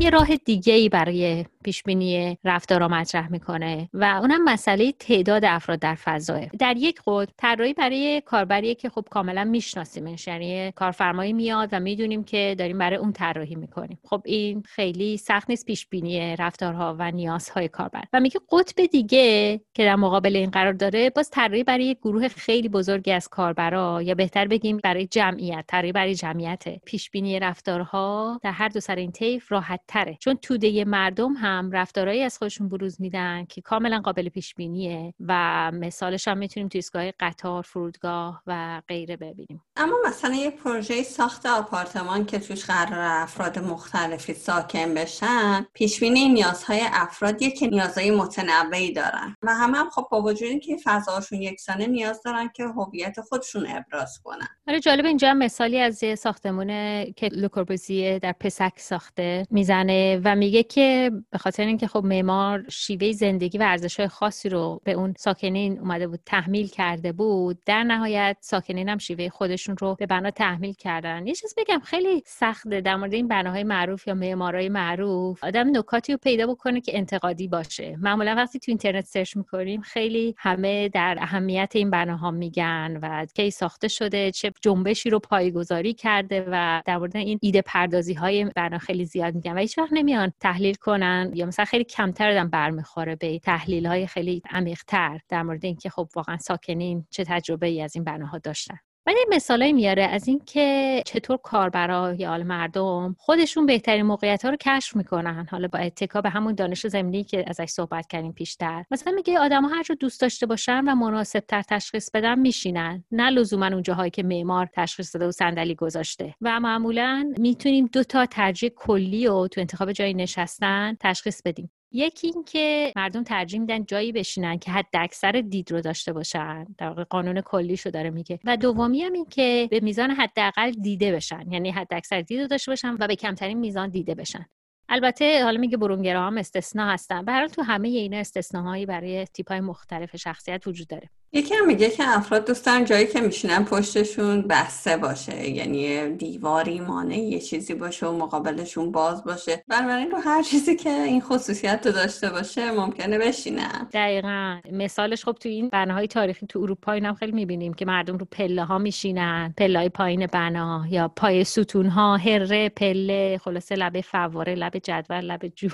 یه 0.00 0.10
راه 0.10 0.36
دیگه 0.36 0.74
ای 0.74 0.88
برای 0.88 1.44
پیش 1.62 1.82
بینی 1.82 2.38
رفتار 2.44 2.86
مطرح 2.86 3.32
می‌کنه 3.32 3.88
و 3.92 4.04
اونم 4.04 4.44
مسئله 4.44 4.92
تعداد 4.92 5.44
افراد 5.44 5.78
در 5.78 5.94
فضاه 5.94 6.46
در 6.46 6.76
یک 6.76 6.98
خود 6.98 7.28
طراحی 7.36 7.72
برای 7.72 8.22
کاربریه 8.26 8.74
که 8.74 8.88
خب 8.88 9.04
کاملا 9.10 9.44
میشناسیمش 9.44 10.26
یعنی 10.26 10.72
کارفرمایی 10.72 11.32
میاد 11.32 11.68
و 11.72 11.80
می‌دونیم 11.80 12.24
که 12.24 12.54
داریم 12.58 12.78
برای 12.78 12.96
اون 12.96 13.12
طراحی 13.12 13.54
می‌کنیم. 13.54 13.98
خب 14.04 14.22
این 14.24 14.62
خیلی 14.66 15.16
سخت 15.16 15.50
نیست 15.50 15.66
پیش 15.66 15.86
بینی 15.86 16.36
رفتارها 16.36 16.96
و 16.98 17.10
نیازهای 17.10 17.68
کاربر. 17.68 18.02
و 18.12 18.20
میگه 18.20 18.40
قطب 18.52 18.86
دیگه 18.86 19.60
که 19.74 19.84
در 19.84 19.96
مقابل 19.96 20.36
این 20.36 20.50
قرار 20.50 20.72
داره 20.72 21.10
باز 21.10 21.30
طراحی 21.30 21.64
برای 21.64 21.84
یک 21.84 21.98
گروه 21.98 22.28
خیلی 22.28 22.68
بزرگی 22.68 23.12
از 23.12 23.28
کاربرا 23.28 24.02
یا 24.02 24.14
بهتر 24.14 24.46
بگیم 24.46 24.76
برای 24.76 25.06
جمعیت 25.06 25.64
طراحی 25.68 25.92
برای 25.92 26.14
جمعیت. 26.14 26.64
پیش 26.84 27.10
بینی 27.10 27.40
رفتارها 27.40 28.40
در 28.42 28.52
هر 28.52 28.68
دو 28.68 28.80
سر 28.80 28.96
این 28.96 29.12
طیف 29.12 29.52
راحت 29.52 29.80
تره 29.88 30.16
چون 30.20 30.34
توده 30.34 30.84
مردم 30.84 31.32
هم 31.32 31.51
هم 31.58 31.70
رفتارهایی 31.70 32.22
از 32.22 32.38
خودشون 32.38 32.68
بروز 32.68 33.00
میدن 33.00 33.44
که 33.44 33.60
کاملا 33.60 34.00
قابل 34.04 34.28
پیش 34.28 34.54
بینیه 34.54 35.14
و 35.20 35.70
مثالش 35.74 36.28
هم 36.28 36.38
می‌تونیم 36.38 36.68
توی 36.68 36.78
ایستگاه 36.78 37.10
قطار 37.10 37.62
فرودگاه 37.62 38.42
و 38.46 38.82
غیره 38.88 39.16
ببینیم. 39.16 39.62
اما 39.76 39.96
مثلا 40.06 40.34
یه 40.34 40.50
پروژه 40.50 41.02
ساخت 41.02 41.46
آپارتمان 41.46 42.26
که 42.26 42.38
توش 42.38 42.64
قرار 42.64 43.22
افراد 43.22 43.58
مختلفی 43.58 44.34
ساکن 44.34 44.94
بشن 44.94 45.66
پیش 45.74 46.00
بینی 46.00 46.28
نیازهای 46.28 46.80
افرادیه 46.92 47.50
که 47.50 47.66
نیازهای 47.66 48.10
متنوعی 48.10 48.92
دارن. 48.92 49.36
و 49.42 49.54
همه 49.54 49.78
هم 49.78 49.90
خب 49.90 50.08
با 50.10 50.22
وجود 50.22 50.48
اینکه 50.48 50.76
فضاشون 50.84 51.42
یکسانه 51.42 51.86
نیاز 51.86 52.22
دارن 52.22 52.50
که 52.54 52.64
هویت 52.64 53.20
خودشون 53.20 53.66
ابراز 53.68 54.20
کنن. 54.24 54.48
آره 54.68 54.80
جالب 54.80 55.04
اینجا 55.04 55.34
مثالی 55.34 55.78
از 55.78 56.02
یه 56.02 56.14
ساختمون 56.14 56.68
که 57.12 57.28
لوکوربوزیه 57.28 58.18
در 58.18 58.32
پسک 58.32 58.72
ساخته 58.76 59.46
می‌زنه 59.50 60.20
و 60.24 60.36
میگه 60.36 60.62
که 60.62 61.12
به 61.30 61.38
خاطر 61.42 61.66
اینکه 61.66 61.86
خب 61.86 62.04
معمار 62.04 62.64
شیوه 62.68 63.12
زندگی 63.12 63.58
و 63.58 63.62
ارزش‌های 63.62 64.08
خاصی 64.08 64.48
رو 64.48 64.80
به 64.84 64.92
اون 64.92 65.14
ساکنین 65.18 65.78
اومده 65.78 66.08
بود 66.08 66.20
تحمیل 66.26 66.68
کرده 66.68 67.12
بود 67.12 67.58
در 67.66 67.84
نهایت 67.84 68.36
ساکنین 68.40 68.88
هم 68.88 68.98
شیوه 68.98 69.28
خودشون 69.28 69.76
رو 69.76 69.96
به 69.98 70.06
بنا 70.06 70.30
تحمیل 70.30 70.72
کردن. 70.72 71.26
یه 71.26 71.34
چیز 71.34 71.54
بگم 71.56 71.80
خیلی 71.84 72.22
سخته 72.26 72.80
در 72.80 72.96
مورد 72.96 73.12
این 73.12 73.28
بناهای 73.28 73.64
معروف 73.64 74.06
یا 74.06 74.14
معمارای 74.14 74.68
معروف 74.68 75.44
آدم 75.44 75.76
نکاتی 75.76 76.12
رو 76.12 76.18
پیدا 76.22 76.46
بکنه 76.46 76.80
که 76.80 76.98
انتقادی 76.98 77.48
باشه. 77.48 77.96
معمولا 78.00 78.34
وقتی 78.34 78.58
تو 78.58 78.70
اینترنت 78.70 79.04
سرچ 79.04 79.36
می‌کنیم 79.36 79.80
خیلی 79.80 80.34
همه 80.38 80.88
در 80.88 81.18
اهمیت 81.20 81.72
این 81.74 81.90
بناها 81.90 82.30
میگن 82.30 82.98
و 83.02 83.26
کی 83.34 83.50
ساخته 83.50 83.88
شده 83.88 84.30
چه 84.30 84.52
جنبشی 84.60 85.10
رو 85.10 85.18
پایگذاری 85.18 85.94
کرده 85.94 86.44
و 86.50 86.82
در 86.84 86.98
مورد 86.98 87.16
این 87.16 87.38
ایده 87.42 87.62
پردازی 87.62 88.14
های 88.14 88.44
بنا 88.44 88.78
خیلی 88.78 89.04
زیاد 89.04 89.34
میگن 89.34 89.52
و 89.52 89.58
هیچ 89.58 89.78
وقت 89.78 89.92
نمیان 89.92 90.32
تحلیل 90.40 90.74
کنن. 90.74 91.31
یا 91.34 91.46
مثلا 91.46 91.64
خیلی 91.64 91.84
کمتر 91.84 92.30
آدم 92.30 92.50
برمیخوره 92.50 93.16
به 93.16 93.38
تحلیل 93.38 93.86
های 93.86 94.06
خیلی 94.06 94.42
عمیقتر 94.50 95.20
در 95.28 95.42
مورد 95.42 95.64
اینکه 95.64 95.90
خب 95.90 96.08
واقعا 96.16 96.36
ساکنین 96.36 97.06
چه 97.10 97.24
تجربه 97.24 97.66
ای 97.66 97.82
از 97.82 97.96
این 97.96 98.04
بناها 98.04 98.38
داشتن. 98.38 98.78
ولی 99.06 99.18
مثالایی 99.30 99.72
میاره 99.72 100.02
از 100.02 100.28
اینکه 100.28 101.02
چطور 101.06 101.36
کاربرا 101.36 102.14
یا 102.14 102.38
مردم 102.38 103.16
خودشون 103.18 103.66
بهترین 103.66 104.06
موقعیت 104.06 104.44
ها 104.44 104.50
رو 104.50 104.56
کشف 104.60 104.96
می‌کنن. 104.96 105.46
حالا 105.50 105.68
با 105.68 105.78
اتکا 105.78 106.20
به 106.20 106.30
همون 106.30 106.54
دانش 106.54 106.86
زمینی 106.86 107.24
که 107.24 107.44
ازش 107.46 107.64
صحبت 107.64 108.06
کردیم 108.06 108.32
پیشتر. 108.32 108.84
مثلا 108.90 109.12
میگه 109.12 109.38
آدم 109.38 109.64
ها 109.64 109.76
هر 109.76 109.82
جا 109.82 109.94
دوست 109.94 110.20
داشته 110.20 110.46
باشن 110.46 110.84
و 110.84 110.94
مناسب 110.94 111.40
تر 111.40 111.62
تشخیص 111.62 112.10
بدن 112.14 112.38
میشینن. 112.38 113.04
نه 113.10 113.30
لزوما 113.30 113.66
اون 113.66 113.82
جاهایی 113.82 114.10
که 114.10 114.22
معمار 114.22 114.68
تشخیص 114.74 115.14
داده 115.14 115.26
و 115.26 115.30
صندلی 115.30 115.74
گذاشته. 115.74 116.34
و 116.40 116.60
معمولا 116.60 117.32
می‌تونیم 117.38 117.86
دو 117.86 118.04
تا 118.04 118.26
ترجیح 118.26 118.70
کلی 118.76 119.26
و 119.26 119.48
تو 119.48 119.60
انتخاب 119.60 119.92
جای 119.92 120.14
نشستن 120.14 120.96
تشخیص 121.00 121.42
بدیم. 121.44 121.70
یکی 121.92 122.26
اینکه 122.26 122.92
مردم 122.96 123.22
ترجیح 123.22 123.60
میدن 123.60 123.84
جایی 123.84 124.12
بشینن 124.12 124.58
که 124.58 124.70
حد 124.70 124.86
اکثر 124.94 125.32
دید 125.32 125.72
رو 125.72 125.80
داشته 125.80 126.12
باشن. 126.12 126.66
در 126.78 126.88
واقع 126.88 127.04
قانون 127.04 127.40
کلیشو 127.40 127.90
داره 127.90 128.10
میگه. 128.10 128.38
و 128.44 128.56
دومی 128.56 129.02
هم 129.02 129.12
این 129.12 129.24
که 129.24 129.68
به 129.70 129.80
میزان 129.80 130.10
حداقل 130.10 130.70
دیده 130.70 131.12
بشن. 131.12 131.52
یعنی 131.52 131.70
حد 131.70 131.94
اکثر 131.94 132.20
دید 132.20 132.40
رو 132.40 132.46
داشته 132.46 132.70
باشن 132.70 132.96
و 133.00 133.06
به 133.06 133.16
کمترین 133.16 133.58
میزان 133.58 133.88
دیده 133.88 134.14
بشن. 134.14 134.46
البته 134.88 135.44
حالا 135.44 135.60
میگه 135.60 135.76
برونگرا 135.76 136.26
هم 136.26 136.38
استثنا 136.38 136.90
هستن. 136.90 137.24
به 137.24 137.48
تو 137.52 137.62
همه 137.62 137.88
اینا 137.88 138.16
استثناهایی 138.16 138.86
برای 138.86 139.24
تیپ 139.24 139.48
های 139.48 139.60
مختلف 139.60 140.16
شخصیت 140.16 140.66
وجود 140.66 140.88
داره. 140.88 141.10
یکی 141.34 141.54
هم 141.54 141.66
میگه 141.66 141.90
که 141.90 142.04
افراد 142.08 142.46
دوست 142.46 142.66
دارن 142.66 142.84
جایی 142.84 143.06
که 143.06 143.20
میشینن 143.20 143.64
پشتشون 143.64 144.42
بسته 144.42 144.96
باشه 144.96 145.50
یعنی 145.50 146.08
دیواری 146.16 146.80
مانع 146.80 147.18
یه 147.18 147.40
چیزی 147.40 147.74
باشه 147.74 148.06
و 148.06 148.16
مقابلشون 148.16 148.92
باز 148.92 149.24
باشه. 149.24 149.64
بنابراین 149.68 150.10
رو 150.10 150.18
هر 150.18 150.42
چیزی 150.42 150.76
که 150.76 150.90
این 150.90 151.20
خصوصیت 151.20 151.86
رو 151.86 151.92
داشته 151.92 152.30
باشه 152.30 152.70
ممکنه 152.70 153.18
بشینن. 153.18 153.88
دقیقا. 153.92 154.60
مثالش 154.72 155.24
خب 155.24 155.32
تو 155.32 155.48
این 155.48 155.68
بناهای 155.68 156.06
تاریخی 156.06 156.46
تو 156.46 156.58
اروپا 156.58 156.92
اینم 156.92 157.14
خیلی 157.14 157.32
می‌بینیم 157.32 157.74
که 157.74 157.84
مردم 157.84 158.18
رو 158.18 158.26
پله 158.30 158.64
ها 158.64 158.78
میشینن. 158.78 159.54
پله 159.56 159.78
های 159.78 159.88
پایین 159.88 160.26
بنا 160.26 160.84
یا 160.90 161.08
پای 161.08 161.44
ستون 161.44 161.86
ها 161.86 162.16
هره 162.16 162.68
پله 162.68 163.38
خلاصه 163.44 163.74
لبه 163.74 164.00
فواره 164.00 164.54
لبه 164.54 164.80
جدول 164.80 165.20
لبه 165.20 165.48
جو 165.48 165.68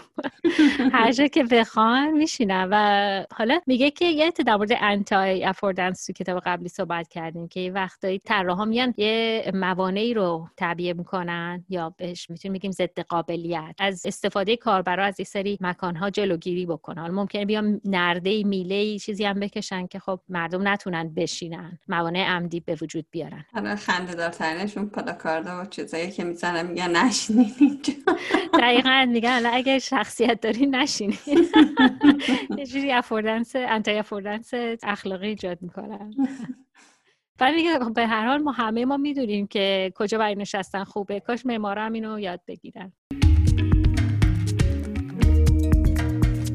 هر 0.92 1.12
جا 1.12 1.26
که 1.26 1.44
بخوان 1.44 2.10
میشینن. 2.10 2.68
و 2.72 3.24
حالا 3.32 3.60
میگه 3.66 3.90
که 3.90 4.04
یه 4.04 4.30
در 4.46 4.56
مورد 4.56 4.70
انتای 4.80 5.47
افوردنس 5.48 6.06
تو 6.06 6.12
کتاب 6.12 6.42
قبلی 6.46 6.68
صحبت 6.68 7.08
کردیم 7.08 7.48
که 7.48 7.72
وقتایی 7.74 8.18
طراحا 8.18 8.64
میان 8.64 8.94
یه 8.96 9.50
موانعی 9.54 10.14
رو 10.14 10.48
تعبیه 10.56 10.94
می‌کنن 10.94 11.64
یا 11.68 11.94
بهش 11.96 12.30
می‌تونیم 12.30 12.52
بگیم 12.52 12.70
ضد 12.70 13.00
قابلیت. 13.00 13.74
از 13.78 14.06
استفاده 14.06 14.56
کاربرا 14.56 15.04
از 15.04 15.14
این 15.18 15.26
سری 15.26 15.58
مکانها 15.60 16.10
جلوگیری 16.10 16.66
بکنن. 16.66 17.02
حالا 17.02 17.14
ممکنه 17.14 17.44
بیان 17.44 17.80
نرده 17.84 18.44
میله 18.44 18.98
چیزی 18.98 19.24
هم 19.24 19.40
بکشن 19.40 19.86
که 19.86 19.98
خب 19.98 20.20
مردم 20.28 20.68
نتونن 20.68 21.14
بشینن. 21.14 21.78
موانع 21.88 22.24
عمدی 22.28 22.60
به 22.60 22.76
وجود 22.82 23.06
بیارن. 23.10 23.44
حالا 23.52 23.76
خنده 23.76 24.14
دارترینشون 24.14 24.88
پلاکاردا 24.88 25.62
و 25.62 25.66
چیزایی 25.66 26.10
که 26.10 26.24
می‌زنن 26.24 26.66
میگن 26.66 26.96
نشینین 26.96 27.54
اینجا. 27.60 27.92
دقیقا 28.60 29.06
میگن 29.08 29.42
اگر 29.52 29.78
شخصیت 29.78 30.40
داری 30.40 30.66
نشینین. 30.66 31.18
یه 32.58 32.66
جوری 32.66 32.92
افوردنس 32.92 33.56
انتای 33.56 33.98
افوردنس 33.98 34.50
اخلاقی 34.82 35.34
ایجاد 35.42 35.62
می‌کنن. 35.62 36.14
ولی 37.40 37.64
به 37.94 38.06
هر 38.06 38.26
حال 38.26 38.42
ما 38.42 38.52
همه 38.52 38.84
ما 38.84 38.96
می‌دونیم 38.96 39.46
که 39.46 39.92
کجا 39.94 40.18
برای 40.18 40.34
نشستن 40.34 40.84
خوبه. 40.84 41.20
کاش 41.20 41.46
معمارا 41.46 41.82
هم 41.84 41.92
اینو 41.92 42.18
یاد 42.18 42.40
بگیرن. 42.46 42.92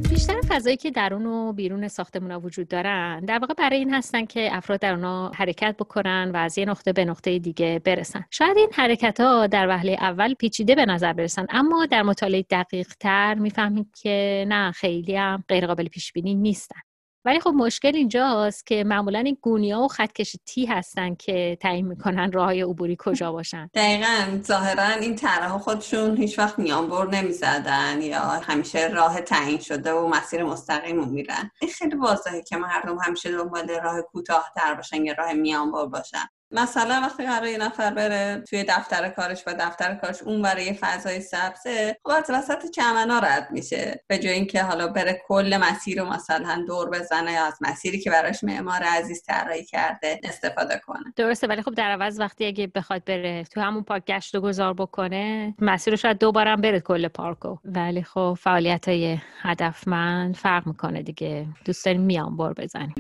بیشتر 0.09 0.41
فضایی 0.47 0.77
که 0.77 0.91
درون 0.91 1.25
و 1.25 1.53
بیرون 1.53 1.87
ساختمون 1.87 2.31
وجود 2.31 2.67
دارن 2.67 3.19
در 3.19 3.39
واقع 3.39 3.53
برای 3.53 3.77
این 3.77 3.93
هستن 3.93 4.25
که 4.25 4.55
افراد 4.55 4.79
در 4.79 4.93
اونا 4.93 5.31
حرکت 5.35 5.75
بکنن 5.79 6.31
و 6.33 6.37
از 6.37 6.57
یه 6.57 6.65
نقطه 6.65 6.93
به 6.93 7.05
نقطه 7.05 7.39
دیگه 7.39 7.81
برسن. 7.85 8.25
شاید 8.31 8.57
این 8.57 8.69
حرکت 8.73 9.19
ها 9.19 9.47
در 9.47 9.67
وهله 9.67 9.91
اول 9.91 10.33
پیچیده 10.33 10.75
به 10.75 10.85
نظر 10.85 11.13
برسن 11.13 11.45
اما 11.49 11.85
در 11.85 12.03
مطالعه 12.03 12.45
دقیق 12.49 12.87
تر 12.99 13.33
می‌فهمیم 13.33 13.91
که 14.01 14.45
نه 14.47 14.71
خیلی 14.71 15.15
هم 15.15 15.43
غیر 15.47 15.67
قابل 15.67 15.87
پیش 15.87 16.13
بینی 16.13 16.35
نیستن. 16.35 16.79
ولی 17.25 17.39
خب 17.39 17.53
مشکل 17.55 17.91
اینجاست 17.95 18.65
که 18.65 18.83
معمولا 18.83 19.19
این 19.19 19.37
گونیا 19.41 19.79
و 19.79 19.87
خطکش 19.87 20.35
تی 20.45 20.65
هستن 20.65 21.15
که 21.15 21.57
تعیین 21.61 21.87
می‌کنن 21.87 22.31
راه 22.31 22.45
های 22.45 22.61
عبوری 22.61 22.95
کجا 22.99 23.31
باشن. 23.31 23.69
دقیقا. 23.73 24.39
ظاهرا 24.41 24.87
این 24.87 25.15
طرح 25.15 25.57
خودشون 25.57 26.17
هیچ 26.17 26.39
وقت 26.39 26.59
میانبر 26.59 27.07
نمی‌زدن 27.07 28.01
یا 28.01 28.19
همیشه 28.19 28.87
راه 28.87 29.21
تعیین 29.21 29.59
شده 29.59 29.93
و 29.93 30.07
مسیر 30.07 30.43
مستقیم 30.43 31.09
میرن. 31.09 31.51
این 31.61 31.71
خیلی 31.71 31.95
واضحه 31.95 32.41
که 32.41 32.57
مردم 32.57 32.97
همیشه 32.97 33.31
دنبال 33.31 33.69
راه 33.69 34.01
کوتاه 34.01 34.51
تر 34.55 34.73
باشن 34.73 35.05
یا 35.05 35.13
راه 35.17 35.33
میانبر 35.33 35.85
باشن. 35.85 36.25
مثلا 36.51 36.99
وقتی 37.03 37.25
قرار 37.25 37.47
یه 37.47 37.57
نفر 37.57 37.93
بره 37.93 38.43
توی 38.49 38.65
دفتر 38.69 39.09
کارش 39.09 39.43
و 39.47 39.53
دفتر 39.59 39.95
کارش 39.95 40.21
اون 40.23 40.41
برای 40.41 40.73
فضای 40.73 41.21
سبزه 41.21 41.97
خب 42.03 42.09
از 42.09 42.29
وسط 42.29 42.71
چمنا 42.71 43.19
رد 43.19 43.47
میشه. 43.51 44.03
به 44.07 44.19
جای 44.19 44.33
اینکه 44.33 44.63
حالا 44.63 44.87
بره 44.87 45.21
کل 45.27 45.57
مسیر 45.61 46.01
رو 46.01 46.09
مثلا 46.09 46.65
دور 46.67 46.89
بزنه 46.89 47.31
یا 47.31 47.45
از 47.45 47.57
مسیری 47.61 47.99
که 47.99 48.09
براش 48.09 48.43
معمار 48.43 48.83
عزیز 48.83 49.23
طراحی 49.23 49.65
کرده 49.65 50.19
استفاده 50.23 50.81
کنه. 50.85 51.13
درسته 51.15 51.47
ولی 51.47 51.61
خب 51.61 51.73
در 51.73 51.91
عوض 51.91 52.19
وقتی 52.19 52.45
اگه 52.45 52.67
بخواد 52.67 53.03
بره 53.03 53.43
تو 53.43 53.61
همون 53.61 53.83
پارک 53.83 54.05
گشت 54.05 54.35
و 54.35 54.41
گذار 54.41 54.73
بکنه 54.73 55.53
مسیر 55.59 55.93
رو 55.93 55.97
شاید 55.97 56.17
دوبارم 56.17 56.61
بره 56.61 56.79
کل 56.79 57.07
پارکو. 57.07 57.57
ولی 57.65 58.03
خب 58.03 58.37
فعالیت 58.39 58.87
های 58.89 59.17
هدفمند 59.41 60.35
فرق 60.35 60.67
می‌کنه 60.67 61.01
دیگه. 61.01 61.45
دوست 61.65 61.85
داریم 61.85 62.01
میان‌بر 62.01 62.53
بزنیم. 62.53 62.93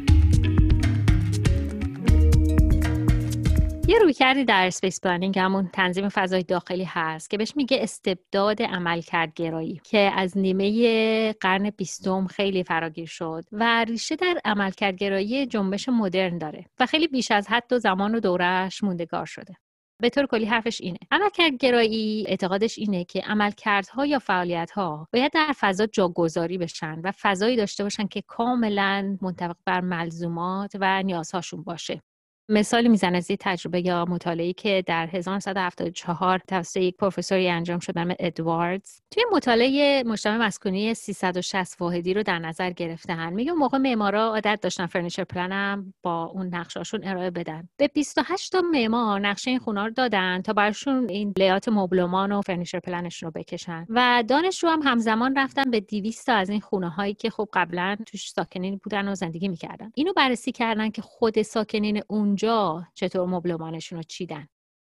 یه 3.87 3.99
رویه 3.99 4.45
در 4.45 4.67
space 4.67 5.01
planning 5.01 5.39
همون 5.39 5.69
تنظیم 5.73 6.09
فضای 6.09 6.43
داخلی 6.43 6.83
هست 6.83 7.29
که 7.29 7.37
بهش 7.37 7.53
میگه 7.55 7.77
استبداد 7.81 8.61
عملکردگرایی 8.61 9.81
که 9.83 10.11
از 10.15 10.37
نیمه 10.37 11.33
قرن 11.33 11.69
بیستم 11.69 12.27
خیلی 12.27 12.63
فراگیر 12.63 13.05
شد 13.05 13.43
و 13.51 13.83
ریشه 13.83 14.15
در 14.15 14.39
عملکردگرایی 14.45 15.45
جنبش 15.45 15.89
مدرن 15.89 16.37
داره 16.37 16.65
و 16.79 16.85
خیلی 16.85 17.07
بیش 17.07 17.31
از 17.31 17.47
حد 17.47 17.73
و 17.73 17.79
زمان 17.79 18.15
و 18.15 18.19
دورش 18.19 18.83
موندگار 18.83 19.25
شده. 19.25 19.53
به 20.01 20.09
طور 20.09 20.25
کلی 20.25 20.45
حرفش 20.45 20.81
اینه. 20.81 20.99
عملکردگرایی 21.11 22.25
اعتقادش 22.27 22.79
اینه 22.79 23.05
که 23.05 23.19
عملکردها 23.19 24.05
یا 24.05 24.19
فعالیتها 24.19 25.07
باید 25.13 25.31
در 25.33 25.53
فضا 25.59 25.85
جاگذاری 25.85 26.57
بشن 26.57 27.01
و 27.03 27.11
فضایی 27.21 27.55
داشته 27.55 27.83
باشن 27.83 28.07
که 28.07 28.23
کاملا 28.27 29.17
منطبق 29.21 29.55
بر 29.65 29.81
ملزومات 29.81 30.71
و 30.79 31.03
نیازهاشون 31.03 31.63
باشه. 31.63 32.01
مثالی 32.49 32.89
می‌زنه 32.89 33.17
از 33.17 33.27
تجربه 33.39 33.85
یا 33.85 34.05
مطالعه‌ای 34.05 34.53
که 34.53 34.83
در 34.87 35.09
1974 35.11 36.39
توسط 36.47 36.77
یک 36.77 36.97
پروفسوری 36.97 37.49
انجام 37.49 37.79
شد 37.79 37.93
به 37.93 38.15
ادواردز. 38.19 39.01
توی 39.11 39.23
مطالعه 39.33 40.03
مجتمع 40.05 40.37
مسکونی 40.37 40.93
360 40.93 41.81
واحدی 41.81 42.13
رو 42.13 42.23
در 42.23 42.39
نظر 42.39 42.69
گرفتن. 42.69 43.33
میگه 43.33 43.51
موقع 43.51 43.77
معمارا 43.77 44.25
عادت 44.25 44.59
داشتن 44.61 44.85
furniture 44.85 45.23
plan 45.23 45.93
با 46.03 46.25
اون 46.25 46.47
نقشاشون 46.47 46.99
ارائه 47.03 47.29
بدن. 47.29 47.69
به 47.77 47.87
28 47.87 48.51
تا 48.51 48.61
معمار 48.71 49.19
نقشه 49.19 49.49
این 49.49 49.59
خونه 49.59 49.83
رو 49.83 49.89
دادن 49.89 50.41
تا 50.41 50.53
براشون 50.53 51.09
این 51.09 51.33
layout 51.37 51.69
مبلمان 51.69 52.31
و 52.31 52.41
furniture 52.41 52.79
plan 52.79 53.03
شون 53.03 53.27
رو 53.27 53.41
بکشن. 53.41 53.85
و 53.89 54.23
دانشجو 54.27 54.67
هم 54.67 54.81
همزمان 54.81 55.37
رفتن 55.37 55.71
به 55.71 55.79
200 55.79 56.25
تا 56.25 56.33
از 56.33 56.49
این 56.49 56.61
خونه 56.61 56.89
هایی 56.89 57.13
که 57.13 57.29
خب 57.29 57.49
قبلا 57.53 57.97
توش 58.05 58.29
ساکنین 58.29 58.79
بودن 58.83 59.07
و 59.07 59.15
زندگی 59.15 59.47
می‌کردن. 59.47 59.91
اینو 59.95 60.13
بررسی 60.13 60.51
کردن 60.51 60.89
که 60.89 61.01
خود 61.01 61.41
ساکنین 61.41 62.01
اونجا 62.33 62.87
چطور 62.93 63.27
مبلمانشون 63.27 63.97
رو 63.97 64.03
چیدن؟ 64.03 64.47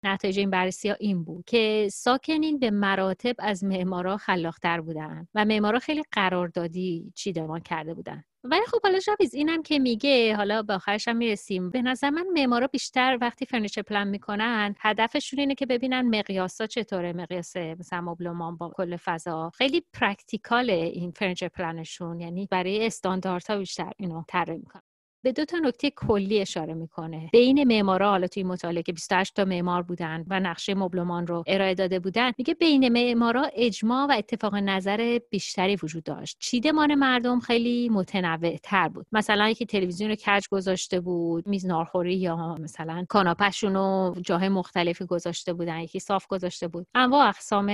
نتایج 0.04 0.38
این 0.38 0.50
بررسی 0.50 0.88
ها 0.88 0.96
این 1.00 1.24
بود 1.24 1.44
که 1.44 1.88
ساکنین 1.92 2.58
به 2.58 2.70
مراتب 2.70 3.34
از 3.38 3.64
معمارا 3.64 4.16
خلاقتر 4.16 4.80
بودن 4.80 5.28
و 5.34 5.44
معمارا 5.44 5.78
خیلی 5.78 6.02
قراردادی 6.12 7.12
چیدمان 7.14 7.60
کرده 7.60 7.94
بودن. 7.94 8.24
ولی 8.44 8.66
خب 8.66 8.82
حالا 8.82 9.00
شبیز 9.00 9.34
اینم 9.34 9.62
که 9.62 9.78
میگه 9.78 10.36
حالا 10.36 10.62
به 10.62 10.74
آخرش 10.74 11.08
هم 11.08 11.16
می‌رسیم. 11.16 11.70
به 11.70 11.82
نظر 11.82 12.10
من 12.10 12.26
معمارا 12.34 12.66
بیشتر 12.66 13.18
وقتی 13.20 13.46
furniture 13.46 13.82
plan 13.82 14.08
می‌کنن 14.08 14.74
هدفشون 14.80 15.40
اینه 15.40 15.54
که 15.54 15.66
ببینن 15.66 16.18
مقیاسا 16.18 16.66
چطوره 16.66 17.12
مقیاس 17.12 17.56
مثلا 17.56 18.00
مبلمان 18.00 18.56
با 18.56 18.72
کل 18.76 18.96
فضا. 18.96 19.50
خیلی 19.50 19.82
practical 19.92 20.70
این 20.70 21.10
furniture 21.10 21.48
plan 21.48 21.84
شون 21.84 22.20
یعنی 22.20 22.48
برای 22.50 22.86
استانداردها 22.86 23.58
بیشتر 23.58 23.92
اینو 23.98 24.22
طراحی 24.28 24.58
می‌کنن. 24.58 24.82
به 25.26 25.32
دو 25.32 25.44
تا 25.44 25.58
نکته 25.58 25.90
کلی 25.90 26.40
اشاره 26.40 26.74
می‌کنه. 26.74 27.30
بین 27.32 27.64
معمارا 27.64 28.10
حالا 28.10 28.26
توی 28.26 28.44
مطالعه 28.44 28.82
که 28.82 28.92
28 28.92 29.36
تا 29.36 29.44
معمار 29.44 29.82
بودن 29.82 30.24
و 30.28 30.40
نقشه 30.40 30.74
مبلمان 30.74 31.26
رو 31.26 31.44
ارائه 31.46 31.74
داده 31.74 31.98
بودن 31.98 32.32
میگه 32.38 32.54
بین 32.54 32.88
معمارا 32.88 33.50
اجماع 33.54 34.06
و 34.06 34.14
اتفاق 34.18 34.54
نظر 34.54 35.20
بیشتری 35.30 35.76
وجود 35.82 36.04
داشت. 36.04 36.36
چیدمان 36.40 36.94
مردم 36.94 37.40
خیلی 37.40 37.88
متنوع 37.88 38.56
تر 38.56 38.88
بود. 38.88 39.06
مثلا 39.12 39.48
یکی 39.48 39.66
تلویزیون 39.66 40.10
رو 40.10 40.16
کج 40.16 40.44
گذاشته 40.50 41.00
بود 41.00 41.48
میز 41.48 41.66
نارخوری 41.66 42.14
یا 42.14 42.56
مثلا 42.60 43.04
کاناپشون 43.08 43.74
رو 43.74 44.14
جاهای 44.22 44.48
مختلفی 44.48 45.06
گذاشته 45.06 45.52
بودن 45.52 45.80
یکی 45.80 45.98
صاف 45.98 46.26
گذاشته 46.26 46.68
بود. 46.68 46.86
انواع 46.94 47.28
اقسام 47.28 47.68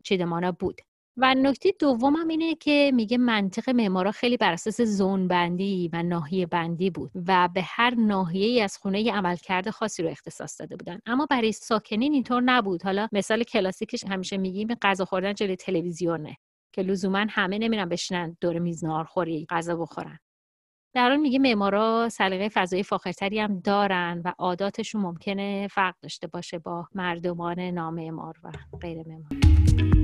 چیدمانا 0.00 0.52
بود. 0.52 0.80
و 1.16 1.34
نکته 1.34 1.72
دومم 1.80 2.28
اینه 2.28 2.54
که 2.54 2.90
میگه 2.94 3.18
منطق 3.18 3.70
معمارا 3.70 4.10
خیلی 4.10 4.36
بر 4.36 4.52
اساس 4.52 4.80
زون 4.80 5.28
بندی 5.28 5.90
و 5.92 6.02
ناحیه 6.02 6.46
بندی 6.46 6.90
بود 6.90 7.10
و 7.26 7.48
به 7.54 7.62
هر 7.64 7.94
ناحیه 7.94 8.46
ای 8.46 8.60
از 8.60 8.76
خونه 8.76 9.12
عملکرد 9.12 9.70
خاصی 9.70 10.02
رو 10.02 10.08
اختصاص 10.08 10.60
داده 10.60 10.76
بودن. 10.76 10.98
اما 11.06 11.26
برای 11.30 11.52
ساکنین 11.52 12.12
اینطور 12.12 12.42
نبود. 12.42 12.82
حالا 12.82 13.08
مثال 13.12 13.42
کلاسیکش 13.42 14.04
همیشه 14.04 14.36
میگیم 14.36 14.68
غذا 14.82 15.04
خوردن 15.04 15.34
جلوی 15.34 15.56
تلویزیونه 15.56 16.36
که 16.72 16.82
لزوما 16.82 17.26
همه 17.30 17.58
نمیرن 17.58 17.88
بشینن 17.88 18.36
دور 18.40 18.58
میز 18.58 18.84
نارخوری 18.84 19.46
غذا 19.50 19.76
بخورن. 19.76 20.18
در 20.94 21.08
حال 21.08 21.16
میگه 21.16 21.38
معمارا 21.38 22.08
سلیقه 22.08 22.48
فضایی 22.48 22.82
فاخرتری 22.82 23.38
هم 23.40 23.60
دارن 23.60 24.22
و 24.24 24.32
عاداتشون 24.38 25.00
ممکنه 25.00 25.68
فرق 25.70 25.94
داشته 26.02 26.26
باشه 26.26 26.58
با 26.58 26.88
مردمان 26.94 27.60
نامعمار 27.60 28.34
و 28.44 28.50
غیر 28.80 28.98
معمار 29.08 30.03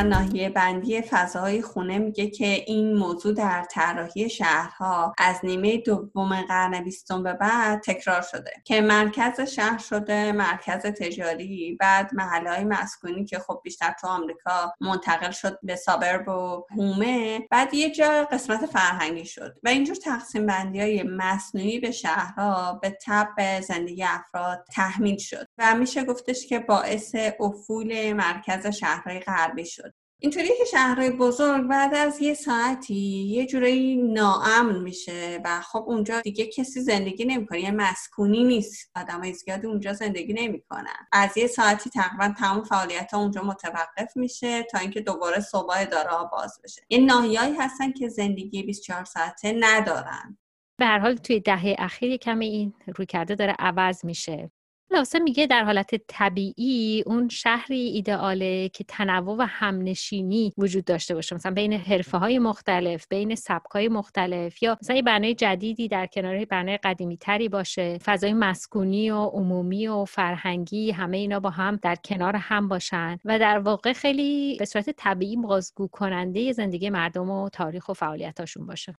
در 0.00 0.06
ناحیه 0.06 0.50
بندی 0.50 1.02
فضاهای 1.02 1.62
خونه 1.62 1.98
میگه 1.98 2.30
که 2.30 2.46
این 2.46 2.96
موضوع 2.96 3.34
در 3.34 3.66
طراحی 3.70 4.30
شهرها 4.30 5.14
از 5.18 5.36
نیمه 5.42 5.76
دوم 5.76 6.42
قرن 6.42 6.84
بیستم 6.84 7.22
به 7.22 7.32
بعد 7.32 7.80
تکرار 7.80 8.22
شده 8.22 8.52
که 8.64 8.80
مرکز 8.80 9.40
شهر 9.40 9.78
شده 9.78 10.32
مرکز 10.32 10.82
تجاری 10.82 11.76
بعد 11.80 12.14
محله 12.14 12.50
های 12.50 12.64
مسکونی 12.64 13.24
که 13.24 13.38
خب 13.38 13.60
بیشتر 13.64 13.94
تو 14.00 14.06
آمریکا 14.06 14.72
منتقل 14.80 15.30
شد 15.30 15.58
به 15.62 15.76
سابرب 15.76 16.28
و 16.28 16.66
هومه. 16.70 17.46
بعد 17.50 17.74
یه 17.74 17.90
جا 17.90 18.28
قسمت 18.32 18.66
فرهنگی 18.66 19.24
شد 19.24 19.56
و 19.62 19.68
اینجور 19.68 19.96
تقسیم 19.96 20.46
بندی 20.46 20.80
های 20.80 21.02
مصنوعی 21.02 21.80
به 21.80 21.90
شهرها 21.90 22.78
به 22.82 22.98
تب 23.06 23.60
زندگی 23.60 24.04
افراد 24.04 24.64
تحمیل 24.74 25.18
شد 25.18 25.46
و 25.58 25.74
میشه 25.74 26.04
گفتش 26.04 26.46
که 26.46 26.58
باعث 26.58 27.14
افول 27.40 28.12
مرکز 28.12 28.66
شهرهای 28.66 29.20
غربی 29.20 29.66
شد. 29.66 29.89
اینطوری 30.22 30.48
که 30.48 30.64
شهرهای 30.70 31.10
بزرگ 31.10 31.66
بعد 31.66 31.94
از 31.94 32.20
یه 32.20 32.34
ساعتی 32.34 32.94
یه 33.28 33.46
جورایی 33.46 33.96
ناامن 33.96 34.78
میشه 34.78 35.40
و 35.44 35.60
خب 35.60 35.84
اونجا 35.86 36.20
دیگه 36.20 36.46
کسی 36.46 36.80
زندگی 36.80 37.24
نمی‌کنه 37.24 37.60
یه 37.60 37.70
مسکونی 37.70 38.44
نیست. 38.44 38.90
آدمای 38.96 39.32
زیادی 39.32 39.66
اونجا 39.66 39.92
زندگی 39.92 40.32
نمی‌کنن. 40.32 41.06
از 41.12 41.36
یه 41.36 41.46
ساعتی 41.46 41.90
تقریبا 41.90 42.34
تمام 42.38 42.64
فعالیت 42.64 43.14
ها 43.14 43.20
اونجا 43.20 43.42
متوقف 43.42 44.16
میشه 44.16 44.62
تا 44.62 44.78
اینکه 44.78 45.00
دوباره 45.00 45.40
صبح 45.40 45.84
داره 45.84 46.10
باز 46.32 46.60
بشه. 46.64 46.82
یه 46.90 46.98
ناحیه‌ای 46.98 47.54
هستن 47.58 47.92
که 47.92 48.08
زندگی 48.08 48.62
24 48.62 49.04
ساعته 49.04 49.56
ندارن. 49.60 50.38
به 50.76 50.86
هر 50.86 50.98
حال 50.98 51.16
توی 51.16 51.40
دهه 51.40 51.76
اخیر 51.78 52.16
کمی 52.16 52.46
این 52.46 52.74
روی 52.96 53.06
کرده 53.06 53.34
داره 53.34 53.56
عوض 53.58 54.04
میشه. 54.04 54.50
خلاصه 54.92 55.18
میگه 55.18 55.46
در 55.46 55.64
حالت 55.64 55.94
طبیعی 56.08 57.02
اون 57.06 57.28
شهری 57.28 57.80
ایدئاله 57.80 58.68
که 58.68 58.84
تنوع 58.84 59.36
و 59.38 59.42
همنشینی 59.42 60.52
وجود 60.58 60.84
داشته 60.84 61.14
باشه. 61.14 61.34
مثلا 61.34 61.52
بین 61.54 61.72
حرفه 61.72 62.18
های 62.18 62.38
مختلف 62.38 63.06
بین 63.10 63.34
سبک 63.34 63.70
های 63.70 63.88
مختلف 63.88 64.62
یا 64.62 64.78
مثلا 64.82 64.96
یه 64.96 65.02
بنای 65.02 65.34
جدیدی 65.34 65.88
در 65.88 66.06
کنار 66.06 66.44
بنای 66.44 66.76
قدیمی 66.76 67.16
تری 67.16 67.48
باشه. 67.48 67.98
فضای 67.98 68.32
مسکونی 68.32 69.10
و 69.10 69.16
عمومی 69.16 69.86
و 69.86 70.04
فرهنگی 70.04 70.90
همه 70.90 71.16
اینا 71.16 71.40
با 71.40 71.50
هم 71.50 71.76
در 71.76 71.96
کنار 72.04 72.36
هم 72.36 72.68
باشن 72.68 73.18
و 73.24 73.38
در 73.38 73.58
واقع 73.58 73.92
خیلی 73.92 74.56
به 74.58 74.64
صورت 74.64 74.90
طبیعی 74.90 75.36
بازگو 75.36 75.88
کننده 75.88 76.52
زندگی 76.52 76.90
مردم 76.90 77.30
و 77.30 77.48
تاریخ 77.48 77.88
و 77.88 77.92
فعالیتاشون 77.92 78.66
باشه. 78.66 78.94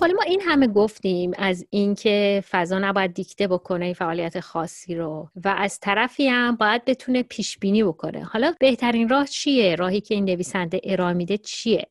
حالا 0.00 0.14
ما 0.14 0.22
این 0.22 0.40
همه 0.40 0.66
گفتیم 0.66 1.30
از 1.38 1.66
اینکه 1.70 2.44
فضا 2.50 2.78
نباید 2.78 3.14
دیکته 3.14 3.48
بکنه 3.48 3.92
فعالیت 3.92 4.40
خاصی 4.40 4.94
رو 4.94 5.28
و 5.44 5.54
از 5.58 5.80
طرفی 5.80 6.28
هم 6.28 6.56
باید 6.56 6.84
بتونه 6.84 7.22
پیش 7.22 7.58
بینی 7.58 7.84
بکنه. 7.84 8.24
حالا 8.24 8.54
بهترین 8.60 9.08
راه 9.08 9.26
چیه؟ 9.26 9.74
راهی 9.74 10.00
که 10.00 10.14
این 10.14 10.24
نویسنده 10.24 10.80
ارائه 10.84 11.12
میده 11.12 11.38
چیه؟ 11.38 11.86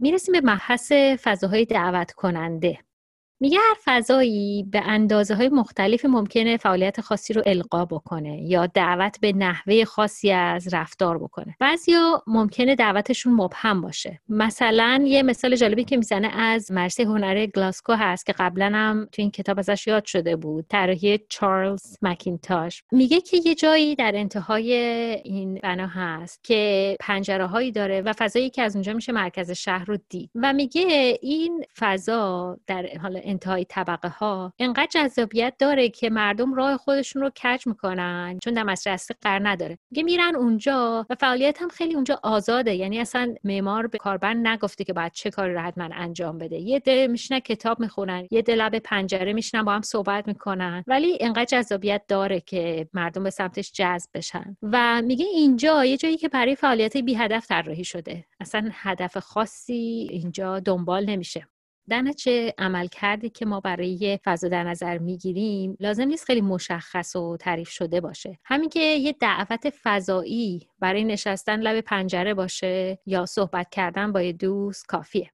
می‌رسیم 0.00 0.32
به 0.32 0.40
مبحث 0.40 0.92
فضاهای 1.22 1.64
دعوت 1.64 2.12
کننده 2.12 2.78
میگه 3.40 3.58
هر 3.58 3.76
فضایی 3.84 4.62
به 4.70 4.80
اندازه 4.84 5.34
های 5.34 5.48
مختلفی 5.48 6.08
ممکنه 6.08 6.56
فعالیت 6.56 7.00
خاصی 7.00 7.32
رو 7.32 7.42
القا 7.46 7.84
بکنه 7.84 8.42
یا 8.42 8.66
دعوت 8.66 9.20
به 9.20 9.32
نحوه 9.32 9.84
خاصی 9.84 10.30
از 10.30 10.74
رفتار 10.74 11.18
بکنه. 11.18 11.56
بعضیا 11.60 12.22
ممکنه 12.26 12.74
دعوتشون 12.74 13.32
مبهم 13.32 13.80
باشه. 13.80 14.20
مثلا 14.28 15.04
یه 15.06 15.22
مثال 15.22 15.56
جالبی 15.56 15.84
که 15.84 15.96
می‌زنه 15.96 16.28
از 16.28 16.72
مرسی 16.72 17.02
هنر 17.02 17.46
گلاسکو 17.46 17.92
هست 17.92 18.26
که 18.26 18.32
قبلا 18.32 18.70
هم 18.74 19.08
تو 19.12 19.22
این 19.22 19.30
کتاب 19.30 19.58
ازش 19.58 19.86
یاد 19.86 20.04
شده 20.04 20.36
بود. 20.36 20.64
طراحی 20.68 21.18
چارلز 21.28 21.96
مکینتاش. 22.02 22.82
میگه 22.92 23.20
که 23.20 23.36
یه 23.44 23.54
جایی 23.54 23.94
در 23.94 24.12
انتهای 24.14 24.72
این 25.24 25.54
بنا 25.54 25.86
هست 25.86 26.44
که 26.44 26.96
پنجره 27.00 27.46
هایی 27.46 27.72
داره 27.72 28.00
و 28.00 28.12
فضایی 28.12 28.50
که 28.50 28.62
از 28.62 28.76
اونجا 28.76 28.92
میشه 28.92 29.12
مرکز 29.12 29.50
شهر 29.50 29.84
رو 29.84 29.98
دید. 30.08 30.30
و 30.34 30.52
میگه 30.52 31.18
این 31.22 31.64
فضا 31.78 32.56
در 32.66 32.86
حال 33.02 33.20
انتهای 33.26 33.64
طبقه 33.64 34.08
ها 34.08 34.52
انقدر 34.58 34.88
جذابیت 34.90 35.54
داره 35.58 35.88
که 35.88 36.10
مردم 36.10 36.54
راه 36.54 36.76
خودشون 36.76 37.22
رو 37.22 37.30
کج 37.30 37.66
می‌کنن 37.66 38.38
چون 38.42 38.54
دمسر 38.54 38.90
اصلی 38.90 39.16
قرار 39.20 39.48
نداره. 39.48 39.78
میگه 39.90 40.02
میرن 40.02 40.36
اونجا 40.36 41.06
و 41.10 41.14
فعالیت 41.14 41.62
هم 41.62 41.68
خیلی 41.68 41.94
اونجا 41.94 42.20
آزاده. 42.22 42.74
یعنی 42.74 42.98
اصلا 42.98 43.34
معمار 43.44 43.86
به 43.86 43.98
کاربر 43.98 44.34
نگفته 44.34 44.84
که 44.84 44.92
باید 44.92 45.12
چه 45.12 45.30
کاری 45.30 45.54
رو 45.54 45.60
حتما 45.60 45.88
انجام 45.92 46.38
بده. 46.38 46.56
یه 46.56 46.80
ده 46.80 47.06
میشنن 47.06 47.40
کتاب 47.40 47.80
می‌خونن 47.80 48.26
یه 48.30 48.42
ده 48.42 48.54
لب 48.54 48.78
پنجره 48.78 49.32
میشنن 49.32 49.62
با 49.62 49.72
هم 49.72 49.82
صحبت 49.82 50.28
می‌کنن. 50.28 50.84
ولی 50.86 51.18
انقدر 51.20 51.44
جذابیت 51.44 52.02
داره 52.08 52.40
که 52.40 52.88
مردم 52.92 53.24
به 53.24 53.30
سمتش 53.30 53.72
جذب 53.72 54.10
بشن. 54.14 54.56
و 54.62 55.02
میگه 55.02 55.26
اینجا 55.26 55.84
یه 55.84 55.96
جایی 55.96 56.16
که 56.16 56.28
برای 56.28 56.56
فعالیت 56.56 56.96
بی 56.96 57.14
هدف 57.14 57.46
طراحی 57.46 57.84
شده. 57.84 58.24
اصلا 58.40 58.70
هدف 58.72 59.18
خاصی 59.18 60.08
اینجا 60.10 60.60
دنبال 60.60 61.04
نمیشه. 61.04 61.46
نتیجه 61.88 62.54
عمل 62.58 62.86
کردی 62.86 63.30
که 63.30 63.46
ما 63.46 63.60
برای 63.60 64.18
فضا 64.24 64.48
در 64.48 64.64
نظر 64.64 64.98
می‌گیریم 64.98 65.76
لازم 65.80 66.04
نیست 66.04 66.24
خیلی 66.24 66.40
مشخص 66.40 67.16
و 67.16 67.36
تعریف 67.36 67.68
شده 67.68 68.00
باشه. 68.00 68.38
همین 68.44 68.68
که 68.68 68.80
یه 68.80 69.12
دعوت 69.12 69.74
فضایی 69.82 70.68
برای 70.78 71.04
نشستن 71.04 71.60
لب 71.60 71.80
پنجره 71.80 72.34
باشه 72.34 72.98
یا 73.06 73.26
صحبت 73.26 73.70
کردن 73.70 74.12
با 74.12 74.22
یه 74.22 74.32
دوست 74.32 74.86
کافیه. 74.86 75.30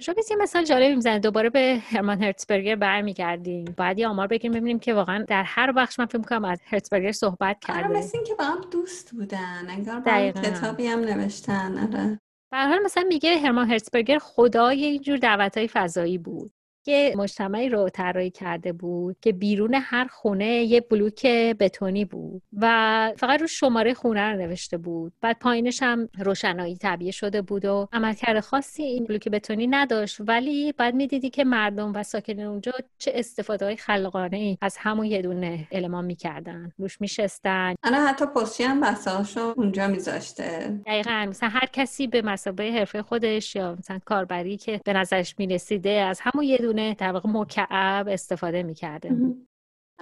شما 0.00 0.14
یه 0.30 0.36
مثال 0.36 0.64
جالبی 0.64 0.94
می‌زنه 0.94 1.18
دوباره 1.18 1.50
به 1.50 1.78
هرمان 1.82 2.22
هرتسبرگر 2.22 2.76
برمیگردیم. 2.76 3.64
باید 3.76 3.98
یه 3.98 4.08
آمار 4.08 4.26
بگیریم 4.26 4.52
ببینیم 4.52 4.78
که 4.78 4.94
واقعا 4.94 5.24
در 5.28 5.42
هر 5.42 5.72
بخش 5.72 5.98
من 5.98 6.06
فکر 6.06 6.18
می‌کنم 6.18 6.44
از 6.44 6.60
هرتسبرگر 6.64 7.12
صحبت 7.12 7.58
کرده 7.60 7.88
آره 7.88 7.98
مثل 7.98 8.24
که 8.24 8.34
با 8.34 8.44
هم 8.44 8.60
دوست 8.70 9.12
بودن. 9.14 9.66
انگار 9.68 10.00
با 10.00 10.30
کتابی 10.42 10.86
هم 10.86 11.00
نوشتن. 11.00 11.78
آره. 11.78 12.20
به 12.52 12.58
حال 12.58 12.78
مثلا 12.84 13.04
میگه 13.08 13.38
هرمان 13.38 13.70
هرتزبرگر 13.70 14.18
خدای 14.18 14.84
اینجور 14.84 15.16
دعوت 15.18 15.58
های 15.58 15.68
فضایی 15.68 16.18
بود. 16.18 16.52
یه 16.88 17.14
مجتمعی 17.16 17.68
رو 17.68 17.88
طراحی 17.88 18.30
کرده 18.30 18.72
بود 18.72 19.16
که 19.20 19.32
بیرون 19.32 19.74
هر 19.74 20.06
خونه 20.06 20.46
یه 20.46 20.80
بلوک 20.80 21.26
بتونی 21.60 22.04
بود 22.04 22.42
و 22.52 23.12
فقط 23.16 23.40
رو 23.40 23.46
شماره 23.46 23.94
خونه 23.94 24.20
رو 24.20 24.38
نوشته 24.38 24.78
بود. 24.78 25.12
بعد 25.20 25.38
پایینش 25.38 25.82
هم 25.82 26.08
روشنایی 26.18 26.76
طبیعه 26.76 27.10
شده 27.10 27.42
بود 27.42 27.64
و 27.64 27.88
عملکرد 27.92 28.40
خاصی 28.40 28.82
این 28.82 29.04
بلوک 29.04 29.28
بتونی 29.28 29.66
نداشت. 29.66 30.16
ولی 30.20 30.72
بعد 30.72 30.94
می‌دیدی 30.94 31.30
که 31.30 31.44
مردم 31.44 31.92
و 31.94 32.02
ساکن 32.02 32.40
اونجا 32.40 32.72
چه 32.98 33.12
استفاده 33.14 33.64
های 33.64 33.76
خلاقانه 33.76 34.36
ای 34.36 34.58
از 34.60 34.76
همون 34.80 35.06
یه 35.06 35.22
دونه 35.22 35.68
المان 35.72 36.04
می‌کردن. 36.04 36.72
روش 36.78 37.00
میشستن. 37.00 37.74
انا 37.82 38.06
حتی 38.06 38.26
پستی 38.26 38.64
هم 38.64 38.80
بساشو 38.80 39.54
اونجا 39.56 39.88
میذاشته. 39.88 40.80
دقیقا. 40.86 41.26
مثلا 41.28 41.48
هر 41.48 41.68
کسی 41.72 42.06
به 42.06 42.22
مسابقه 42.22 42.70
حرفه 42.70 43.02
خودش 43.02 43.56
یا 43.56 43.76
مثلا 43.78 44.00
کاربری 44.04 44.56
که 44.56 44.80
به 44.84 44.92
نظرش 44.92 45.34
می‌رسیده 45.38 45.90
از 45.90 46.20
همون 46.22 46.44
یه 46.44 46.56
دونه 46.58 46.77
در 46.98 47.12
واقع 47.12 47.28
مکعب 47.28 48.08
استفاده 48.08 48.62
می‌کرده. 48.62 49.16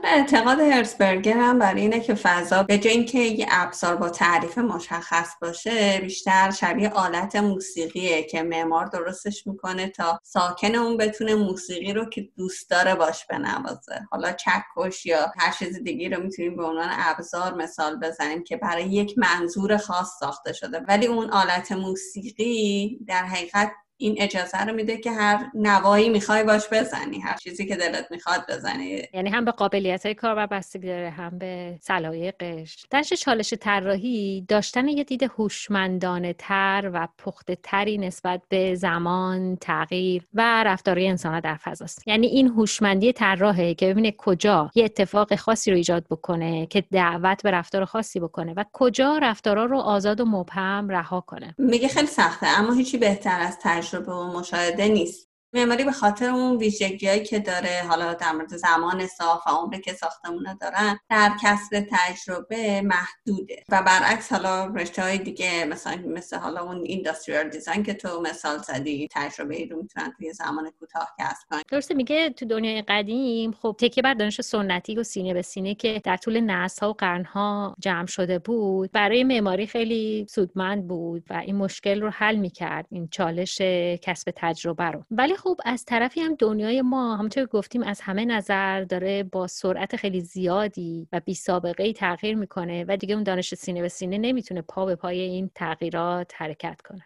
اعتقاد 0.04 0.60
هرسبرگر 0.60 1.36
هم 1.36 1.58
برای 1.58 1.80
اینه 1.80 2.00
که 2.00 2.14
فضا 2.14 2.62
به 2.62 2.78
جای 2.78 2.92
اینکه 2.92 3.18
یه 3.18 3.46
ابزار 3.50 3.96
با 3.96 4.08
تعریف 4.08 4.58
مشخص 4.58 5.30
باشه 5.40 6.00
بیشتر 6.00 6.50
شبیه 6.50 6.88
آلت 6.88 7.36
موسیقیه 7.36 8.22
که 8.22 8.42
معمار 8.42 8.86
درستش 8.86 9.46
می‌کنه 9.46 9.88
تا 9.88 10.20
ساکن 10.22 10.74
اون 10.74 10.96
بتونه 10.96 11.34
موسیقی 11.34 11.92
رو 11.92 12.04
که 12.04 12.28
دوست 12.36 12.70
داره 12.70 12.94
باش 12.94 13.26
بنوازه. 13.26 14.06
حالا 14.10 14.32
چکش 14.32 15.06
یا 15.06 15.32
هر 15.38 15.52
چیز 15.52 15.82
دیگه 15.82 16.08
رو 16.08 16.22
می‌تونیم 16.22 16.56
به 16.56 16.64
عنوان 16.64 16.88
ابزار 16.90 17.54
مثال 17.54 18.00
بزنیم 18.00 18.44
که 18.44 18.56
برای 18.56 18.84
یک 18.84 19.14
منظور 19.18 19.76
خاص 19.76 20.08
ساخته 20.20 20.52
شده. 20.52 20.80
ولی 20.88 21.06
اون 21.06 21.30
آلت 21.30 21.72
موسیقی 21.72 22.98
در 23.06 23.24
حقیقت 23.24 23.72
این 23.98 24.16
اجازه 24.18 24.64
رو 24.64 24.74
میده 24.74 24.98
که 24.98 25.10
هر 25.10 25.50
نوایی 25.54 26.08
می‌خوای 26.08 26.44
باش 26.44 26.62
بزنی 26.72 27.20
هر 27.20 27.36
چیزی 27.36 27.66
که 27.66 27.76
دلت 27.76 28.06
می‌خواد 28.10 28.44
بزنی. 28.48 29.02
یعنی 29.14 29.30
هم 29.30 29.44
به 29.44 29.50
قابلیت 29.50 30.06
های 30.06 30.14
کار 30.14 30.46
بستگی 30.46 30.86
داره 30.86 31.10
هم 31.10 31.38
به 31.38 31.78
سلایقش 31.80 32.86
درش 32.90 33.12
چالش 33.12 33.54
طراحی 33.54 34.44
داشتن 34.48 34.88
یه 34.88 35.04
دید 35.04 35.22
هوشمندانه 35.22 36.32
تر 36.32 36.90
و 36.94 37.08
پخته 37.18 37.58
تری 37.62 37.98
نسبت 37.98 38.42
به 38.48 38.74
زمان 38.74 39.56
تغییر 39.56 40.22
و 40.34 40.64
رفتاری 40.64 41.08
انسان 41.08 41.40
در 41.40 41.56
فضاست 41.56 42.08
یعنی 42.08 42.26
این 42.26 42.48
هوشمندی 42.48 43.12
طراحه 43.12 43.74
که 43.74 43.86
ببینه 43.86 44.14
کجا 44.18 44.70
یه 44.74 44.84
اتفاق 44.84 45.34
خاصی 45.34 45.70
رو 45.70 45.76
ایجاد 45.76 46.04
بکنه 46.10 46.66
که 46.66 46.84
دعوت 46.92 47.42
به 47.42 47.50
رفتار 47.50 47.84
خاصی 47.84 48.20
بکنه 48.20 48.54
و 48.56 48.64
کجا 48.72 49.18
رفتارا 49.22 49.64
رو 49.64 49.78
آزاد 49.78 50.20
و 50.20 50.24
مبهم 50.24 50.88
رها 50.88 51.20
کنه. 51.20 51.54
میگه 51.58 51.88
خیلی 51.88 52.06
سخته 52.06 52.46
اما 52.46 52.72
هیچی 52.72 52.98
بهتر 52.98 53.40
از 53.40 53.58
تجربه 53.86 54.12
و 54.12 54.40
مشاهده 54.40 54.88
نیست. 54.88 55.28
معماری 55.56 55.84
به 55.84 55.92
خاطر 55.92 56.30
اون 56.30 56.56
ویژگیهایی 56.56 57.24
که 57.24 57.38
داره 57.38 57.82
حالا 57.88 58.14
در 58.14 58.32
مورد 58.32 58.56
زمان 58.56 59.06
صاف 59.06 59.46
و 59.46 59.50
عمری 59.50 59.80
که 59.80 59.92
ساختمونا 59.92 60.54
دارن 60.60 60.98
در 61.10 61.32
کسب 61.42 61.86
تجربه 61.90 62.82
محدوده. 62.82 63.62
و 63.68 63.82
برعکس 63.82 64.32
حالا 64.32 64.66
رشته 64.66 65.02
های 65.02 65.18
دیگه 65.18 65.64
مثلا 65.64 66.02
مثل 66.06 66.36
حالا 66.36 66.62
اون 66.62 66.82
اینداستریال 66.84 67.48
دیزاین 67.48 67.82
که 67.82 67.94
تو 67.94 68.20
مثال 68.20 68.58
زدی 68.58 69.08
تجربه 69.10 69.56
ای 69.56 69.66
رو 69.66 69.82
می‌تونن 69.82 70.12
توی 70.18 70.32
زمان 70.32 70.70
کوتاه 70.80 71.14
کسب 71.18 71.48
کنن. 71.50 71.62
درسته 71.70 71.94
میگه 71.94 72.30
تو 72.30 72.46
دنیای 72.46 72.82
قدیم 72.82 73.52
خب 73.52 73.76
تکیه 73.78 74.02
بر 74.02 74.14
دانش 74.14 74.40
سنتی 74.40 74.94
و 74.94 75.02
سینه 75.02 75.34
به 75.34 75.42
سینه 75.42 75.74
که 75.74 76.00
در 76.04 76.16
طول 76.16 76.40
نسل 76.40 76.86
و 76.86 76.92
قرن 76.92 77.24
ها 77.24 77.76
جمع 77.78 78.06
شده 78.06 78.38
بود 78.38 78.92
برای 78.92 79.24
معماری 79.24 79.66
خیلی 79.66 80.26
سودمند 80.30 80.88
بود 80.88 81.24
و 81.30 81.34
این 81.34 81.56
مشکل 81.56 82.02
رو 82.02 82.10
حل 82.10 82.36
می‌کرد 82.36 82.86
این 82.90 83.08
چالش 83.08 83.60
کسب 84.02 84.32
تجربه 84.36 84.84
رو. 84.84 85.04
ولی 85.10 85.36
خب 85.36 85.45
از 85.64 85.84
طرفی 85.84 86.20
هم 86.20 86.34
دنیای 86.34 86.82
ما 86.82 87.16
همونطور 87.16 87.46
گفتیم 87.46 87.82
از 87.82 88.00
همه 88.00 88.24
نظر 88.24 88.84
داره 88.84 89.22
با 89.22 89.46
سرعت 89.46 89.96
خیلی 89.96 90.20
زیادی 90.20 91.08
و 91.12 91.20
بی 91.20 91.34
سابقه 91.34 91.82
ای 91.82 91.92
تغییر 91.92 92.36
می‌کنه 92.36 92.84
و 92.88 92.96
دیگه 92.96 93.14
اون 93.14 93.22
دانش 93.22 93.54
سینه 93.54 93.82
به 93.82 93.88
سینه 93.88 94.18
نمی‌تونه 94.18 94.62
پا 94.62 94.86
به 94.86 94.96
پای 94.96 95.20
این 95.20 95.50
تغییرات 95.54 96.32
حرکت 96.36 96.80
کنه. 96.80 97.02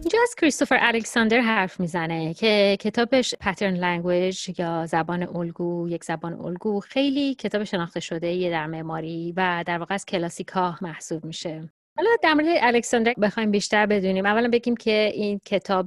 اینجا 0.00 0.18
از 0.22 0.34
کریستوفر 0.34 0.78
الکساندر 0.80 1.40
حرف 1.40 1.80
می‌زنه 1.80 2.34
که 2.34 2.76
کتابش 2.80 3.34
Pattern 3.40 3.74
Language 3.74 4.58
یا 4.58 4.86
زبان 4.86 5.36
الگو 5.36 5.88
یک 5.88 6.04
زبان 6.04 6.32
الگو 6.32 6.80
خیلی 6.80 7.34
کتاب 7.34 7.64
شناخته 7.64 8.00
شده 8.00 8.32
یه 8.32 8.50
در 8.50 8.66
معماری 8.66 9.32
و 9.36 9.64
در 9.66 9.78
واقع 9.78 9.94
از 9.94 10.06
کلاسیکا 10.06 10.76
محسوب 10.82 11.24
میشه. 11.24 11.68
حالا 11.96 12.10
در 12.22 12.34
مورد 12.34 12.46
الکساندر 12.60 13.14
بخوایم 13.22 13.50
بیشتر 13.50 13.86
بدونیم. 13.86 14.26
اولا 14.26 14.48
بگیم 14.48 14.76
که 14.76 15.10
این 15.14 15.40
کتاب 15.44 15.86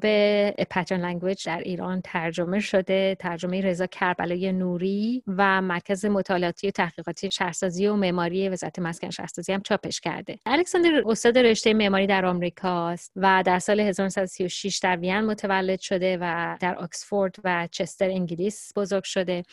Pattern 0.70 1.02
Language 1.02 1.46
در 1.46 1.60
ایران 1.60 2.02
ترجمه 2.02 2.60
شده. 2.60 3.18
ترجمه 3.20 3.62
رضا 3.62 3.86
کربلای 3.86 4.52
نوری 4.52 5.24
و 5.28 5.62
مرکز 5.62 6.06
مطالعاتی 6.06 6.68
و 6.68 6.72
تحقیقاتی 6.72 7.32
شهرسازی 7.32 7.88
و 7.88 7.96
معماری 7.96 8.50
وزارت 8.50 8.80
مسکن 8.80 9.10
شهرسازی 9.10 9.54
هم 9.54 9.62
چاپش 9.62 10.00
کرده. 10.00 10.40
الکساندر 10.46 11.04
استاد 11.06 11.38
رشته 11.38 11.74
معماری 11.74 12.08
در 12.08 12.26
آمریکاست 12.26 13.12
و 13.16 13.44
در 13.46 13.60
سال 13.60 13.80
1936 13.80 14.80
در 14.80 14.98
وین 14.98 15.22
متولد 15.22 15.80
شده 15.80 16.18
و 16.22 16.58
در 16.60 16.76
آکسفورد 16.76 17.36
و 17.44 17.68
چستر 17.72 18.10
انگلیس 18.10 18.72
بزرگ 18.76 19.04
شده. 19.04 19.44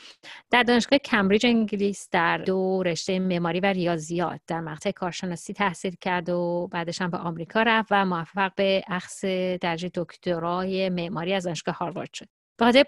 در 0.50 0.62
دانشگاه 0.62 0.98
کمبریج 0.98 1.46
انگلیس 1.46 2.08
در 2.10 2.38
دو 2.38 2.82
رشته 2.82 3.18
معماری 3.18 3.60
و 3.60 3.66
ریاضیات 3.66 4.40
در 4.46 4.60
مقطع 4.60 4.90
کارشناسی 4.90 5.52
تحصیل 5.52 5.96
کرد 6.00 6.28
و 6.28 6.42
بعدش 6.72 7.02
هم 7.02 7.10
به 7.10 7.18
آمریکا 7.18 7.62
رفت 7.62 7.88
و 7.92 8.04
موفق 8.04 8.54
به 8.54 8.82
اخذ 8.88 9.20
درجه 9.60 9.90
دکترای 9.94 10.88
معماری 10.88 11.34
از 11.34 11.44
دانشگاه 11.44 11.74
هاروارد 11.76 12.14
شد. 12.14 12.41
به 12.56 12.64
خاطر 12.64 12.84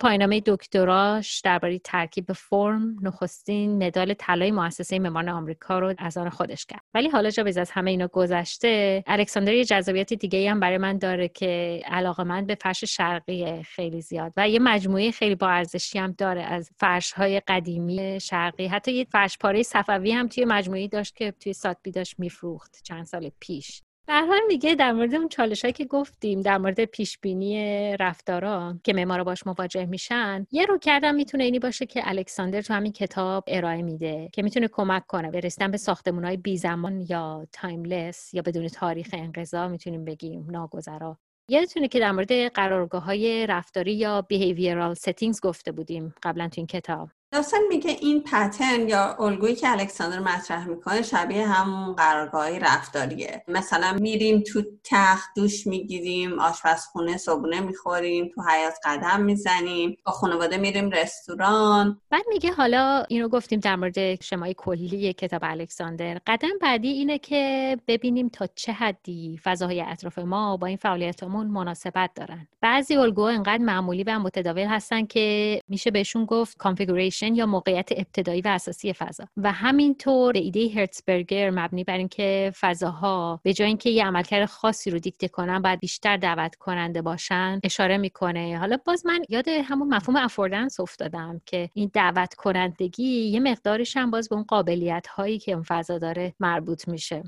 دکتراش 0.46 1.40
درباره 1.40 1.78
ترکیب 1.78 2.32
فرم 2.32 2.96
نخستین 3.02 3.86
مدال 3.86 4.14
طلای 4.14 4.50
مؤسسه 4.50 4.98
معماران 4.98 5.28
آمریکا 5.28 5.78
رو 5.78 5.94
از 5.98 6.16
آن 6.16 6.28
خودش 6.30 6.66
کرد. 6.66 6.80
ولی 6.94 7.08
حالا 7.08 7.30
جا 7.30 7.44
از 7.44 7.70
همه 7.70 7.90
اینا 7.90 8.06
گذشته 8.06 9.04
الکساندر 9.06 9.54
یه 9.54 9.64
جذابیت 9.64 10.12
دیگه 10.12 10.50
هم 10.50 10.60
برای 10.60 10.78
من 10.78 10.98
داره 10.98 11.28
که 11.28 11.82
علاقه 11.86 12.24
من 12.24 12.46
به 12.46 12.54
فرش 12.54 12.84
شرقی 12.84 13.62
خیلی 13.62 14.00
زیاد 14.00 14.32
و 14.36 14.48
یه 14.48 14.58
مجموعه 14.58 15.10
خیلی 15.10 15.34
با 15.34 15.48
ارزشی 15.48 15.98
هم 15.98 16.14
داره 16.18 16.42
از 16.42 16.70
فرش 16.76 17.12
های 17.12 17.40
قدیمی 17.40 18.20
شرقی. 18.20 18.66
حتی 18.66 18.92
یه 18.92 19.04
فرش 19.04 19.38
پاره 19.38 19.62
صفوی 19.62 20.12
هم 20.12 20.28
توی 20.28 20.44
مجموعی 20.44 20.88
داشت 20.88 21.16
که 21.16 21.30
توی 21.30 21.52
ساتبی 21.52 21.90
داشت 21.90 22.18
میفروخت 22.18 22.80
چند 22.82 23.04
سال 23.04 23.30
پیش. 23.40 23.83
در 24.06 24.24
حال 24.24 24.40
میگه 24.48 24.74
در 24.74 24.92
مورد 24.92 25.14
اون 25.14 25.28
چالش 25.28 25.64
که 25.64 25.84
گفتیم 25.84 26.40
در 26.40 26.58
مورد 26.58 26.84
پیش 26.84 27.18
بینی 27.18 27.96
رفتارا 27.96 28.74
که 28.84 28.92
معمارا 28.92 29.24
باش 29.24 29.46
مواجه 29.46 29.86
میشن 29.86 30.46
یه 30.50 30.66
رو 30.66 30.78
کردم 30.78 31.14
می‌تونه 31.14 31.44
اینی 31.44 31.58
باشه 31.58 31.86
که 31.86 32.00
الکساندر 32.04 32.62
تو 32.62 32.74
همین 32.74 32.92
کتاب 32.92 33.44
ارائه 33.46 33.82
میده 33.82 34.28
که 34.32 34.42
می‌تونه 34.42 34.68
کمک 34.68 35.06
کنه 35.06 35.30
به 35.30 35.68
به 35.70 35.76
ساختمون 35.76 36.24
های 36.24 36.36
بی 36.36 36.56
زمان 36.56 37.06
یا 37.08 37.46
تایملس 37.52 38.34
یا 38.34 38.42
بدون 38.42 38.68
تاریخ 38.68 39.08
انقضا 39.12 39.68
می‌تونیم 39.68 40.04
بگیم 40.04 40.46
ناگذرا. 40.50 41.18
یادتونه 41.48 41.88
که 41.88 42.00
در 42.00 42.12
مورد 42.12 42.32
قرارگاه 42.32 43.04
های 43.04 43.46
رفتاری 43.46 43.94
یا 43.94 44.26
behavioral 44.32 44.98
settings 44.98 45.40
گفته 45.42 45.72
بودیم 45.72 46.14
قبلا 46.22 46.48
تو 46.48 46.54
این 46.56 46.66
کتاب. 46.66 47.08
داستان 47.34 47.60
میگه 47.68 47.90
این 48.00 48.22
پترن 48.22 48.88
یا 48.88 49.16
الگویی 49.20 49.54
که 49.54 49.70
الکساندر 49.70 50.18
مطرح 50.18 50.68
می‌کنه 50.68 51.02
شبیه 51.02 51.46
همون 51.46 51.94
قرارگاهی 51.94 52.58
رفتاریه. 52.58 53.44
مثلا 53.48 53.92
میریم 53.92 54.40
تو 54.40 54.62
تخت 54.84 55.30
دوش 55.36 55.66
می‌گیریم 55.66 56.38
آشپزخونه 56.38 57.16
صبونه 57.16 57.60
می‌خوریم 57.60 58.30
تو 58.34 58.42
حیات 58.42 58.74
قدم 58.84 59.20
می‌زنیم 59.20 59.96
با 60.04 60.12
خانواده 60.12 60.56
میریم 60.56 60.90
رستوران. 60.90 62.00
بعد 62.10 62.24
میگه 62.28 62.52
حالا 62.52 63.04
اینو 63.08 63.28
گفتیم 63.28 63.60
در 63.60 63.76
مورد 63.76 64.22
شمای 64.22 64.54
کلی 64.56 65.12
کتاب 65.12 65.40
الکساندر. 65.44 66.18
قدم 66.26 66.58
بعدی 66.60 66.88
اینه 66.88 67.18
که 67.18 67.76
ببینیم 67.88 68.28
تا 68.28 68.46
چه 68.54 68.72
حدی 68.72 69.40
فضاهای 69.44 69.80
اطراف 69.80 70.18
ما 70.18 70.56
با 70.56 70.66
این 70.66 70.76
فعالیتمون 70.76 71.46
مناسبت 71.46 72.10
دارن. 72.14 72.48
بعضی 72.60 72.96
الگو 72.96 73.22
انقدر 73.22 73.62
معمولی 73.62 74.04
و 74.04 74.18
متداول 74.18 74.66
هستن 74.66 75.06
که 75.06 75.60
میشه 75.68 75.90
بهشون 75.90 76.24
گفت 76.24 76.56
configuration 76.56 77.23
یا 77.32 77.46
موقعیت 77.46 77.88
ابتدایی 77.92 78.40
و 78.40 78.48
اساسی 78.48 78.92
فضا. 78.92 79.24
و 79.36 79.52
همینطور 79.52 80.32
به 80.32 80.38
ایده 80.38 80.68
هرتزبرگر 80.68 81.50
مبنی 81.50 81.84
بر 81.84 81.96
اینکه 81.96 82.52
فضاها 82.60 83.40
به 83.42 83.52
جای 83.52 83.68
اینکه 83.68 83.90
یه 83.90 84.04
عملکرد 84.06 84.46
خاصی 84.46 84.90
رو 84.90 84.98
دیکته 84.98 85.28
کنن 85.28 85.62
باید 85.62 85.80
بیشتر 85.80 86.16
دعوت 86.16 86.54
کننده 86.54 87.02
باشن 87.02 87.60
اشاره 87.64 87.98
می‌کنه. 87.98 88.58
حالا 88.58 88.78
باز 88.86 89.06
من 89.06 89.22
یاد 89.28 89.48
همون 89.48 89.94
مفهوم 89.94 90.16
affordance 90.16 90.80
افتادم 90.80 91.40
که 91.46 91.70
این 91.74 91.90
دعوت 91.92 92.34
کنندگی 92.34 93.04
یه 93.04 93.40
مقدارش 93.40 93.96
هم 93.96 94.10
باز 94.10 94.28
به 94.28 94.34
اون 94.34 94.44
قابلیت 94.44 95.06
هایی 95.06 95.38
که 95.38 95.52
اون 95.52 95.62
فضا 95.62 95.98
داره 95.98 96.34
مربوط 96.40 96.88
میشه. 96.88 97.22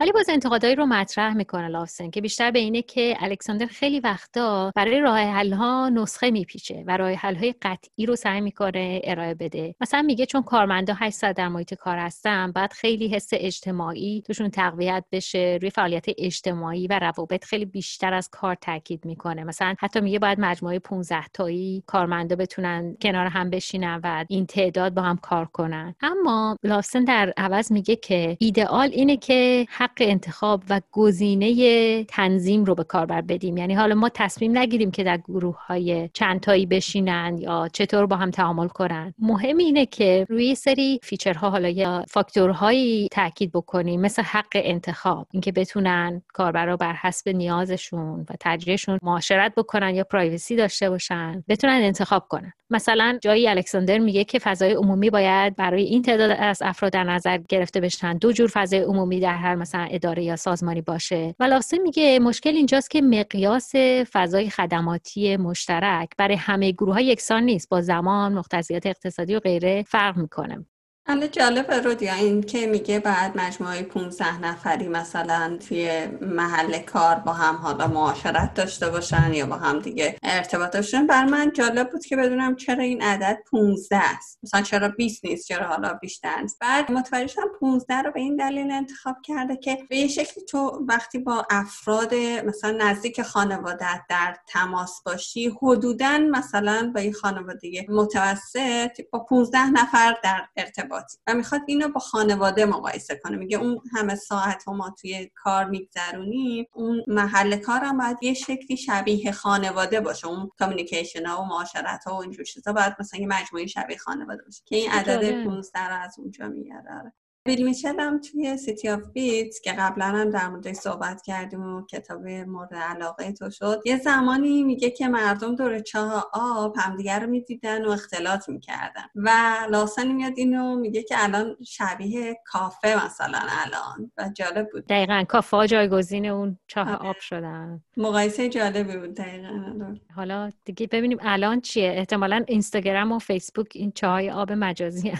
ولی 0.00 0.12
باز 0.12 0.28
انتقادایی 0.28 0.74
رو 0.74 0.86
مطرح 0.86 1.34
می‌کنه 1.34 1.68
لافسن 1.68 2.10
که 2.10 2.20
بیشتر 2.20 2.50
به 2.50 2.58
اینه 2.58 2.82
که 2.82 3.16
الکساندر 3.20 3.66
خیلی 3.66 4.00
وقتا 4.00 4.72
برای 4.76 5.00
راه 5.00 5.18
حل 5.18 5.52
ها 5.52 5.88
نسخه 5.88 6.30
میپیچه 6.30 6.84
و 6.86 6.96
راه 6.96 7.12
حل 7.12 7.36
های 7.36 7.54
قطعی 7.62 8.06
رو 8.06 8.16
سعی 8.16 8.40
می‌کنه 8.40 9.00
ارائه 9.04 9.34
بده. 9.34 9.74
مثلا 9.80 10.02
میگه 10.02 10.26
چون 10.26 10.42
کارمندا 10.42 10.94
8 10.98 11.16
ساعت 11.16 11.36
در 11.36 11.48
محیط 11.48 11.74
کار 11.74 11.98
هستن 11.98 12.52
بعد 12.52 12.72
خیلی 12.72 13.08
حس 13.08 13.28
اجتماعی 13.32 14.22
توشون 14.26 14.50
تقویت 14.50 15.04
بشه 15.12 15.58
روی 15.62 15.70
فعالیت 15.70 16.06
اجتماعی 16.18 16.86
و 16.86 16.98
روابط 16.98 17.44
خیلی 17.44 17.64
بیشتر 17.64 18.14
از 18.14 18.28
کار 18.32 18.54
تاکید 18.54 19.04
می‌کنه. 19.04 19.44
مثلا 19.44 19.74
حتی 19.78 20.00
میگه 20.00 20.18
باید 20.18 20.40
مجموعه 20.40 20.78
15 20.78 21.24
تایی 21.34 21.82
کارمندا 21.86 22.36
بتونن 22.36 22.96
کنار 23.02 23.26
هم 23.26 23.50
بشینن 23.50 24.00
و 24.04 24.24
این 24.28 24.46
تعداد 24.46 24.94
با 24.94 25.02
هم 25.02 25.16
کار 25.16 25.44
کنن. 25.44 25.94
اما 26.00 26.56
لافسن 26.62 27.04
در 27.04 27.32
عوض 27.36 27.72
میگه 27.72 27.96
که 27.96 28.36
ایدئال 28.40 28.90
اینه 28.92 29.16
که 29.16 29.66
حق 29.88 30.08
انتخاب 30.08 30.62
و 30.70 30.80
گزینه 30.92 32.04
تنظیم 32.04 32.64
رو 32.64 32.74
به 32.74 32.84
کاربر 32.84 33.20
بدیم. 33.20 33.56
یعنی 33.56 33.74
حالا 33.74 33.94
ما 33.94 34.08
تصمیم 34.08 34.58
نگیریم 34.58 34.90
که 34.90 35.04
در 35.04 35.16
گروه 35.16 35.66
های 35.66 36.10
چند 36.12 36.40
تایی 36.40 36.66
بشینن 36.66 37.38
یا 37.38 37.68
چطور 37.72 38.06
با 38.06 38.16
هم 38.16 38.30
تعامل 38.30 38.68
کنن. 38.68 39.14
مهم 39.18 39.56
اینه 39.56 39.86
که 39.86 40.26
روی 40.28 40.54
سری 40.54 41.00
feature 41.02 41.44
ها 41.44 41.50
حالا 41.50 41.68
یا 41.68 42.04
فاکتورهایی 42.08 43.08
تاکید 43.12 43.52
بکنیم 43.52 44.00
مثل 44.00 44.22
حق 44.22 44.52
انتخاب 44.54 45.26
اینکه 45.30 45.52
بتونن 45.52 46.22
کاربرا 46.32 46.76
بر 46.76 46.92
حسب 46.92 47.28
نیازشون 47.28 48.26
و 48.30 48.34
تجربهشون 48.40 48.98
معاشرت 49.02 49.54
بکنن 49.56 49.94
یا 49.94 50.04
privacy 50.04 50.56
داشته 50.56 50.90
باشن 50.90 51.44
بتونن 51.48 51.80
انتخاب 51.82 52.28
کنن. 52.28 52.52
مثلا 52.70 53.18
جایی 53.22 53.48
الکساندر 53.48 53.98
میگه 53.98 54.24
که 54.24 54.38
فضای 54.38 54.72
عمومی 54.72 55.10
باید 55.10 55.56
برای 55.56 55.82
این 55.82 56.02
تعداد 56.02 56.30
از 56.30 56.62
افراد 56.62 56.92
در 56.92 57.04
نظر 57.04 57.38
گرفته 57.48 57.80
بشن. 57.80 58.18
دو 58.18 58.32
جور 58.32 58.50
فضای 58.52 58.80
عمومی 58.80 59.20
در 59.20 59.34
هر 59.34 59.54
مثلا 59.54 59.77
اداره 59.90 60.22
یا 60.24 60.36
سازمانی 60.36 60.82
باشه. 60.82 61.34
و 61.40 61.44
لاوسون 61.44 61.78
میگه 61.78 62.18
مشکل 62.18 62.50
اینجاست 62.50 62.90
که 62.90 63.02
مقیاس 63.02 63.72
فضای 64.12 64.50
خدماتی 64.50 65.36
مشترک 65.36 66.08
برای 66.18 66.36
همه 66.36 66.72
گروه 66.72 66.94
های 66.94 67.06
یکسان 67.06 67.42
نیست. 67.42 67.68
با 67.68 67.80
زمان 67.80 68.32
مقتضیات 68.32 68.86
اقتصادی 68.86 69.36
و 69.36 69.40
غیره 69.40 69.84
فرق 69.88 70.16
می‌کنه. 70.16 70.66
حالا 71.08 71.26
جالب 71.26 71.72
رودیا 71.72 72.14
این 72.14 72.42
که 72.42 72.66
میگه 72.66 72.98
بعد 72.98 73.38
مجموعه 73.38 73.82
15 73.82 74.40
نفری 74.40 74.88
مثلا 74.88 75.58
توی 75.68 76.06
محل 76.20 76.78
کار 76.78 77.14
با 77.14 77.32
هم 77.32 77.54
حالا 77.54 77.86
معاشرت 77.86 78.54
داشته 78.54 78.90
باشن 78.90 79.34
یا 79.34 79.46
با 79.46 79.56
هم 79.56 79.78
دیگه 79.78 80.16
ارتباط 80.22 80.72
داشتن 80.72 81.06
بر 81.06 81.24
من 81.24 81.52
جالب 81.52 81.90
بود 81.90 82.04
که 82.04 82.16
بدونم 82.16 82.56
چرا 82.56 82.84
این 82.84 83.02
عدد 83.02 83.38
15 83.50 83.96
است. 84.16 84.38
مثلا 84.42 84.62
چرا 84.62 84.88
20 84.88 85.24
نیست 85.24 85.48
چرا 85.48 85.66
حالا 85.66 85.94
بیشتر 85.94 86.34
است 86.44 86.58
بعد 86.60 86.92
متوجه 86.92 87.26
شدم 87.26 87.48
15 87.60 87.94
رو 87.94 88.12
به 88.12 88.20
این 88.20 88.36
دلیل 88.36 88.70
انتخاب 88.70 89.16
کرده 89.22 89.56
که 89.56 89.78
به 89.90 89.96
یه 89.96 90.08
شکلی 90.08 90.44
تو 90.44 90.84
وقتی 90.88 91.18
با 91.18 91.46
افراد 91.50 92.14
مثلا 92.44 92.70
نزدیک 92.70 93.22
خانواده 93.22 94.06
در 94.06 94.36
تماس 94.46 95.02
باشی 95.06 95.52
حدودا 95.62 96.18
مثلا 96.18 96.92
با 96.94 97.00
این 97.00 97.12
خانواده 97.12 97.86
متوسط 97.88 99.00
با 99.12 99.18
15 99.18 99.70
نفر 99.70 100.16
در 100.22 100.40
ارتباط 100.56 100.97
و 101.26 101.34
می‌خواد 101.34 101.60
اینو 101.66 101.88
با 101.88 102.00
خانواده 102.00 102.64
مقایسه 102.64 103.20
کنه. 103.24 103.36
میگه 103.36 103.58
اون 103.58 103.80
همه 103.92 104.14
ساعت 104.14 104.64
ها 104.64 104.72
ما 104.72 104.94
توی 105.00 105.30
کار 105.34 105.64
میگذرونیم 105.64 106.66
اون 106.72 107.04
محل 107.06 107.56
کارم 107.56 107.98
باید 107.98 108.16
یه 108.22 108.34
شکلی 108.34 108.76
شبیه 108.76 109.32
خانواده 109.32 110.00
باشه. 110.00 110.26
اون 110.26 110.50
communication 110.58 111.26
ها 111.26 111.42
و 111.42 111.44
معاشرت 111.44 112.04
ها 112.04 112.14
و 112.14 112.20
اینجور 112.22 112.44
چیزا. 112.44 112.72
باید 112.72 112.94
مثلا 113.00 113.20
یه 113.20 113.26
مجموعه 113.26 113.66
شبیه 113.66 113.96
خانواده 113.96 114.42
باشه. 114.42 114.62
که 114.66 114.76
این 114.76 114.90
عدد 114.90 115.44
15 115.44 115.78
از 115.78 116.14
اونجا 116.18 116.48
میاره 116.48 117.12
بیل 117.48 117.74
هم 117.98 118.20
توی 118.20 118.56
City 118.56 118.88
of 118.88 119.02
Bits 119.12 119.60
که 119.64 119.72
قبلا 119.72 120.04
هم 120.04 120.30
در 120.30 120.48
موردش 120.48 120.74
صحبت 120.74 121.22
کردیم 121.22 121.62
و 121.62 121.86
کتاب 121.86 122.26
مورد 122.26 122.74
علاقه 122.74 123.32
تو 123.32 123.50
شد. 123.50 123.82
یه 123.84 123.96
زمانی 123.96 124.62
میگه 124.62 124.90
که 124.90 125.08
مردم 125.08 125.54
دور 125.54 125.78
چاه 125.78 126.30
آب 126.32 126.76
همدیگر 126.78 127.20
رو 127.20 127.26
می‌دیدن 127.26 127.84
و 127.84 127.90
اختلاط 127.90 128.48
می‌کردن 128.48 129.02
و 129.14 129.30
لاسانی 129.70 130.12
میاد 130.12 130.32
اینو 130.36 130.76
میگه 130.76 131.02
که 131.02 131.14
الان 131.18 131.56
شبیه 131.66 132.36
کافه 132.44 133.06
مثلا 133.06 133.38
الان 133.38 134.12
و 134.18 134.30
جالب 134.36 134.68
بود. 134.72 134.86
دقیقا 134.86 135.24
کافه 135.28 135.66
جایگزین 135.66 136.26
اون 136.26 136.58
چاه 136.66 136.88
آره. 136.88 137.08
آب 137.08 137.18
شدن. 137.18 137.82
مقایسه 137.96 138.48
جالبی 138.48 138.96
بود 138.96 139.14
دقیقا. 139.14 139.96
حالا 140.16 140.50
دیگه 140.64 140.86
ببینیم 140.86 141.18
الان 141.20 141.60
چیه؟ 141.60 141.92
احتمالا 141.96 142.44
اینستاگرام 142.48 143.12
و 143.12 143.18
فیسبوک 143.18 143.68
این 143.74 143.92
چاه 143.92 144.28
آب 144.28 144.52
مجازی 144.52 145.12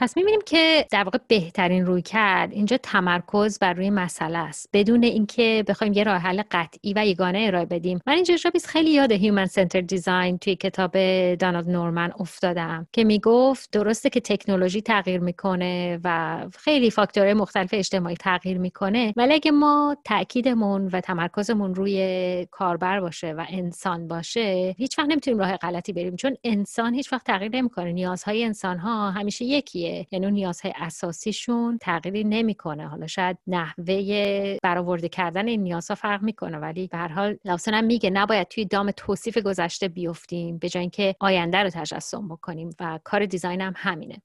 پس 0.00 0.16
می‌بینیم 0.16 0.40
که 0.46 0.86
در 0.90 1.04
واقع 1.04 1.18
بهترین 1.28 1.86
رویکرد 1.86 2.52
اینجا 2.52 2.76
تمرکز 2.76 3.58
بر 3.58 3.72
روی 3.72 3.90
مسئله 3.90 4.38
است. 4.38 4.68
بدون 4.72 5.02
اینکه 5.02 5.64
بخوایم 5.68 5.92
یه 5.92 6.02
راه 6.04 6.16
حل 6.16 6.42
قطعی 6.50 6.92
و 6.96 7.06
یگانه 7.06 7.44
ارائه 7.46 7.66
بدیم. 7.66 8.00
من 8.06 8.12
اینجا 8.12 8.36
جابیس 8.36 8.66
خیلی 8.66 8.90
یاد 8.90 9.12
human 9.12 9.46
centered 9.46 9.80
design 9.80 10.38
توی 10.38 10.56
کتاب 10.56 10.92
دانالد 11.34 11.70
نورمن 11.70 12.12
افتادم 12.18 12.86
که 12.92 13.04
می‌گفت 13.04 13.70
درسته 13.72 14.10
که 14.10 14.20
تکنولوژی 14.20 14.82
تغییر 14.82 15.20
می‌کنه 15.20 16.00
و 16.04 16.38
خیلی 16.58 16.90
فاکتورهای 16.90 17.34
مختلف 17.34 17.70
اجتماعی 17.72 18.16
تغییر 18.16 18.58
می‌کنه 18.58 19.12
ولی 19.16 19.34
اگه 19.34 19.50
ما 19.50 19.96
تاکیدمون 20.04 20.88
و 20.92 21.00
تمرکزمون 21.00 21.74
روی 21.74 22.46
کاربر 22.50 23.00
باشه 23.00 23.32
و 23.32 23.44
انسان 23.48 24.08
باشه 24.08 24.74
هیچ 24.78 24.98
وقت 24.98 25.08
نمی‌تونیم 25.08 25.40
راه 25.40 25.56
غلطی 25.56 25.92
بریم. 25.92 26.16
چون 26.16 26.36
انسان 26.44 26.94
هیچ 26.94 27.12
وقت 27.12 27.26
تغییر 27.26 27.56
نمی‌کنه. 27.56 27.92
نیازهای 27.92 28.44
انسان 28.44 28.78
ها 28.78 29.10
همیشه 29.10 29.44
یکیه. 29.44 29.87
یعنی 30.10 30.26
اون 30.26 30.34
نیازهای 30.34 30.72
اساسیشون 30.76 31.78
تغییری 31.80 32.24
نمی‌کنه. 32.24 32.88
حالا 32.88 33.06
شاید 33.06 33.38
نحوه 33.46 34.58
برآورده 34.62 35.08
کردن 35.08 35.48
این 35.48 35.62
نیازها 35.62 35.94
فرق 35.94 36.22
می‌کنه 36.22 36.58
ولی 36.58 36.86
به 36.86 36.98
هر 36.98 37.08
حال 37.08 37.38
لاسن 37.44 37.74
هم 37.74 37.84
میگه 37.84 38.10
نباید 38.10 38.48
توی 38.48 38.64
دام 38.64 38.90
توصیف 38.90 39.38
گذشته 39.38 39.88
بیفتیم 39.88 40.58
به 40.58 40.68
جای 40.68 40.80
اینکه 40.80 41.14
آینده 41.20 41.58
رو 41.58 41.70
تجسم 41.70 42.28
بکنیم 42.28 42.70
و 42.80 42.98
کار 43.04 43.26
دیزاین 43.26 43.60
هم 43.60 43.74
همینه. 43.76 44.22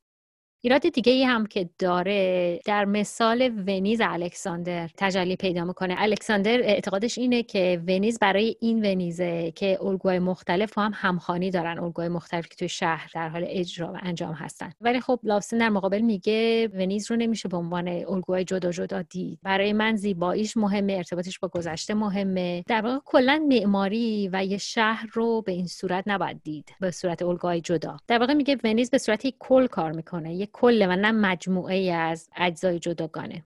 ایراد 0.66 0.89
دیگه 0.89 1.11
ای 1.11 1.24
هم 1.24 1.45
که 1.45 1.70
داره 1.80 2.59
در 2.66 2.86
مثال 2.86 3.51
ونیز 3.68 4.01
الکساندر 4.03 4.89
تجلی 4.97 5.36
پیدا 5.36 5.66
می‌کنه. 5.66 5.95
الکساندر 5.97 6.61
اعتقادش 6.61 7.18
اینه 7.18 7.43
که 7.43 7.82
ونیز 7.88 8.20
برای 8.20 8.55
این 8.59 8.86
ونیزه 8.86 9.51
که 9.55 9.78
الگوهای 9.82 10.20
مختلف 10.20 10.78
هم 10.78 10.91
همخانی 10.95 11.51
دارن 11.51 11.80
الگوهای 11.80 12.09
مختلف 12.09 12.47
که 12.47 12.55
توی 12.55 12.70
شهر 12.70 13.11
در 13.14 13.30
حال 13.30 13.45
اجرا 13.47 13.93
و 13.93 13.97
انجام 14.01 14.34
هستن. 14.34 14.72
ولی 14.82 14.99
خب 15.01 15.20
لافسن 15.24 15.57
در 15.57 15.70
مقابل 15.70 16.01
میگه 16.01 16.70
ونیز 16.74 17.11
رو 17.11 17.18
نمیشه 17.18 17.49
به 17.49 17.57
عنوان 17.57 17.88
الگوهای 17.88 18.43
جدا 18.43 18.72
جدا 18.72 19.01
دید. 19.01 19.39
برای 19.43 19.74
من 19.74 19.95
زیباییش 19.95 20.57
مهمه 20.57 20.93
ارتباطش 20.93 21.39
با 21.39 21.47
گذشته 21.47 21.93
مهمه. 21.93 22.64
در 22.68 22.82
واقع 22.82 22.99
کلا 23.05 23.45
معماری 23.47 24.30
و 24.34 24.45
یه 24.45 24.57
شهر 24.57 25.07
رو 25.14 25.41
به 25.41 25.51
این 25.51 25.68
صورت 25.68 26.03
نباید 26.07 26.41
دید 26.43 26.76
به 26.80 26.91
صورت 26.91 27.22
الگوهای 27.22 27.61
جدا. 27.61 27.97
در 28.07 28.20
واقع 28.20 28.34
میگه 28.34 28.57
ونیز 28.64 28.89
به 28.89 28.97
صورت 28.97 29.28
کل 29.39 29.68
کار 29.68 29.91
می‌کنه. 29.91 30.34
کله 30.53 30.87
و 30.87 30.95
نه 30.95 31.11
مجموعه 31.11 31.93
از 31.93 32.29
اجزای 32.35 32.79
جداگانه. 32.79 33.45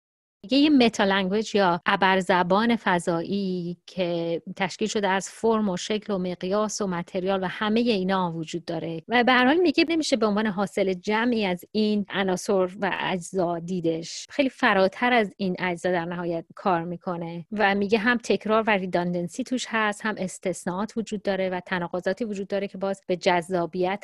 یه 0.51 0.69
meta 0.69 1.03
language 1.03 1.55
یا 1.55 1.81
ابرزبان 1.85 2.75
فضایی 2.75 3.77
که 3.85 4.41
تشکیل 4.55 4.87
شده 4.87 5.07
از 5.07 5.29
فرم 5.29 5.69
و 5.69 5.77
شکل 5.77 6.13
و 6.13 6.17
مقیاس 6.17 6.81
و 6.81 6.87
متریال 6.87 7.43
و 7.43 7.47
همه 7.47 7.79
اینا 7.79 8.31
وجود 8.31 8.65
داره. 8.65 9.01
و 9.07 9.23
به 9.23 9.31
هر 9.31 9.45
حال 9.45 9.57
میگه 9.57 9.85
نمیشه 9.89 10.15
به 10.15 10.25
عنوان 10.25 10.47
حاصل 10.47 10.93
جمعی 10.93 11.45
از 11.45 11.65
این 11.71 12.05
عناصر 12.09 12.67
و 12.81 12.91
اجزا 12.99 13.59
دیدش. 13.59 14.27
خیلی 14.29 14.49
فراتر 14.49 15.13
از 15.13 15.33
این 15.37 15.55
اجزا 15.59 15.91
در 15.91 16.05
نهایت 16.05 16.45
کار 16.55 16.83
می‌کنه. 16.83 17.45
و 17.51 17.75
میگه 17.75 17.97
هم 17.97 18.17
تکرار 18.23 18.63
و 18.67 18.69
redundancy 18.69 19.43
توش 19.43 19.65
هست 19.69 20.05
هم 20.05 20.15
استثناءات 20.17 20.97
وجود 20.97 21.21
داره 21.21 21.49
و 21.49 21.59
تناقضاتی 21.59 22.25
وجود 22.25 22.47
داره 22.47 22.67
که 22.67 22.77
باز 22.77 23.01
به 23.07 23.15
جذابیت 23.15 24.03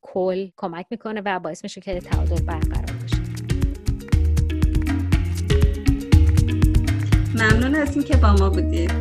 کل 0.00 0.48
کمک 0.56 0.86
می‌کنه 0.90 1.22
و 1.24 1.38
باعث 1.38 1.64
میشه 1.64 1.80
که 1.80 2.00
تعادل 2.00 2.42
برقرار 2.42 3.13
ممنون 7.74 7.88
از 7.88 7.96
اینکه 7.96 8.16
با 8.16 8.32
ما 8.32 8.50
بودید. 8.50 8.92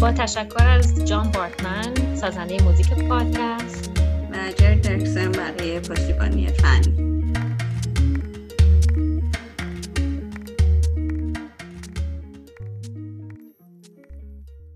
با 0.00 0.12
تشکر 0.12 0.66
از 0.66 1.04
جان 1.04 1.30
بارتمن 1.30 2.14
سازنده 2.14 2.62
موزیک 2.62 2.94
پادکست. 3.08 3.90
و 4.32 4.52
جر 4.56 4.74
درکسن 4.74 5.32
برای 5.32 5.80
پشتیبانی 5.80 6.46
فنی 6.46 7.19